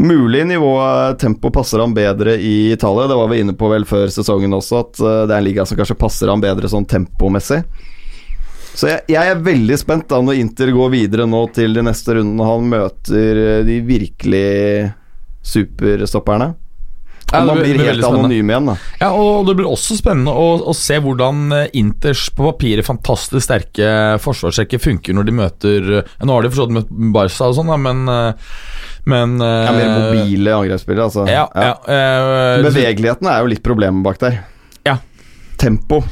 [0.00, 3.84] Mulig nivå eh, tempo passer han bedre i Italia, det var vi inne på vel
[3.84, 6.88] før sesongen også, at uh, det er en liga som kanskje passer han bedre sånn
[6.88, 7.60] tempomessig.
[8.70, 12.16] Så jeg, jeg er veldig spent da når Inter går videre nå til de neste
[12.16, 12.46] rundene.
[12.46, 14.46] Han møter de virkelig
[15.44, 16.54] superstopperne.
[17.30, 18.74] Ja, Og man blir helt anonym igjen, da.
[19.00, 23.44] Ja, og det blir også spennende å, å se hvordan eh, Inters på papiret fantastisk
[23.46, 27.50] sterke forsvarsrekke funker når de møter eh, Nå har de for så vidt møtt Barca
[27.50, 28.56] og sånn, men eh,
[29.10, 31.28] Men Ja, mer mobile angrepsspillere, altså.
[31.30, 32.58] Ja, ja, ja.
[32.66, 34.42] Bevegeligheten er jo litt problemet bak der.
[34.86, 34.98] Ja.
[35.60, 36.02] Tempo.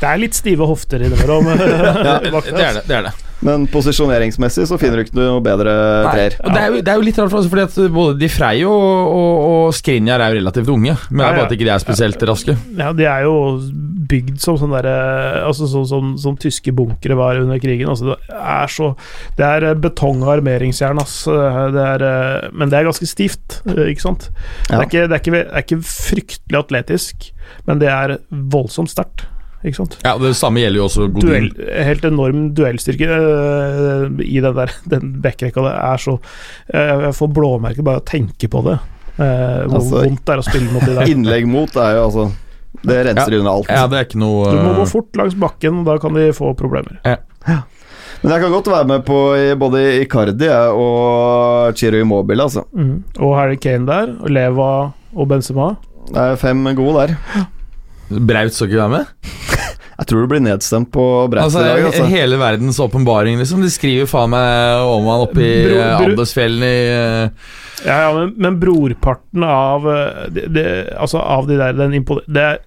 [0.00, 1.48] Det er litt stive hofter innimellom.
[1.54, 2.82] ja, det er det.
[2.84, 3.14] det, er det.
[3.44, 5.74] Men posisjoneringsmessig så finner du ikke noe bedre
[6.08, 6.36] treer.
[6.38, 8.84] Det, er jo, det er jo litt rart, for fordi at både de Frey og,
[9.14, 10.96] og, og Skrinjar er jo relativt unge.
[11.10, 12.56] Men det er bare at ikke de er spesielt raske.
[12.78, 13.34] Ja, de er jo
[14.08, 14.94] bygd som sånn derre
[15.44, 17.90] Altså sånn som, som tyske bunkere var under krigen.
[17.92, 18.90] Altså, det er så
[19.38, 21.20] Det er eh, betong og armeringsjern, ass.
[21.28, 24.30] Det er, eh, men det er ganske stivt, eh, ikke sant?
[24.68, 27.30] Det, er ikke, det, er ikke, det er ikke fryktelig atletisk,
[27.68, 29.26] men det er voldsomt sterkt,
[29.64, 29.96] ikke sant?
[30.04, 31.50] Ja, Det samme gjelder jo også Duell,
[31.88, 35.64] helt enorm duellstyrke uh, i den der Den backrekka.
[35.64, 38.78] Det er så uh, Jeg får blåmerker bare av å tenke på det.
[39.16, 41.10] Uh, hvor Altså, vondt det er å spille mot de der.
[41.14, 42.26] Innlegg mot er jo altså
[42.82, 43.70] Det renser unna alt.
[43.72, 46.52] Ja, det er ikke noe Du må gå fort langs bakken, da kan de få
[46.58, 47.00] problemer.
[48.24, 49.18] Men jeg kan godt være med på
[49.60, 52.64] både Icardi og Chiro Immobile, altså.
[52.72, 53.02] Mm.
[53.20, 54.70] Og Harry Kane der, og Leva
[55.12, 55.74] og Benzema.
[56.08, 57.44] Det er fem gode der.
[58.08, 59.34] Braut skal ikke være med?
[59.94, 62.06] Jeg tror du blir nedstemt på brettet Altså, i dag, altså.
[62.10, 63.62] Hele verdens åpenbaring, liksom.
[63.62, 67.52] De skriver faen meg om han oppe i Andesfjellene i uh...
[67.84, 70.64] Ja, ja, men, men brorparten av eh, det, det,
[70.96, 72.62] Altså, av de der den impo- Det er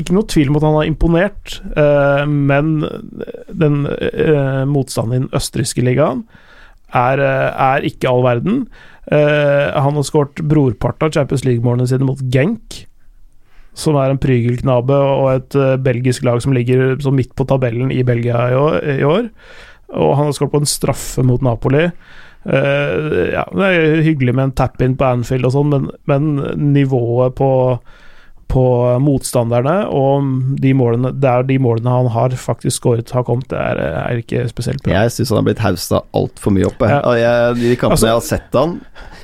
[0.00, 2.78] ikke noe tvil om at han har imponert, uh, men
[3.52, 6.22] den uh, motstanden i den østerrikske ligaen
[6.96, 8.64] er, er ikke all verden.
[9.10, 12.80] Han har skåret brorparten av Champions League-målene sine mot Genk,
[13.76, 18.02] som er en prygelknabe og et eh, belgisk lag som ligger midt på tabellen i
[18.06, 18.80] Belgia i år.
[18.98, 19.30] I år.
[19.90, 21.88] Og han har skåret på en straffe mot Napoli.
[22.40, 27.34] Uh, ja, det er hyggelig med en tap-in på Anfield og sånn, men, men nivået
[27.36, 27.48] på,
[28.48, 28.62] på
[29.04, 30.30] motstanderne og
[30.62, 34.22] de målene, det er de målene han har faktisk skåret, har kommet, det er, er
[34.22, 35.02] ikke spesielt bra.
[35.02, 36.88] Jeg syns han har blitt hausta altfor mye oppe.
[36.88, 37.02] Ja.
[37.20, 38.78] Jeg, de kampene Altså- jeg har sett han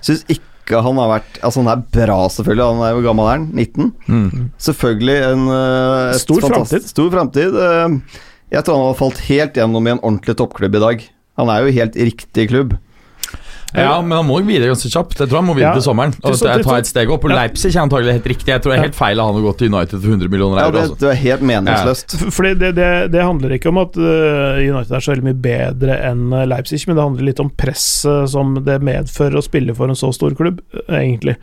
[0.04, 2.66] Syns ikke han har vært Altså, han er bra, selvfølgelig.
[2.74, 3.44] Han er jo gammel er han?
[3.54, 3.92] 19?
[4.08, 4.46] mm.
[4.66, 6.88] Selvfølgelig en eh, Stor framtid.
[6.90, 7.54] Stor framtid.
[7.54, 8.22] Eh,
[8.56, 11.06] Jeg tror han har falt helt gjennom i en ordentlig toppklubb i dag.
[11.36, 12.76] Han er jo helt riktig klubb.
[13.74, 15.18] Ja, men han må videre ganske kjapt.
[15.18, 15.80] Jeg tror han må videre Ja.
[15.80, 16.14] til sommeren.
[16.22, 17.24] Og Til så- ta et steg opp.
[17.24, 17.36] Og Ja.
[17.42, 18.46] Leipzig er antagelig helt riktig.
[18.46, 20.58] Jeg tror det er helt feil av han å gå til United for 100 millioner
[20.62, 20.98] Ja, det, altså.
[20.98, 22.20] det er helt meningsløst.
[22.22, 22.30] Ja.
[22.30, 26.00] Fordi det, det, det handler ikke om at uh, United er så veldig mye bedre
[26.10, 29.88] enn uh, Leipzig, men det handler litt om presset som det medfører å spille for
[29.88, 31.36] en så stor klubb, uh, egentlig.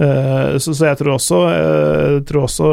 [0.00, 2.70] Uh, så, så jeg tror også, uh, tror også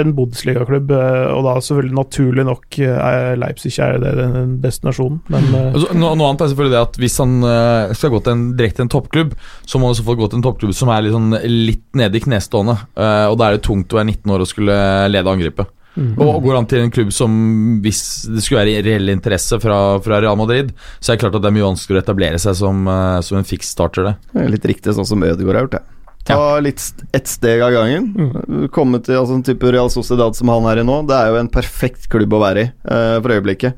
[0.00, 5.50] en Bundesliga-klubb, uh, og da selvfølgelig naturlig nok er Leipzig er det den destinasjonen, men
[5.60, 8.46] Altså, noe, noe annet er selvfølgelig det at hvis han eh, skal gå til en,
[8.58, 9.34] direkte til en toppklubb,
[9.66, 11.36] så må han i så fall gå til en toppklubb som er litt, sånn,
[11.68, 12.76] litt nede i knestående.
[12.94, 14.80] Eh, og da er det tungt å være 19 år og skulle
[15.10, 15.72] lede angrepet.
[15.94, 16.12] mm.
[16.22, 17.36] Og går han til en klubb som,
[17.84, 21.46] hvis det skulle være reell interesse fra, fra Real Madrid, så er det klart at
[21.46, 24.18] det er mye vanskeligere å etablere seg som, eh, som en fiks starter, det.
[24.34, 25.99] Det er Litt riktig sånn som Ødegaard har gjort, det.
[26.28, 28.68] Ta litt st- ett steg av gangen.
[28.74, 31.00] Komme til altså, en type Real Sociedad som han er i nå.
[31.08, 33.74] Det er jo en perfekt klubb å være i eh, for øyeblikket.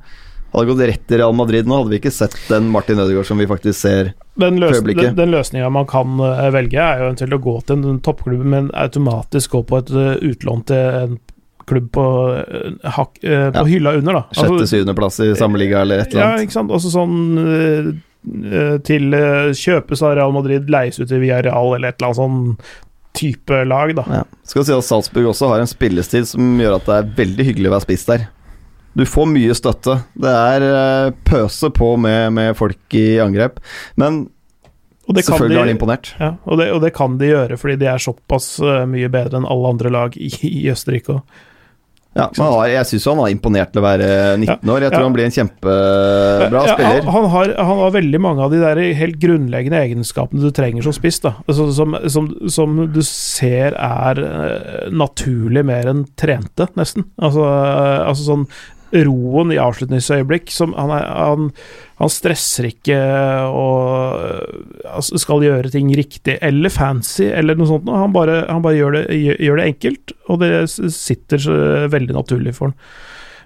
[0.53, 3.39] Hadde gått rett til Real Madrid nå, hadde vi ikke sett den Martin Ødegaard som
[3.41, 4.11] vi faktisk ser.
[4.37, 7.87] Den, løs, den, den løsninga man kan eh, velge, er jo eventuelt å gå til
[7.89, 11.17] en, toppklubb, men automatisk gå på et eh, utlån til en
[11.71, 12.05] klubb på,
[12.43, 13.65] eh, hak, på Ja.
[13.71, 14.23] hylla under, da.
[14.29, 16.75] Altså, Sjette-syvendeplass i samme liga eller et eller Ja, ikke sant.
[16.75, 18.03] Også sånn
[18.87, 22.91] til eh, kjøpes av Real Madrid, leies ut til Villarreal eller et eller annet sånn
[23.19, 24.05] type lag, da.
[24.09, 24.23] Ja.
[24.49, 27.69] Skal si at Salzburg også har en spillestil som gjør at det er veldig hyggelig
[27.69, 28.29] å være spiss der.
[28.97, 29.99] Du får mye støtte.
[30.21, 33.61] Det er eh, pøse på med, med folk i angrep.
[34.01, 34.27] Men
[35.09, 36.13] Og det, kan selvfølgelig har han de, imponert.
[36.21, 39.41] ja, og, det, og det kan de gjøre, fordi de er såpass eh, mye bedre
[39.41, 41.19] enn alle andre lag i, i Østerrike.
[41.19, 41.49] også.
[42.13, 44.83] Ja, men har, jeg syns han var imponert til å være 19 år.
[44.85, 45.07] Jeg tror Ja.
[45.07, 47.07] han blir en kjempebra Ja, spiller.
[47.15, 50.93] Han, har, han har veldig mange av de der helt grunnleggende egenskapene du trenger som
[50.93, 51.21] spiss.
[51.25, 57.09] da altså, som, som, som du ser er eh, naturlig mer enn trente, nesten.
[57.17, 58.47] Altså, eh, altså sånn
[58.93, 61.49] roen i avslutningsøyeblikk som han, er, han,
[62.01, 62.99] han stresser ikke
[63.49, 67.89] og eh, altså, skal gjøre ting riktig eller fancy eller noe sånt.
[67.89, 72.73] Han bare, han bare gjør, det, gjør, det enkelt, og det sitter veldig naturlig for
[72.73, 72.79] han.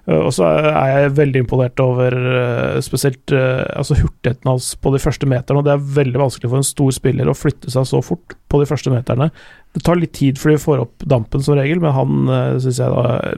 [0.06, 4.92] Uh, Og så er jeg veldig imponert over uh, spesielt uh, altså hurtigheten hans på
[4.94, 5.60] de første meterne.
[5.60, 8.62] og Det er veldig vanskelig for en stor spiller å flytte seg så fort på
[8.62, 9.30] de første meterne.
[9.74, 12.92] Det tar litt tid før de får opp dampen som regel, men han syns jeg
[12.94, 13.34] da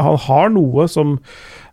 [0.00, 1.18] Han har noe som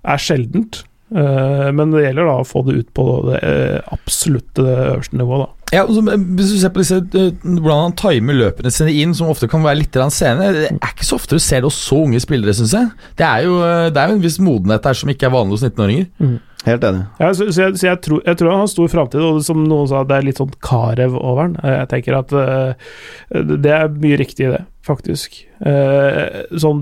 [0.03, 0.81] er sjeldent.
[1.15, 5.47] Uh, men det gjelder da å få det ut på det uh, absolutte øverste nivået,
[5.47, 5.61] da.
[5.71, 9.15] Ja, så, eh, Hvis du ser på disse eh, hvordan han timer løpene sine inn,
[9.15, 11.79] som ofte kan være litt sene Det er ikke så ofte du ser det hos
[11.79, 12.91] så unge spillere, syns jeg.
[13.17, 15.59] Det er jo eh, det er jo en viss modenhet der som ikke er vanlig
[15.59, 16.39] hos 19-åringer.
[16.65, 17.05] Helt enig.
[17.17, 19.63] Ja, så, så, jeg, så jeg, tror, jeg tror han har stor framtid, og som
[19.63, 21.55] noen sa, det er litt sånn Karev over han.
[21.65, 22.91] Jeg tenker at uh,
[23.33, 25.37] det er mye riktig i det, faktisk.
[25.61, 26.81] Eh, sånn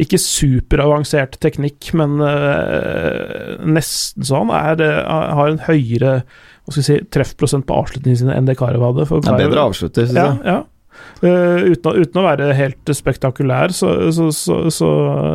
[0.00, 6.18] ikke superavansert teknikk, men eh, nesten så han er, eh, har en høyere
[6.74, 9.08] si, treffprosent på avslutningene sine enn det Karev hadde.
[9.10, 10.46] For Karev, ja, bedre avslutter, syns ja, jeg.
[10.52, 10.62] ja.
[11.24, 14.90] Eh, uten, uten å være helt spektakulær, så, så, så, så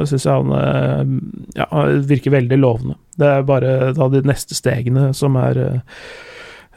[0.09, 1.13] syns jeg han eh,
[1.57, 1.67] ja,
[2.09, 2.99] virker veldig lovende.
[3.19, 6.03] Det er bare da de neste stegene som er uh,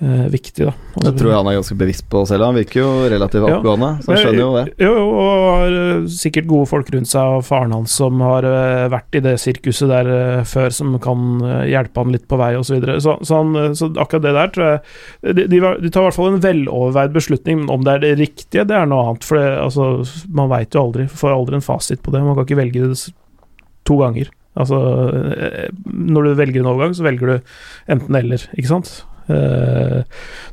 [0.02, 0.72] viktig, da.
[1.04, 2.42] Det tror jeg han er ganske bevisst på selv.
[2.48, 3.58] Han virker jo relativt Ja.
[3.60, 4.64] oppegående, så han skjønner jo det.
[4.82, 8.88] Jo, og har eh, sikkert gode folk rundt seg, og faren hans som har eh,
[8.90, 12.50] vært i det sirkuset der eh, før, som kan eh, hjelpe han litt på vei,
[12.58, 12.72] osv.
[12.72, 12.98] Så, videre.
[13.04, 16.08] så, så, han, eh, så akkurat det der tror jeg de, de, de tar i
[16.08, 19.24] hvert fall en veloverveid beslutning, men om det er det riktige, det er noe annet.
[19.28, 19.90] For det, altså,
[20.34, 22.24] man veit jo aldri, får aldri en fasit på det.
[22.26, 22.98] Man kan ikke velge det
[23.86, 24.32] to ganger.
[24.58, 24.76] Altså,
[25.38, 27.54] eh, når du velger en overgang, så velger du
[27.94, 28.90] enten eller, ikke sant?
[29.28, 30.02] Eh,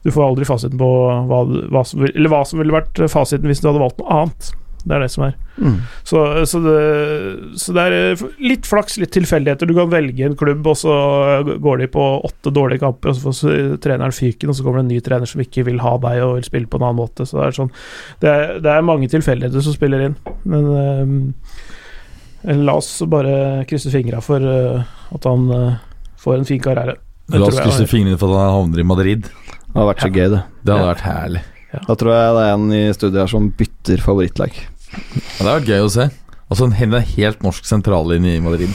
[0.04, 0.90] Du får aldri fasiten på
[1.30, 1.44] hva,
[1.74, 4.52] hva, som, eller hva som ville vært fasiten hvis du hadde valgt noe annet.
[4.80, 5.34] Det er det som er.
[5.60, 5.74] Mm.
[6.08, 6.76] Så, så, det,
[7.60, 9.68] så det er eh, litt flaks, litt tilfeldigheter.
[9.68, 10.94] Du kan velge en klubb, og så
[11.60, 14.86] går de på åtte dårlige kamper, og så får treneren fyken, og så kommer det
[14.88, 17.28] en ny trener som ikke vil ha deg og vil spille på en annen måte.
[17.28, 17.74] Så det er sånn
[18.24, 20.16] Det er, det er mange tilfeldigheter som spiller inn,
[20.48, 21.20] men um,
[22.64, 25.80] la oss bare krysse fingra for uh, at han uh,
[26.24, 26.96] får en fin karriere.
[27.30, 29.22] Det La oss krysse fingrene for at han havner i Madrid.
[29.30, 30.42] Det hadde vært så gøy, det.
[30.66, 30.94] Det hadde Ja.
[30.94, 31.42] vært herlig.
[31.86, 34.56] Da tror jeg det er en i studiet her som bytter favorittlag.
[34.58, 36.10] Ja, det hadde vært gøy å se.
[36.50, 36.72] Altså en,
[37.06, 38.70] helt norsk sentrallinje i Madrid.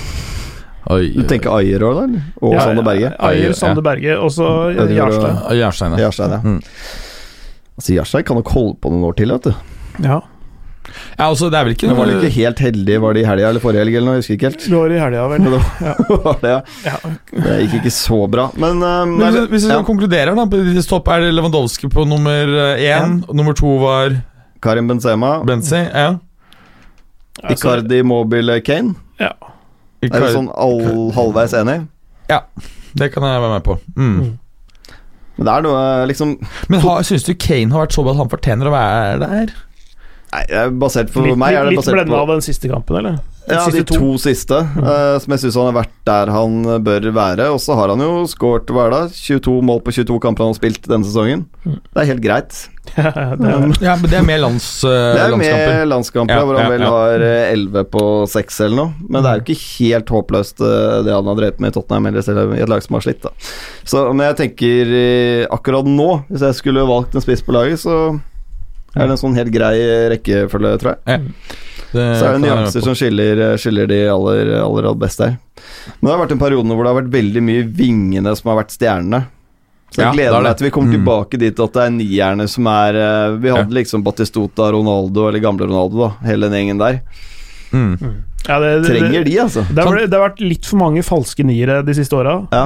[0.91, 2.03] Oi, Du tenker Ayer òg, da?
[2.05, 2.23] eller?
[2.43, 3.11] Og Ja, Sander Berge?
[3.19, 5.59] Ayer, Sande Berge, og så Jarstein.
[5.59, 6.05] Jarstein, ja.
[6.05, 6.39] Jarstein, ja.
[6.45, 6.61] Mm.
[7.79, 9.55] Altså, Jarstein kan nok holde på noen år til, vet du.
[10.05, 10.21] Ja.
[10.95, 13.29] Ja, altså det er vel ikke Men var de ikke helt heldige, var det i
[13.29, 14.17] helga eller forrige helg eller noe?
[14.19, 14.67] Jeg husker ikke helt.
[14.67, 15.49] Det var i helga, vel.
[16.11, 16.61] Det var det, ja.
[16.91, 17.15] Ja.
[17.47, 19.81] Det gikk ikke så bra, men, um, Men hvis, hvis vi ja.
[19.87, 22.83] konkluderer, da på topp er det Lewandowski på nummer én.
[22.83, 23.01] Ja.
[23.33, 24.15] Nummer to var
[24.65, 25.83] Karim Benzema, Benzi.
[25.91, 26.15] Ja.
[27.43, 28.95] Altså, Icardi, Mobile, Kane.
[29.21, 29.35] ja.
[30.05, 30.81] Er du sånn all,
[31.17, 31.87] halvveis enig?
[32.29, 32.43] Ja,
[32.95, 33.79] Det kan jeg være med på.
[33.97, 34.11] Mm.
[34.21, 34.33] Mm.
[35.35, 36.35] Men det er noe liksom
[36.71, 39.55] Men syns du Kane har vært så bra at han fortjener å være der?
[40.35, 42.99] Nei, det er basert på Litt, meg er det litt blenda av den siste kampen,
[42.99, 43.23] eller?
[43.45, 46.55] Den Ja, de to, to, siste, eh, som jeg syns han har vært der han
[46.83, 47.51] bør være.
[47.53, 50.55] Og så har han jo skåret hva er det, 22 mål på 22 kamper han
[50.55, 51.45] har spilt denne sesongen.
[51.63, 51.77] Mm.
[51.85, 52.57] Det er helt greit.
[52.97, 55.71] det er, Ja, men Det er mer lands, uh, Det er landskamper.
[55.77, 56.91] med landskamper, Ja, hvor han ja, vel ja.
[56.97, 58.05] har eh, 11 på
[58.35, 59.07] 6 eller noe.
[59.07, 62.11] Men det er jo ikke helt håpløst uh, det han har drevet med i Tottenham,
[62.11, 63.23] eller selv i et lag som har slitt.
[63.23, 63.35] da
[63.85, 67.85] Så Men jeg tenker eh, akkurat nå, hvis jeg skulle valgt en spiss på laget,
[67.85, 68.17] så
[68.95, 69.75] er det en sånn helt grei
[70.15, 71.23] rekkefølge, tror jeg.
[71.95, 75.37] Det Så er det nyanser som skiller, skiller de aller, aller, aller beste her.
[76.01, 78.59] Men det har vært en periode hvor det har vært veldig mye vingene som har
[78.65, 79.21] vært stjernene.
[79.95, 80.97] Så jeg Ja, gleder er meg til vi kommer Mm.
[81.05, 85.39] tilbake dit at det er nierne som er eh, Vi hadde liksom Batistota, Ronaldo eller
[85.39, 86.11] gamle Ronaldo, da.
[86.27, 87.01] Hele den gjengen der.
[87.73, 88.25] Mm.
[88.45, 89.63] Ja, det, det, Trenger de, altså.
[89.71, 92.35] Det har, det har vært litt for mange falske niere de siste åra.
[92.53, 92.65] Ja.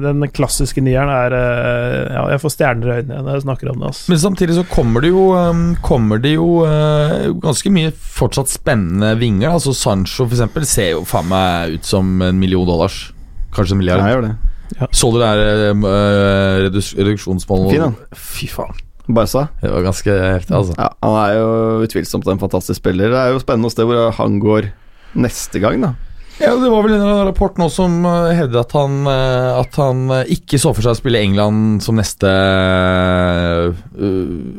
[0.00, 3.82] Den klassiske nieren er eh, Ja, jeg får stjerner i øynene når jeg snakker om
[3.82, 3.90] det.
[3.92, 4.06] Altså.
[4.12, 9.12] Men samtidig så kommer det jo um, Kommer det jo uh, ganske mye fortsatt spennende
[9.20, 9.52] vinger.
[9.52, 13.10] Altså Sancho for eksempel ser jo faen meg ut som en million dollars.
[13.54, 14.04] Kanskje en milliard.
[14.04, 14.88] Jeg gjør det.
[14.96, 17.74] Så du det der uh, reduksjonsmålet?
[17.74, 18.00] Fin, han.
[18.16, 18.80] Fy faen.
[19.04, 19.48] Barca.
[19.60, 20.74] Det var ganske heftig, altså.
[20.78, 21.48] Ja, han er jo
[21.84, 23.12] utvilsomt en fantastisk spiller.
[23.12, 24.70] Det er jo spennende å se hvor han går
[25.14, 25.94] neste gang, da.
[26.42, 30.08] Ja, Det var vel en rapport nå som uh, hevdet at han, uh, at han
[30.10, 33.70] uh, ikke så for seg å spille England som neste uh,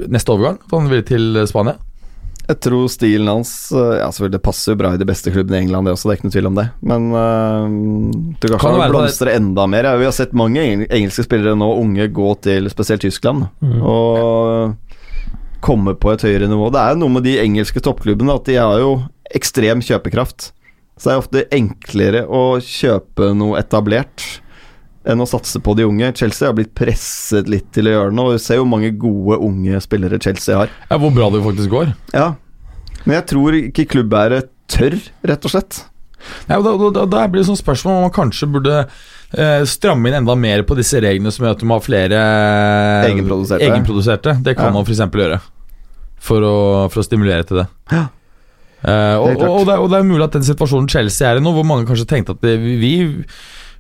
[0.08, 0.62] Neste overgang.
[0.64, 1.76] At han ville til Spania.
[2.46, 5.58] Jeg tror stilen hans eh, Ja, selvfølgelig, det passer jo bra i de beste klubbene
[5.58, 6.66] i England, det også, det er ikke noe tvil om det.
[6.92, 7.64] Men uh,
[8.38, 9.90] du Kan kanskje det han enda mer.
[9.90, 13.48] Ja, vi har sett mange engelske spillere nå, unge, gå til spesielt Tyskland.
[13.66, 13.80] Mm.
[13.82, 15.02] Og
[15.66, 16.70] komme på et høyere nivå.
[16.70, 18.92] Det er jo noe med de engelske toppklubbene at de har jo
[19.34, 20.52] ekstrem kjøpekraft.
[21.00, 24.24] Så er det ofte enklere å kjøpe noe etablert
[25.06, 26.08] enn å satse på de unge.
[26.18, 29.82] Chelsea har blitt presset litt til å gjøre og Vi ser jo mange gode unge
[29.84, 30.72] spillere Chelsea har.
[30.90, 31.92] Ja, Hvor bra det faktisk går.
[32.16, 32.32] Ja,
[33.06, 34.96] men jeg tror ikke klubbæret tør,
[35.30, 35.84] rett og slett.
[36.50, 40.16] Ja, da, da, da blir det sånn spørsmål om man kanskje burde eh, stramme inn
[40.24, 43.68] enda mer på disse reglene som gjør at du må ha flere eh, Egenproduserte.
[43.68, 44.34] egenproduserte.
[44.48, 44.74] Det kan Ja.
[44.80, 45.04] man f.eks.
[45.06, 45.38] gjøre.
[46.26, 46.56] For å,
[46.90, 47.68] for å stimulere til det.
[47.94, 48.08] Ja.
[48.86, 51.44] Eh, og, det og, det og det er mulig at den situasjonen Chelsea er i
[51.44, 52.96] nå, hvor mange kanskje tenkte at det, vi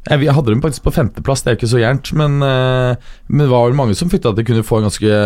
[0.06, 2.12] Ja, vi hadde dem faktisk på femteplass, det er jo ikke så gærent.
[2.14, 5.18] Men, eh, men det var vel mange som frykta at de kunne få en ganske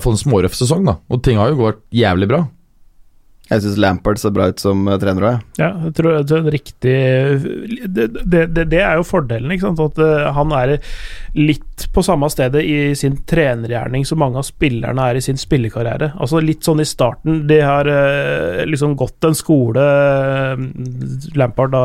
[0.00, 0.86] få en smårøff sesong.
[0.88, 2.46] da Og ting har jo gått jævlig bra.
[3.52, 5.60] Jeg syns Lampard ser bra ut som eh, trener òg, jeg.
[5.60, 6.94] Ja, jeg tror er en riktig
[7.92, 9.82] det, det, det, er jo fordelen, ikke sant.
[9.84, 10.74] At eh, han er
[11.36, 16.12] litt på samme stedet i sin trenergjerning som mange av spillerne er i sin spillekarriere.
[16.22, 17.42] Altså litt sånn i starten.
[17.50, 19.82] De har eh, liksom gått en skole
[21.38, 21.84] Lampard da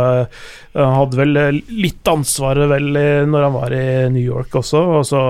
[0.77, 2.89] hadde vel litt ansvaret vel
[3.29, 5.21] når han var i New York også, og så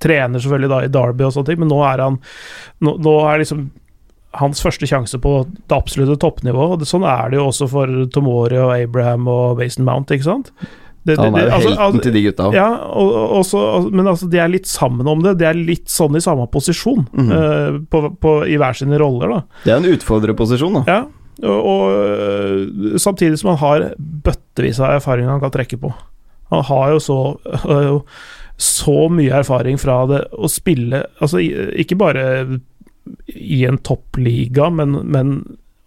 [0.00, 2.18] trener selvfølgelig da i Derby og sånne ting, men nå er han
[2.80, 3.66] Nå, nå er liksom
[4.38, 6.84] hans første sjanse på det absolutte toppnivået.
[6.86, 10.52] Sånn er det jo også for Tomori og Abraham og Bason Mount, ikke sant?
[11.02, 12.52] Det- Han det- er jo altså- helten altså- til de gutta.
[12.52, 15.38] Ja, og, og så, men altså, de er litt sammen om det.
[15.38, 17.32] De er litt sånn i samme posisjon, mm -hmm.
[17.32, 19.42] uh, på, på, i hver sine roller, da.
[19.64, 20.84] Det er en utfordrerposisjon, da.
[20.86, 21.04] Ja,
[21.42, 25.92] og, og øh, samtidig som han har bøttevis av erfaring han kan trekke på.
[26.50, 28.00] Han har jo så, uh,
[28.58, 32.60] så mye erfaring fra det å spille Altså ikke bare
[33.28, 35.34] i en toppliga, men, men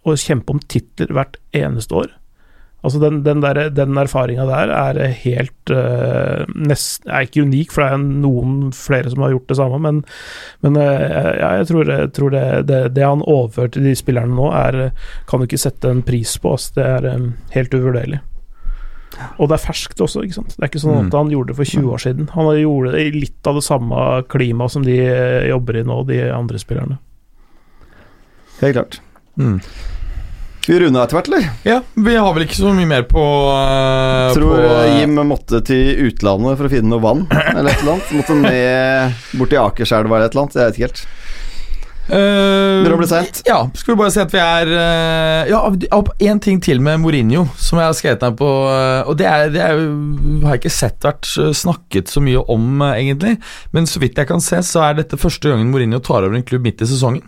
[0.04, 2.12] å kjempe om titler hvert eneste år.
[2.84, 7.80] Altså Den, den, der- den erfaringa der er helt uh, nest, Er ikke unik, for
[7.80, 10.02] det er noen flere som har gjort det samme, men,
[10.60, 14.36] men uh, ja, jeg tror, jeg tror det, det, det han overfører til de spillerne
[14.36, 14.90] nå, er
[15.30, 16.52] kan du ikke sette en pris på.
[16.58, 18.20] Altså, Det er um, helt uvurderlig.
[19.38, 20.52] Og det er ferskt også, ikke sant.
[20.56, 21.08] Det er ikke sånn Mm.
[21.08, 22.28] at han gjorde det for 20 år siden.
[22.34, 24.96] Han gjorde det i litt av det samme klimaet som de
[25.48, 26.98] jobber i nå, de andre spillerne.
[28.60, 29.00] Helt klart.
[29.40, 29.58] Mm.
[30.64, 31.48] Vi runder etter hvert, eller?
[31.66, 35.60] Ja, vi har vel ikke så mye mer på uh, Tror på, uh, Jim måtte
[35.66, 38.14] til utlandet for å finne noe vann, eller et eller annet.
[38.16, 40.56] Måtte ned bort til Akerselva eller et eller annet.
[40.56, 41.04] Jeg vet ikke helt.
[42.04, 43.42] Uh, Begynner å bli seint.
[43.48, 45.60] Ja, skal vi bare si at vi er uh, Ja,
[46.28, 48.50] én ting til med Mourinho som jeg har skrevet ned på.
[48.68, 49.84] Uh, og det, er, det er,
[50.44, 53.36] har jeg ikke sett vært snakket så mye om, uh, egentlig.
[53.76, 56.44] Men så vidt jeg kan se, så er dette første gangen Mourinho tar over en
[56.46, 57.24] klubb midt i sesongen.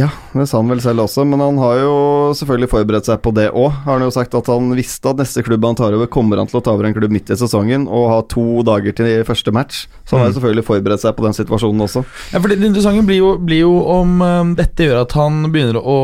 [0.00, 1.94] Ja, det sa han vel selv også, men han har jo
[2.38, 3.68] selvfølgelig forberedt seg på det òg.
[3.84, 6.48] Har han jo sagt at han visste at neste klubb han tar over, kommer han
[6.48, 9.52] til å ta over en klubb midt i sesongen og ha to dager til første
[9.54, 9.82] match.
[10.06, 12.04] Så han har jo selvfølgelig forberedt seg på den situasjonen også.
[12.32, 15.42] Ja, for Det det interessante blir jo, blir jo om um, dette gjør at han
[15.52, 15.98] begynner å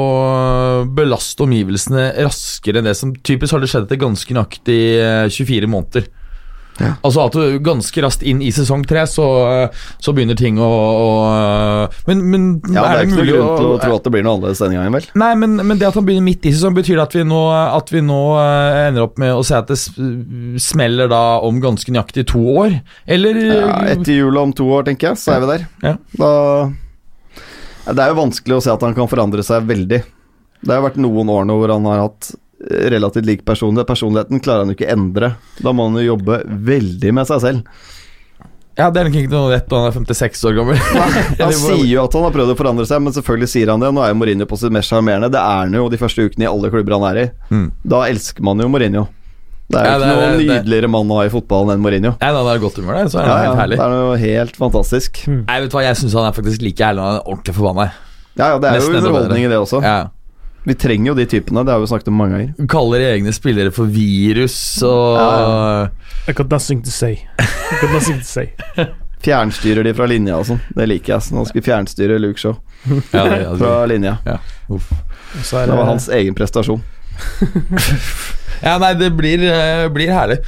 [0.97, 6.11] belaste omgivelsene raskere enn det som typisk hadde skjedd etter ganske nøyaktig eh, 24 måneder.
[6.77, 9.27] Altså at du ganske raskt inn i sesong tre, så,
[10.03, 11.09] så begynner ting å, å
[12.09, 14.25] Men, men Ja, Det er ikke mulig grunn til å å tro at det blir
[14.27, 15.09] noe annerledes denne gangen, vel.
[15.23, 17.93] Nei, men, men det at han begynner midt i sesong, betyr at vi nå, at
[17.95, 19.79] vi nå eh, ender opp med å se at det
[20.63, 22.79] smeller da om ganske nøyaktig to år?
[23.07, 25.67] Eller Ja, etter jula om to år, tenker jeg, så er vi der.
[25.85, 25.95] Ja.
[26.21, 26.33] Da
[27.87, 30.03] Det er jo vanskelig å se at han kan forandre seg veldig.
[30.67, 32.33] Det har vært noen år nå hvor han har hatt
[32.71, 33.87] relativt lik personlighet.
[33.89, 35.35] Personligheten klarer han jo ikke endre.
[35.63, 37.85] Da må han jo jobbe veldig med seg selv.
[38.77, 40.81] Ja, det er nok ikke noe rett når han er 56 år gammel.
[41.41, 43.89] Han sier jo at han har prøvd å forandre seg, men selvfølgelig sier han det.
[43.97, 45.31] Nå er jo Mourinho på sitt mest sjarmerende.
[45.33, 47.25] Det er han jo de første ukene i alle klubber han er i.
[47.49, 47.71] Mm.
[47.89, 49.07] Da elsker man jo Mourinho.
[49.73, 51.73] Det er jo Ja, ikke det noen det- det- nydeligere mann å ha i fotballen
[51.73, 52.13] enn Mourinho.
[52.21, 53.79] Ja, da det er godt humør, det, så er det ja, helt herlig.
[53.81, 55.23] det er noe helt fantastisk.
[55.27, 57.87] Nei, vet hva, Jeg syns han er faktisk like ærlig når han er ordentlig forbanna.
[58.37, 59.81] Ja, ja, det er Nesten jo underholdning i det også.
[59.83, 59.97] Ja.
[60.67, 62.69] Vi trenger jo de typene, det har vi snakket om mange ganger.
[62.71, 64.57] Kaller egne spillere for virus
[64.87, 65.89] og Ja,
[66.27, 67.21] I got nothing to say.
[67.39, 68.49] I got nothing to say.
[69.27, 70.59] Fjernstyrer de fra linja og sånn.
[70.75, 71.27] Det liker jeg.
[71.27, 72.59] Så nå vi fjernstyre Luke Show
[73.15, 74.17] Ja, det, ja, fra linja.
[74.27, 74.37] ja.
[74.69, 76.83] Er Det var hans egen prestasjon.
[78.67, 80.41] ja, nei, det blir, uh, blir herlig.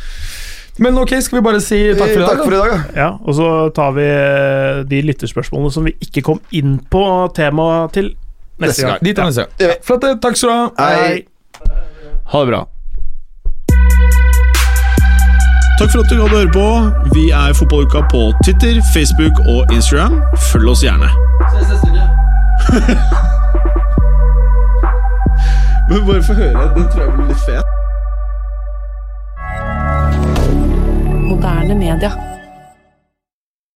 [0.78, 2.28] Men ok, skal vi bare si takk for i dag?
[2.36, 2.98] Takk for i dag, da.
[2.98, 7.02] Ja, og så tar vi eh, de lytterspørsmålene som vi ikke kom inn på
[7.34, 8.12] temaet til
[8.58, 9.04] neste Neste gang.
[9.04, 9.50] Dit er neste gang.
[9.60, 9.66] Ja.
[9.82, 10.18] Flotte.
[10.22, 10.68] takk skal du ha.
[10.78, 11.22] Hei.
[12.32, 12.64] Ha det bra.
[15.78, 16.90] Takk for at du hadde høre på.
[17.14, 20.22] Vi er Fotballuka på Twitter, Facebook og Instagram.
[20.52, 21.08] Følg oss gjerne.
[25.88, 26.74] Men bare få høre.
[26.74, 27.64] Den tror jeg blir litt fet.
[31.28, 32.37] Moderne media.